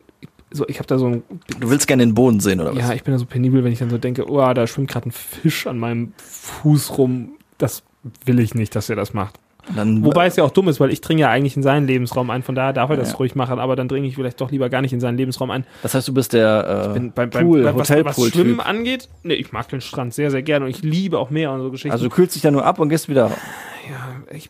so, 0.51 0.67
ich 0.67 0.77
habe 0.77 0.87
da 0.87 0.99
so 0.99 1.07
ein, 1.07 1.23
Du 1.59 1.69
willst 1.69 1.87
gerne 1.87 2.05
den 2.05 2.13
Boden 2.13 2.39
sehen, 2.39 2.61
oder 2.61 2.71
was? 2.75 2.77
ja, 2.79 2.93
ich 2.93 3.03
bin 3.03 3.13
da 3.13 3.17
so 3.19 3.25
penibel, 3.25 3.63
wenn 3.63 3.73
ich 3.73 3.79
dann 3.79 3.89
so 3.89 3.97
denke, 3.97 4.29
oh, 4.29 4.53
da 4.53 4.67
schwimmt 4.67 4.89
gerade 4.91 5.09
ein 5.09 5.11
Fisch 5.11 5.65
an 5.67 5.79
meinem 5.79 6.13
Fuß 6.17 6.97
rum. 6.97 7.33
Das 7.57 7.81
will 8.25 8.39
ich 8.39 8.53
nicht, 8.53 8.75
dass 8.75 8.89
er 8.89 8.95
das 8.95 9.13
macht. 9.13 9.39
Dann, 9.75 10.03
Wobei 10.03 10.25
es 10.25 10.35
ja 10.35 10.43
auch 10.43 10.51
dumm 10.51 10.67
ist, 10.67 10.79
weil 10.79 10.91
ich 10.91 10.99
dringe 11.01 11.21
ja 11.21 11.29
eigentlich 11.29 11.55
in 11.55 11.63
seinen 11.63 11.87
Lebensraum 11.87 12.29
ein, 12.29 12.43
von 12.43 12.53
daher 12.53 12.73
darf 12.73 12.89
er 12.89 12.97
das 12.97 13.11
Ja. 13.11 13.17
ruhig 13.17 13.33
machen, 13.35 13.59
aber 13.59 13.75
dann 13.77 13.87
dringe 13.87 14.07
ich 14.07 14.15
vielleicht 14.15 14.41
doch 14.41 14.51
lieber 14.51 14.69
gar 14.69 14.81
nicht 14.81 14.91
in 14.93 14.99
seinen 14.99 15.17
Lebensraum 15.17 15.51
ein. 15.51 15.65
das 15.83 15.93
heißt, 15.93 16.07
du 16.07 16.13
bist 16.13 16.33
der 16.33 16.89
äh, 16.89 16.93
Bin 16.93 17.11
beim, 17.13 17.29
Pool, 17.29 17.63
beim, 17.63 17.75
was, 17.75 17.89
was 17.89 17.97
Hotelpool-Typ. 17.97 18.41
Schwimmen 18.41 18.59
angeht, 18.59 19.07
nee, 19.23 19.35
ich 19.35 19.51
mag 19.53 19.69
den 19.69 19.79
Strand 19.81 20.13
sehr, 20.13 20.31
sehr 20.31 20.41
gerne 20.43 20.65
und 20.65 20.71
ich 20.71 20.83
liebe 20.83 21.17
auch 21.17 21.29
Meer 21.29 21.51
und 21.51 21.61
so 21.61 21.71
Geschichten. 21.71 21.91
Also 21.93 22.05
du 22.05 22.09
kühlst 22.13 22.35
dich 22.35 22.41
da 22.41 22.51
nur 22.51 22.65
ab 22.65 22.79
und 22.79 22.89
gehst 22.89 23.07
wieder. 23.07 23.31
ja, 23.89 24.35
ich, 24.35 24.49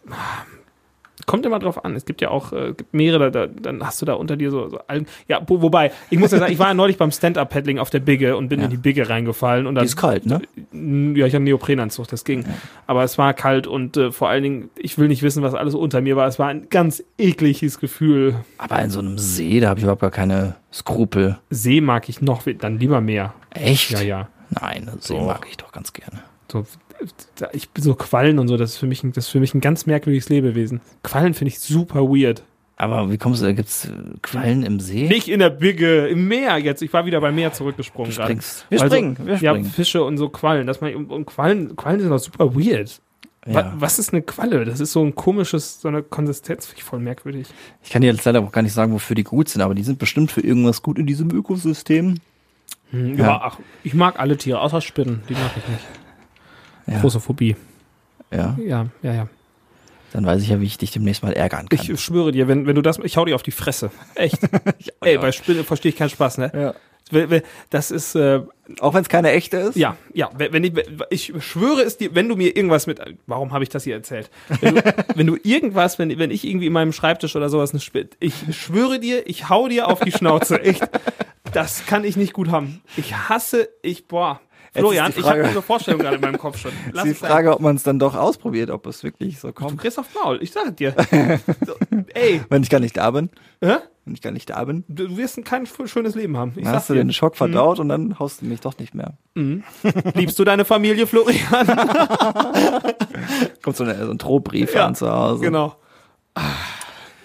kommt 1.25 1.45
immer 1.45 1.59
drauf 1.59 1.83
an. 1.85 1.95
Es 1.95 2.05
gibt 2.05 2.21
ja 2.21 2.29
auch 2.29 2.51
äh, 2.53 2.73
gibt 2.75 2.93
Meere, 2.93 3.19
da, 3.19 3.29
da, 3.29 3.47
dann 3.47 3.85
hast 3.85 4.01
du 4.01 4.05
da 4.05 4.13
unter 4.13 4.35
dir 4.37 4.51
so, 4.51 4.69
so 4.69 4.79
Algen. 4.87 5.05
Ja, 5.27 5.41
wo, 5.47 5.61
wobei, 5.61 5.91
ich 6.09 6.19
muss 6.19 6.31
ja 6.31 6.39
sagen, 6.39 6.51
ich 6.51 6.59
war 6.59 6.67
ja 6.67 6.73
neulich 6.73 6.97
beim 6.97 7.11
Stand-Up-Paddling 7.11 7.79
auf 7.79 7.89
der 7.89 7.99
Bigge 7.99 8.35
und 8.37 8.49
bin 8.49 8.59
Ja. 8.59 8.65
in 8.65 8.71
die 8.71 8.77
Bigge 8.77 9.09
reingefallen. 9.09 9.67
Und 9.67 9.75
dann, 9.75 9.83
Die 9.83 9.87
ist 9.87 9.95
kalt, 9.97 10.25
ne? 10.25 10.41
Ja, 10.71 11.25
ich 11.25 11.33
habe 11.33 11.37
einen 11.37 11.45
Neoprenanzug, 11.45 12.07
das 12.07 12.23
ging. 12.23 12.45
Aber 12.87 13.03
es 13.03 13.17
war 13.17 13.33
kalt 13.33 13.67
und 13.67 13.97
äh, 13.97 14.11
vor 14.11 14.29
allen 14.29 14.43
Dingen, 14.43 14.69
ich 14.77 14.97
will 14.97 15.07
nicht 15.07 15.23
wissen, 15.23 15.43
was 15.43 15.53
alles 15.53 15.75
unter 15.75 16.01
mir 16.01 16.15
war. 16.15 16.27
Es 16.27 16.39
war 16.39 16.47
ein 16.47 16.69
ganz 16.69 17.03
ekliges 17.17 17.79
Gefühl. 17.79 18.35
Aber 18.57 18.79
in 18.81 18.89
so 18.89 18.99
einem 18.99 19.17
See, 19.17 19.59
da 19.59 19.69
habe 19.69 19.79
ich 19.79 19.83
überhaupt 19.83 20.01
gar 20.01 20.11
keine 20.11 20.55
Skrupel. 20.71 21.37
See 21.49 21.81
mag 21.81 22.09
ich 22.09 22.21
noch, 22.21 22.43
dann 22.59 22.79
lieber 22.79 23.01
Meer. 23.01 23.33
Echt? 23.51 23.91
Ja, 23.91 24.01
ja. 24.01 24.27
Nein, 24.49 24.89
See 24.99 25.15
Doch. 25.15 25.25
mag 25.25 25.47
ich 25.49 25.57
doch 25.57 25.71
ganz 25.71 25.93
gerne. 25.93 26.19
So, 26.51 26.65
ich 27.53 27.69
bin 27.69 27.83
so 27.83 27.95
Quallen 27.95 28.39
und 28.39 28.47
so, 28.47 28.57
das 28.57 28.71
ist 28.71 28.77
für 28.77 28.87
mich 28.87 29.03
ein, 29.03 29.11
das 29.13 29.25
ist 29.25 29.31
für 29.31 29.39
mich 29.39 29.53
ein 29.53 29.61
ganz 29.61 29.85
merkwürdiges 29.85 30.29
Lebewesen. 30.29 30.81
Quallen 31.03 31.33
finde 31.33 31.49
ich 31.49 31.59
super 31.59 32.01
weird. 32.01 32.43
Aber 32.75 33.11
wie 33.11 33.17
kommst 33.17 33.41
du, 33.41 33.45
da 33.45 33.51
gibt's 33.51 33.85
äh, 33.85 33.91
Quallen 34.21 34.63
im 34.63 34.79
See? 34.79 35.07
Nicht 35.07 35.27
in 35.27 35.39
der 35.39 35.51
Bigge, 35.51 36.07
im 36.07 36.27
Meer 36.27 36.57
jetzt. 36.57 36.81
Ich 36.81 36.91
war 36.91 37.05
wieder 37.05 37.21
beim 37.21 37.35
Meer 37.35 37.53
zurückgesprungen. 37.53 38.11
Du 38.11 38.21
springst. 38.21 38.65
Wir 38.69 38.81
Also, 38.81 38.95
springen, 38.95 39.17
wir 39.23 39.37
springen. 39.37 39.63
Ja, 39.65 39.69
Fische 39.69 40.03
und 40.03 40.17
so 40.17 40.29
Quallen. 40.29 40.65
Dass 40.67 40.81
man, 40.81 40.93
und, 41.05 41.25
Quallen, 41.25 41.75
Quallen 41.75 41.99
sind 41.99 42.09
doch 42.09 42.17
super 42.19 42.55
weird. 42.55 42.99
Ja. 43.45 43.73
Was 43.75 43.99
ist 43.99 44.11
eine 44.13 44.21
Qualle? 44.21 44.63
Das 44.65 44.79
ist 44.79 44.93
so 44.93 45.03
ein 45.03 45.13
komisches, 45.15 45.81
so 45.81 45.89
eine 45.89 46.01
Konsistenz, 46.01 46.65
finde 46.65 46.77
ich 46.79 46.83
voll 46.85 46.99
merkwürdig. 46.99 47.47
Ich 47.83 47.89
kann 47.89 48.01
dir 48.01 48.07
jetzt 48.11 48.23
leider 48.25 48.39
auch 48.39 48.51
gar 48.51 48.61
nicht 48.61 48.73
sagen, 48.73 48.93
wofür 48.93 49.15
die 49.15 49.23
gut 49.23 49.49
sind, 49.49 49.61
aber 49.61 49.75
die 49.75 49.83
sind 49.83 49.99
bestimmt 49.99 50.31
für 50.31 50.41
irgendwas 50.41 50.81
gut 50.81 50.97
in 50.97 51.05
diesem 51.05 51.29
Ökosystem. 51.29 52.19
Hm, 52.91 53.17
Ja. 53.17 53.25
ja. 53.25 53.41
ach, 53.43 53.59
ich 53.83 53.93
mag 53.93 54.17
alle 54.19 54.37
Tiere, 54.37 54.61
außer 54.61 54.81
Spinnen. 54.81 55.23
Die 55.29 55.33
mag 55.33 55.51
ich 55.57 55.67
nicht. 55.67 55.85
Ja. 56.87 56.99
Große 56.99 57.19
Phobie. 57.19 57.55
Ja, 58.31 58.57
Ja, 58.63 58.87
ja, 59.03 59.13
ja. 59.13 59.27
dann 60.11 60.25
weiß 60.25 60.41
ich 60.41 60.49
ja, 60.49 60.59
wie 60.59 60.65
ich 60.65 60.77
dich 60.77 60.91
demnächst 60.91 61.21
mal 61.23 61.33
ärgern 61.33 61.69
kann. 61.69 61.79
Ich 61.91 61.99
schwöre 62.01 62.31
dir, 62.31 62.47
wenn, 62.47 62.65
wenn 62.65 62.75
du 62.75 62.81
das, 62.81 62.97
ich 62.99 63.15
hau 63.17 63.25
dir 63.25 63.35
auf 63.35 63.43
die 63.43 63.51
Fresse. 63.51 63.91
Echt. 64.15 64.39
Ey, 65.01 65.17
bei 65.17 65.31
Spinnen 65.31 65.63
verstehe 65.65 65.89
ich 65.91 65.95
keinen 65.97 66.09
Spaß, 66.09 66.37
ne? 66.39 66.51
ja. 66.53 66.73
Das 67.69 67.91
ist, 67.91 68.15
äh, 68.15 68.41
Auch 68.79 68.93
wenn 68.95 69.01
es 69.03 69.09
keine 69.09 69.29
echte 69.31 69.57
ist? 69.57 69.75
Ja, 69.75 69.97
ja, 70.13 70.31
wenn 70.35 70.63
ich, 70.63 70.73
ich 71.11 71.33
schwöre 71.43 71.81
es 71.83 71.97
dir, 71.97 72.15
wenn 72.15 72.27
du 72.27 72.35
mir 72.35 72.55
irgendwas 72.55 72.87
mit, 72.87 72.99
warum 73.27 73.51
habe 73.51 73.63
ich 73.63 73.69
das 73.69 73.83
hier 73.83 73.93
erzählt? 73.93 74.31
Wenn 74.61 74.75
du, 74.75 74.81
wenn 75.15 75.27
du 75.27 75.37
irgendwas, 75.43 75.99
wenn, 75.99 76.17
wenn 76.17 76.31
ich 76.31 76.43
irgendwie 76.47 76.67
in 76.67 76.73
meinem 76.73 76.93
Schreibtisch 76.93 77.35
oder 77.35 77.49
sowas, 77.49 77.71
eine 77.71 77.79
Sp- 77.83 78.09
ich 78.19 78.33
schwöre 78.57 78.99
dir, 78.99 79.27
ich 79.29 79.49
hau 79.49 79.67
dir 79.67 79.89
auf 79.89 79.99
die 79.99 80.11
Schnauze, 80.13 80.59
echt. 80.61 80.87
Das 81.51 81.85
kann 81.85 82.03
ich 82.03 82.15
nicht 82.17 82.33
gut 82.33 82.49
haben. 82.49 82.81
Ich 82.97 83.13
hasse, 83.15 83.69
ich, 83.83 84.07
boah. 84.07 84.39
Florian, 84.75 85.11
ich 85.11 85.17
habe 85.17 85.27
Frage- 85.27 85.47
diese 85.49 85.61
Vorstellung 85.61 85.99
gerade 86.01 86.15
in 86.15 86.21
meinem 86.21 86.37
Kopf 86.37 86.57
schon. 86.57 86.71
Lass 86.93 87.03
die 87.03 87.11
es 87.11 87.19
sein. 87.19 87.29
Frage, 87.29 87.53
ob 87.53 87.59
man 87.61 87.75
es 87.75 87.83
dann 87.83 87.99
doch 87.99 88.15
ausprobiert, 88.15 88.69
ob 88.71 88.85
es 88.87 89.03
wirklich 89.03 89.39
so 89.39 89.49
Du 89.49 89.53
kommt. 89.53 89.77
kriegst 89.79 89.99
auf 89.99 90.07
Maul, 90.15 90.39
ich 90.41 90.51
sage 90.51 90.71
dir. 90.71 90.95
So, 91.65 91.73
ey, 92.13 92.41
Wenn 92.49 92.63
ich 92.63 92.69
gar 92.69 92.79
nicht 92.79 92.97
da 92.97 93.11
bin. 93.11 93.29
hä? 93.61 93.75
Wenn 94.05 94.13
ich 94.15 94.21
gar 94.21 94.31
nicht 94.31 94.49
da 94.49 94.63
bin. 94.65 94.83
du 94.89 95.07
du 95.07 95.15
wirst 95.17 95.37
ein 95.37 95.43
kein 95.45 95.65
schönes 95.85 96.15
Leben 96.15 96.35
haben. 96.37 96.53
Ich 96.57 96.63
Dann 96.65 96.73
hast 96.73 96.89
du 96.89 96.93
dir. 96.93 97.03
den 97.03 97.13
Schock 97.13 97.37
verdaut 97.37 97.79
und 97.79 97.87
dann 97.87 98.19
haust 98.19 98.41
du 98.41 98.45
mich 98.45 98.59
doch 98.59 98.77
nicht 98.77 98.93
mehr. 98.93 99.13
Liebst 100.15 100.37
du 100.39 100.43
deine 100.43 100.65
Familie, 100.65 101.07
Florian? 101.07 101.67
Kommt 103.61 103.77
so, 103.77 103.83
eine, 103.83 104.05
so 104.05 104.11
ein 104.11 104.17
Drohbrief 104.17 104.73
Ja, 104.73 104.87
an 104.87 104.95
zu 104.95 105.09
Hause. 105.11 105.41
genau. 105.43 105.75
Ah, 106.35 106.41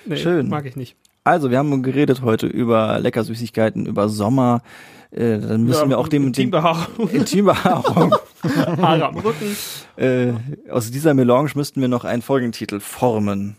Nee, 0.05 0.17
Schön. 0.17 0.49
Mag 0.49 0.65
ich 0.67 0.77
nicht. 0.77 0.97
Also, 1.25 1.51
wir 1.51 1.59
haben 1.59 1.83
geredet 1.83 2.23
heute 2.23 2.47
über 2.47 2.99
lecker 3.01 3.25
Süßigkeiten, 3.25 3.85
über 3.87 4.09
Sommer. 4.09 4.63
Äh, 5.11 5.39
dann 5.39 5.65
müssen 5.65 5.83
Ja, 5.85 5.89
wir 5.89 5.99
auch 5.99 6.09
dem, 6.09 6.23
dem 6.23 6.27
Intimbehaarung, 6.29 7.09
Intimbehaarung. 7.13 8.15
Haare 8.45 9.07
am 9.07 9.17
Rücken. 9.19 9.57
äh, 9.97 10.33
aus 10.71 10.91
dieser 10.91 11.15
Melange 11.15 11.51
müssten 11.55 11.81
wir 11.81 11.89
noch 11.89 12.05
einen 12.05 12.23
Folgentitel 12.23 12.79
formen. 12.81 13.57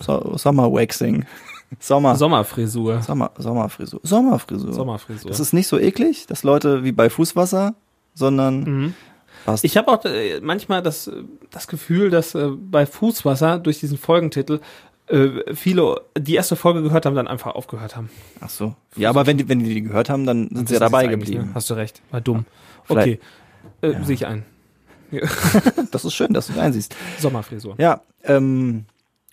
So, 0.00 0.36
Summer 0.36 0.70
Waxing. 0.72 1.24
Sommer. 1.78 2.16
Sommerfrisur. 2.16 3.00
Sommer, 3.02 3.30
Sommerfrisur. 3.38 4.00
Sommerfrisur. 4.02 4.72
Sommerfrisur. 4.72 5.30
Das 5.30 5.40
ist 5.40 5.52
nicht 5.52 5.68
so 5.68 5.78
eklig, 5.78 6.26
dass 6.26 6.42
Leute 6.42 6.82
wie 6.84 6.92
bei 6.92 7.08
Fußwasser, 7.08 7.74
sondern 8.14 8.60
Mhm. 8.64 8.94
passt. 9.46 9.64
Ich 9.64 9.76
habe 9.76 9.88
auch 9.88 10.04
äh, 10.04 10.40
manchmal 10.42 10.82
das, 10.82 11.10
das 11.50 11.68
Gefühl, 11.68 12.10
dass 12.10 12.34
äh, 12.34 12.48
bei 12.50 12.86
Fußwasser 12.86 13.58
durch 13.60 13.78
diesen 13.80 13.98
Folgentitel 13.98 14.60
äh, 15.10 15.54
viele 15.54 16.00
die 16.16 16.34
erste 16.34 16.56
Folge 16.56 16.82
gehört 16.82 17.06
haben, 17.06 17.14
dann 17.16 17.28
einfach 17.28 17.54
aufgehört 17.54 17.96
haben. 17.96 18.10
Ach 18.40 18.48
so. 18.50 18.74
Ja, 18.96 19.10
aber 19.10 19.26
wenn 19.26 19.38
die, 19.38 19.48
wenn 19.48 19.58
die 19.60 19.74
die 19.74 19.82
gehört 19.82 20.08
haben, 20.10 20.26
dann 20.26 20.48
sind 20.52 20.68
sie 20.68 20.74
ja 20.74 20.80
dabei 20.80 21.06
geblieben. 21.06 21.46
Ne? 21.46 21.50
Hast 21.54 21.68
du 21.70 21.74
recht. 21.74 22.00
War 22.10 22.20
dumm. 22.20 22.44
Vielleicht- 22.84 23.20
Okay. 23.82 23.96
Äh, 23.98 24.04
Sehe 24.04 24.14
ich 24.14 24.26
ein. 24.26 24.44
Das 25.90 26.04
ist 26.04 26.14
schön, 26.14 26.32
dass 26.32 26.46
du 26.46 26.58
einsiehst. 26.60 26.94
Sommerfrisur. 27.18 27.74
Ja, 27.78 28.00
ähm, 28.24 28.84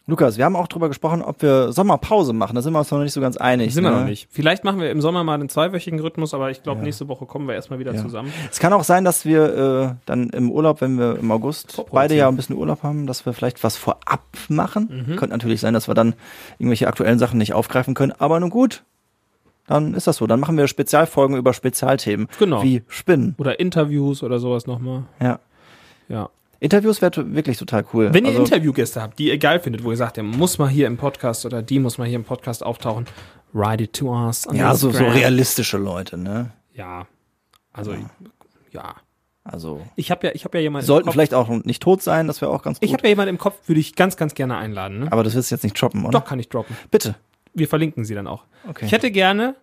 Lukas, 0.09 0.37
wir 0.37 0.45
haben 0.45 0.55
auch 0.55 0.67
drüber 0.69 0.87
gesprochen, 0.87 1.21
ob 1.21 1.41
wir 1.41 1.73
Sommerpause 1.73 2.31
machen. 2.31 2.55
Da 2.55 2.61
sind 2.61 2.71
wir 2.71 2.79
uns 2.79 2.89
noch 2.91 2.99
nicht 2.99 3.11
so 3.11 3.19
ganz 3.19 3.35
einig. 3.35 3.73
Sind 3.73 3.83
wir 3.83 3.91
ne? 3.91 3.97
noch 3.99 4.05
nicht. 4.05 4.29
Vielleicht 4.31 4.63
machen 4.63 4.79
wir 4.79 4.89
im 4.89 5.01
Sommer 5.01 5.25
mal 5.25 5.33
einen 5.33 5.49
zweiwöchigen 5.49 5.99
Rhythmus, 5.99 6.33
aber 6.33 6.49
ich 6.49 6.63
glaube, 6.63 6.79
Ja. 6.79 6.85
nächste 6.85 7.09
Woche 7.09 7.25
kommen 7.25 7.45
wir 7.45 7.55
erstmal 7.55 7.77
wieder 7.79 7.93
Ja. 7.93 8.01
zusammen. 8.01 8.31
Es 8.49 8.59
kann 8.59 8.71
auch 8.71 8.85
sein, 8.85 9.03
dass 9.03 9.25
wir 9.25 9.91
äh, 9.93 9.95
dann 10.05 10.29
im 10.29 10.49
Urlaub, 10.49 10.79
wenn 10.79 10.97
wir 10.97 11.19
im 11.19 11.29
August 11.29 11.83
beide 11.91 12.15
ja 12.15 12.29
ein 12.29 12.37
bisschen 12.37 12.55
Urlaub 12.55 12.83
haben, 12.83 13.05
dass 13.05 13.25
wir 13.25 13.33
vielleicht 13.33 13.65
was 13.65 13.75
vorab 13.75 14.23
machen. 14.47 15.05
Mhm. 15.09 15.15
Könnte 15.17 15.35
natürlich 15.35 15.59
sein, 15.59 15.73
dass 15.73 15.89
wir 15.89 15.93
dann 15.93 16.15
irgendwelche 16.57 16.87
aktuellen 16.87 17.19
Sachen 17.19 17.37
nicht 17.37 17.53
aufgreifen 17.53 17.93
können. 17.93 18.13
Aber 18.17 18.39
nun 18.39 18.49
gut, 18.49 18.83
dann 19.67 19.93
ist 19.93 20.07
das 20.07 20.15
so. 20.15 20.25
Dann 20.25 20.39
machen 20.39 20.55
wir 20.55 20.67
Spezialfolgen 20.69 21.35
über 21.35 21.51
Spezialthemen. 21.53 22.29
Genau. 22.39 22.63
Wie 22.63 22.81
Spinnen. 22.87 23.35
Oder 23.37 23.59
Interviews 23.59 24.23
oder 24.23 24.39
sowas 24.39 24.67
nochmal. 24.67 25.03
Ja. 25.21 25.39
Ja. 26.07 26.29
Interviews 26.59 27.01
wäre 27.01 27.35
wirklich 27.35 27.57
total 27.57 27.85
cool. 27.93 28.13
Wenn 28.13 28.25
ihr 28.25 28.31
Also, 28.31 28.43
Interviewgäste 28.43 29.01
habt, 29.01 29.19
die 29.19 29.27
ihr 29.27 29.37
geil 29.37 29.59
findet, 29.59 29.83
wo 29.83 29.91
ihr 29.91 29.97
sagt, 29.97 30.17
der 30.17 30.23
muss 30.23 30.57
mal 30.57 30.69
hier 30.69 30.87
im 30.87 30.97
Podcast 30.97 31.45
oder 31.45 31.61
die 31.61 31.79
muss 31.79 31.97
mal 31.97 32.07
hier 32.07 32.15
im 32.15 32.23
Podcast 32.23 32.63
auftauchen, 32.63 33.05
write 33.53 33.83
it 33.83 33.93
to 33.93 34.07
us. 34.11 34.47
Ja, 34.51 34.73
so, 34.75 34.91
so 34.91 35.05
realistische 35.05 35.77
Leute, 35.77 36.17
ne? 36.17 36.51
Ja. 36.73 37.07
Also, 37.73 37.95
ja. 38.71 38.95
Also 39.43 39.81
Ich 39.95 40.11
habe 40.11 40.27
ja, 40.27 40.33
ich 40.35 40.43
habe 40.43 40.57
ja 40.57 40.63
jemanden 40.63 40.85
sollten 40.85 41.03
im 41.03 41.05
Kopf, 41.07 41.13
vielleicht 41.13 41.33
auch 41.33 41.47
nicht 41.49 41.81
tot 41.81 42.01
sein, 42.01 42.27
das 42.27 42.41
wäre 42.41 42.51
auch 42.51 42.63
ganz 42.63 42.79
gut. 42.79 42.87
ich 42.87 42.93
habe 42.93 43.03
ja 43.03 43.09
jemanden 43.09 43.29
im 43.29 43.37
Kopf, 43.37 43.55
würde 43.67 43.79
ich 43.79 43.95
ganz, 43.95 44.17
ganz 44.17 44.33
gerne 44.35 44.57
einladen. 44.57 44.99
Ne? 44.99 45.11
Aber 45.11 45.23
das 45.23 45.35
willst 45.35 45.51
du 45.51 45.55
jetzt 45.55 45.63
nicht 45.63 45.79
droppen, 45.81 46.03
oder? 46.03 46.19
Doch, 46.19 46.25
kann 46.25 46.39
ich 46.39 46.49
droppen. 46.49 46.75
Bitte. 46.91 47.15
Wir 47.53 47.67
verlinken 47.67 48.03
sie 48.03 48.13
dann 48.13 48.27
auch. 48.27 48.43
Okay. 48.67 48.85
Ich 48.85 48.91
hätte 48.91 49.09
gerne, 49.09 49.55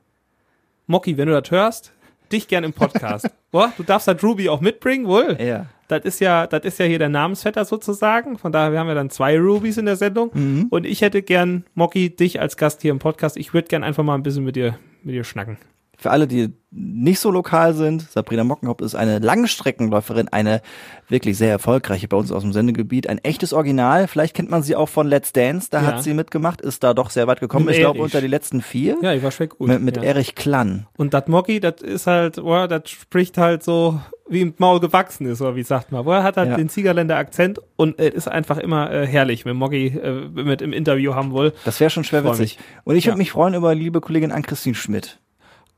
Mocky, 0.87 1.17
wenn 1.19 1.29
du 1.29 1.39
das 1.39 1.51
hörst, 1.51 1.93
dich 2.33 2.49
gerne 2.49 2.67
im 2.67 2.73
Podcast. 2.73 3.29
Boah, 3.51 3.73
du 3.77 3.83
darfst 3.83 4.09
halt 4.09 4.23
Ruby 4.23 4.49
auch 4.49 4.61
mitbringen, 4.61 5.07
wohl. 5.07 5.37
ja. 5.41 5.67
Das 5.87 6.03
ist 6.07 6.19
ja, 6.19 6.47
das 6.47 6.65
ist 6.65 6.79
ja 6.79 6.87
hier 6.87 6.99
der 6.99 7.11
Namensvetter 7.11 7.67
sozusagen. 7.67 8.39
Von 8.39 8.53
daher 8.53 8.73
wir 8.73 8.79
haben 8.79 8.89
wir 8.89 8.95
dann 8.95 9.11
zwei 9.11 9.39
Rubies 9.39 9.77
in 9.77 9.85
der 9.85 9.97
Sendung. 9.97 10.31
Mhm. 10.33 10.67
Und 10.71 10.87
ich 10.87 11.03
hätte 11.03 11.21
gern, 11.21 11.65
Mocky, 11.75 12.09
dich 12.09 12.41
als 12.41 12.57
Gast 12.57 12.81
hier 12.81 12.91
im 12.91 12.99
Podcast. 12.99 13.37
Ich 13.37 13.53
würde 13.53 13.69
gern 13.69 13.85
einfach 13.85 14.03
mal 14.03 14.15
ein 14.15 14.23
bisschen 14.23 14.45
mit 14.45 14.57
dir, 14.57 14.79
mit 15.03 15.15
dir 15.15 15.25
schnacken. 15.25 15.59
Für 16.05 16.11
alle, 16.11 16.27
die 16.27 16.53
nicht 16.71 17.19
so 17.19 17.31
lokal 17.31 17.73
sind, 17.73 18.03
Sabrina 18.03 18.45
Mockenhaupt 18.45 18.83
ist 18.83 18.95
eine 18.95 19.21
Langstreckenläuferin, 19.21 20.29
eine 20.29 20.61
wirklich 21.09 21.39
sehr 21.39 21.49
erfolgreiche 21.49 22.09
bei 22.09 22.17
uns 22.19 22.31
aus 22.31 22.43
dem 22.43 22.53
Sendegebiet, 22.53 23.09
ein 23.09 23.17
echtes 23.25 23.55
Original. 23.55 24.07
Vielleicht 24.07 24.35
kennt 24.35 24.51
man 24.51 24.63
sie 24.63 24.77
auch 24.77 24.91
von 24.91 25.07
Let's 25.09 25.33
Dance, 25.33 25.69
da 25.71 25.81
Ja. 25.81 25.87
hat 25.87 26.03
sie 26.03 26.13
mitgemacht, 26.13 26.61
ist 26.61 26.85
da 26.85 26.93
doch 26.93 27.09
sehr 27.09 27.27
weit 27.27 27.41
gekommen. 27.41 27.65
Mit 27.65 27.77
ich 27.77 27.81
glaube 27.81 28.03
unter 28.03 28.21
die 28.21 28.27
letzten 28.27 28.61
vier. 28.61 28.99
Ja, 29.01 29.15
ich 29.15 29.23
war 29.23 29.31
schwer 29.31 29.47
gut. 29.47 29.67
mit 29.67 29.81
mit 29.81 29.97
ja. 29.97 30.03
Erich 30.03 30.35
Klann. 30.35 30.87
Und 30.99 31.15
das 31.15 31.27
Mocky, 31.27 31.59
das 31.59 31.81
ist 31.81 32.07
halt, 32.07 32.37
boah, 32.37 32.69
das 32.69 32.91
spricht 32.91 33.39
halt 33.39 33.63
so, 33.63 33.99
wie 34.29 34.43
im 34.43 34.53
Maul 34.59 34.81
gewachsen 34.81 35.25
ist, 35.27 35.41
oder 35.41 35.57
wie 35.57 35.63
sagt 35.63 35.91
man. 35.91 36.05
Boah, 36.05 36.17
er 36.17 36.23
hat 36.23 36.37
halt 36.37 36.51
Ja. 36.51 36.57
den 36.59 36.69
Ziegerländer 36.69 37.17
Akzent 37.17 37.61
und 37.77 37.99
es 37.99 38.13
ist 38.13 38.29
einfach 38.29 38.59
immer 38.59 38.91
äh, 38.93 39.07
herrlich, 39.07 39.47
wenn 39.47 39.57
Mocky 39.57 39.87
äh, 39.87 40.29
mit 40.35 40.61
im 40.61 40.75
Interview 40.75 41.15
haben 41.15 41.33
will. 41.33 41.55
Das 41.65 41.81
wäre 41.81 41.89
schon 41.89 42.05
schwer 42.05 42.27
witzig. 42.27 42.59
Und 42.85 42.97
ich 42.97 43.07
würde 43.07 43.17
mich 43.17 43.31
freuen 43.31 43.55
über 43.55 43.75
liebe 43.75 44.03
Kollegin 44.03 44.33
Ann-Christine 44.33 44.75
Schmidt. 44.75 45.19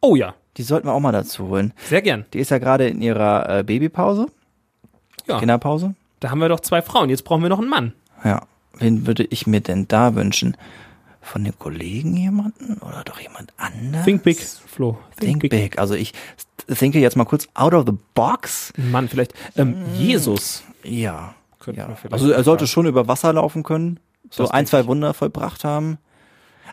Oh 0.08 0.14
ja, 0.16 0.34
Die 0.56 0.62
sollten 0.62 0.86
wir 0.88 0.92
auch 0.92 1.00
mal 1.00 1.12
dazu 1.12 1.48
holen. 1.48 1.72
sehr 1.88 2.00
gern. 2.02 2.24
Die 2.32 2.38
ist 2.38 2.50
ja 2.50 2.58
gerade 2.58 2.86
in 2.88 3.02
ihrer 3.02 3.58
äh, 3.58 3.62
Babypause, 3.64 4.26
Ja, 5.26 5.38
Kinderpause. 5.40 5.94
da 6.20 6.30
haben 6.30 6.38
wir 6.40 6.48
doch 6.48 6.60
zwei 6.60 6.80
Frauen. 6.82 7.10
Jetzt 7.10 7.24
brauchen 7.24 7.42
wir 7.42 7.48
noch 7.48 7.58
einen 7.58 7.68
Mann. 7.68 7.92
Ja. 8.24 8.42
Wen 8.78 9.06
würde 9.06 9.24
ich 9.24 9.46
mir 9.46 9.60
denn 9.60 9.88
da 9.88 10.14
wünschen? 10.14 10.56
Von 11.22 11.42
den 11.42 11.58
Kollegen 11.58 12.16
jemanden 12.16 12.78
oder 12.78 13.02
doch 13.04 13.18
jemand 13.18 13.52
anders? 13.56 14.04
Think 14.04 14.22
big, 14.22 14.38
Flo. 14.40 14.96
Think 15.18 15.48
big. 15.48 15.76
Also 15.78 15.94
ich 15.94 16.12
denke 16.68 17.00
jetzt 17.00 17.16
mal 17.16 17.24
kurz 17.24 17.48
out 17.54 17.74
of 17.74 17.84
the 17.86 17.94
box. 18.14 18.72
Mann, 18.76 19.08
vielleicht. 19.08 19.34
Ähm, 19.56 19.74
Jesus. 19.94 20.62
Ja. 20.84 21.34
Ja. 21.74 21.88
Also 22.12 22.30
er 22.30 22.44
sollte 22.44 22.68
schon 22.68 22.86
über 22.86 23.08
Wasser 23.08 23.32
laufen 23.32 23.64
können. 23.64 23.98
So 24.30 24.44
Das 24.44 24.52
ein, 24.52 24.66
zwei. 24.66 24.86
Wunder 24.86 25.14
vollbracht 25.14 25.64
haben. 25.64 25.98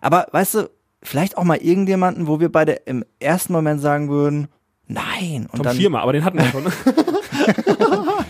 Aber 0.02 0.28
weißt 0.32 0.54
du, 0.56 0.70
vielleicht 1.04 1.38
auch 1.38 1.44
mal 1.44 1.58
irgendjemanden, 1.58 2.28
wo 2.28 2.40
wir 2.40 2.52
beide 2.52 2.74
im 2.86 3.06
ersten 3.20 3.54
Moment 3.54 3.82
sagen 3.82 4.10
würden, 4.10 4.48
nein. 4.88 5.48
Und 5.52 5.58
Tom 5.58 5.64
dann 5.64 5.78
Schirmer, 5.78 6.02
aber 6.02 6.14
den 6.14 6.26
hatten 6.26 6.40
wir 6.40 6.46
schon. 6.46 6.66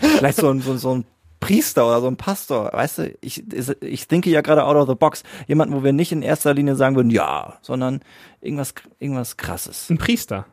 vielleicht 0.00 0.38
so 0.38 0.50
ein, 0.50 0.60
so, 0.60 0.76
so 0.76 0.96
ein 0.96 1.04
Priester 1.40 1.86
oder 1.86 2.00
so 2.00 2.08
ein 2.08 2.16
Pastor. 2.16 2.70
Weißt 2.72 2.98
du, 2.98 3.14
ich, 3.20 3.44
ich 3.80 4.08
denke 4.08 4.30
ja 4.30 4.40
gerade 4.40 4.64
out 4.64 4.76
of 4.76 4.88
the 4.88 4.94
box. 4.94 5.22
Jemanden, 5.46 5.74
wo 5.74 5.84
wir 5.84 5.92
nicht 5.92 6.12
in 6.12 6.22
erster 6.22 6.54
Linie 6.54 6.74
sagen 6.74 6.96
würden, 6.96 7.10
ja, 7.10 7.58
sondern 7.62 8.00
irgendwas, 8.40 8.74
irgendwas 8.98 9.36
krasses. 9.36 9.90
Ein 9.90 9.98
Priester. 9.98 10.46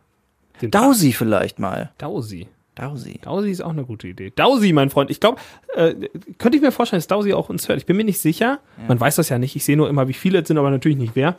Den 0.61 0.71
Dausi 0.71 1.13
vielleicht 1.13 1.59
mal. 1.59 1.91
Dausi. 1.97 2.47
Dausi. 2.75 3.19
Dausi 3.21 3.51
ist 3.51 3.61
auch 3.61 3.71
eine 3.71 3.83
gute 3.83 4.07
Idee. 4.07 4.31
Dausi, 4.35 4.73
mein 4.73 4.89
Freund. 4.89 5.11
Ich 5.11 5.19
glaube, 5.19 5.39
äh, 5.75 5.93
könnte 6.37 6.57
ich 6.57 6.61
mir 6.61 6.71
vorstellen, 6.71 6.99
dass 6.99 7.07
Dausi 7.07 7.33
auch 7.33 7.49
uns 7.49 7.67
hört. 7.67 7.79
Ich 7.79 7.85
bin 7.85 7.97
mir 7.97 8.05
nicht 8.05 8.19
sicher. 8.19 8.59
Man 8.87 8.99
weiß 8.99 9.15
das 9.15 9.29
ja 9.29 9.37
nicht. 9.39 9.55
Ich 9.55 9.65
sehe 9.65 9.77
nur 9.77 9.89
immer, 9.89 10.07
wie 10.07 10.13
viele 10.13 10.41
es 10.41 10.47
sind, 10.47 10.57
aber 10.57 10.69
natürlich 10.71 10.97
nicht 10.97 11.15
wer. 11.15 11.35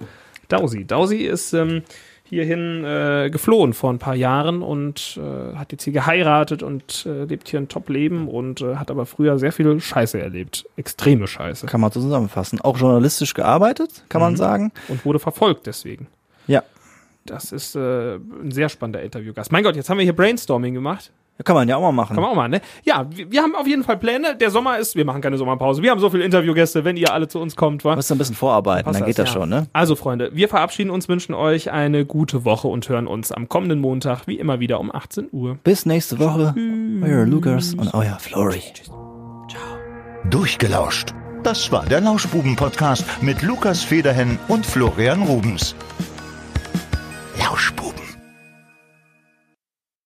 Dausi. 0.53 0.85
Dausi 0.85 1.19
ist 1.19 1.53
ähm, 1.53 1.83
hierhin 2.33 2.85
äh, 2.85 3.29
geflohen 3.31 3.75
vor 3.75 3.93
ein 3.93 3.99
paar 3.99 4.15
Jahren 4.15 4.63
und 4.63 5.21
äh, 5.21 5.55
hat 5.57 5.73
jetzt 5.73 5.85
hier 5.85 5.93
geheiratet 5.93 6.63
und 6.63 7.05
äh, 7.05 7.25
lebt 7.25 7.49
hier 7.49 7.61
ein 7.61 7.69
Top-Leben 7.69 8.27
und 8.27 8.63
äh, 8.63 8.77
hat 8.77 8.91
aber 8.91 9.05
früher 9.05 9.39
sehr 9.39 9.53
viel 9.53 9.81
Scheiße 9.81 10.19
erlebt. 10.21 10.65
Extreme 10.77 11.27
Scheiße. 11.27 11.67
Kann 11.67 11.83
man 11.83 11.93
zusammenfassen. 11.93 12.61
Auch 12.61 12.79
journalistisch 12.79 13.35
gearbeitet, 13.35 14.05
kann 14.09 14.23
man 14.23 14.37
sagen. 14.37 14.73
Und 14.89 15.05
wurde 15.05 15.19
verfolgt 15.19 15.67
deswegen. 15.67 16.07
Ja. 16.47 16.63
Das 17.27 17.53
ist 17.53 17.77
äh, 17.77 18.15
ein 18.15 18.51
sehr 18.51 18.69
spannender 18.69 19.03
Interviewgast. 19.03 19.53
Mein 19.53 19.63
Gott, 19.63 19.77
jetzt 19.77 19.91
haben 19.91 19.99
wir 19.99 20.05
hier 20.05 20.17
Brainstorming 20.17 20.75
gemacht. 20.75 21.13
Kann 21.45 21.57
man 21.57 21.69
ja 21.69 21.77
auch 21.77 21.83
mal 21.83 21.93
machen. 21.93 22.15
Kann 22.15 22.23
man 22.23 22.31
auch 22.31 22.37
mal, 22.37 22.49
ne? 22.49 22.61
Ja, 22.85 23.07
wir, 23.11 23.31
wir, 23.31 23.43
haben 23.43 23.55
auf 23.55 23.67
jeden 23.67 23.83
Fall 23.83 23.97
Pläne. 23.97 24.37
Der 24.37 24.51
Sommer 24.51 24.79
ist, 24.79 24.95
wir 24.97 25.05
machen 25.05 25.21
keine 25.21 25.39
Sommerpause. 25.39 25.83
Wir 25.83 25.91
haben 25.91 25.99
so 25.99 26.11
viele 26.11 26.25
Interviewgäste, 26.25 26.85
wenn 26.85 26.97
ihr 26.97 27.13
alle 27.13 27.27
zu 27.27 27.41
uns 27.41 27.57
kommt, 27.57 27.85
wa? 27.85 27.97
Müsst 27.97 28.13
ein 28.13 28.19
bisschen 28.19 28.37
vorarbeiten, 28.37 28.93
dann 28.93 29.05
geht 29.05 29.19
das, 29.19 29.27
das 29.27 29.35
ja. 29.35 29.41
schon, 29.41 29.49
ne? 29.49 29.67
Also, 29.73 29.97
Freunde, 29.97 30.31
wir 30.35 30.49
verabschieden 30.49 30.91
uns, 30.91 31.09
wünschen 31.09 31.35
euch 31.35 31.71
eine 31.71 32.05
gute 32.05 32.45
Woche 32.45 32.69
und 32.69 32.89
hören 32.89 33.07
uns 33.07 33.33
am 33.33 33.49
kommenden 33.49 33.81
Montag, 33.81 34.27
wie 34.27 34.39
immer 34.39 34.61
wieder 34.61 34.79
um 34.79 34.95
18 34.95 35.29
Uhr. 35.33 35.59
Bis 35.65 35.87
nächste 35.87 36.19
Woche. 36.19 36.55
Euer 37.03 37.27
Lukas 37.27 37.75
und 37.75 37.93
euer 37.95 38.19
Flori. 38.21 38.63
Ciao. 39.49 39.63
Durchgelauscht. 40.31 41.15
Das 41.43 41.73
war 41.73 41.85
der 41.87 42.01
Lauschbuben-Podcast 42.03 43.05
mit 43.21 43.43
Lukas 43.43 43.83
Federhen 43.83 44.39
und 44.47 44.65
Florian 44.65 45.23
Rubens. 45.23 45.75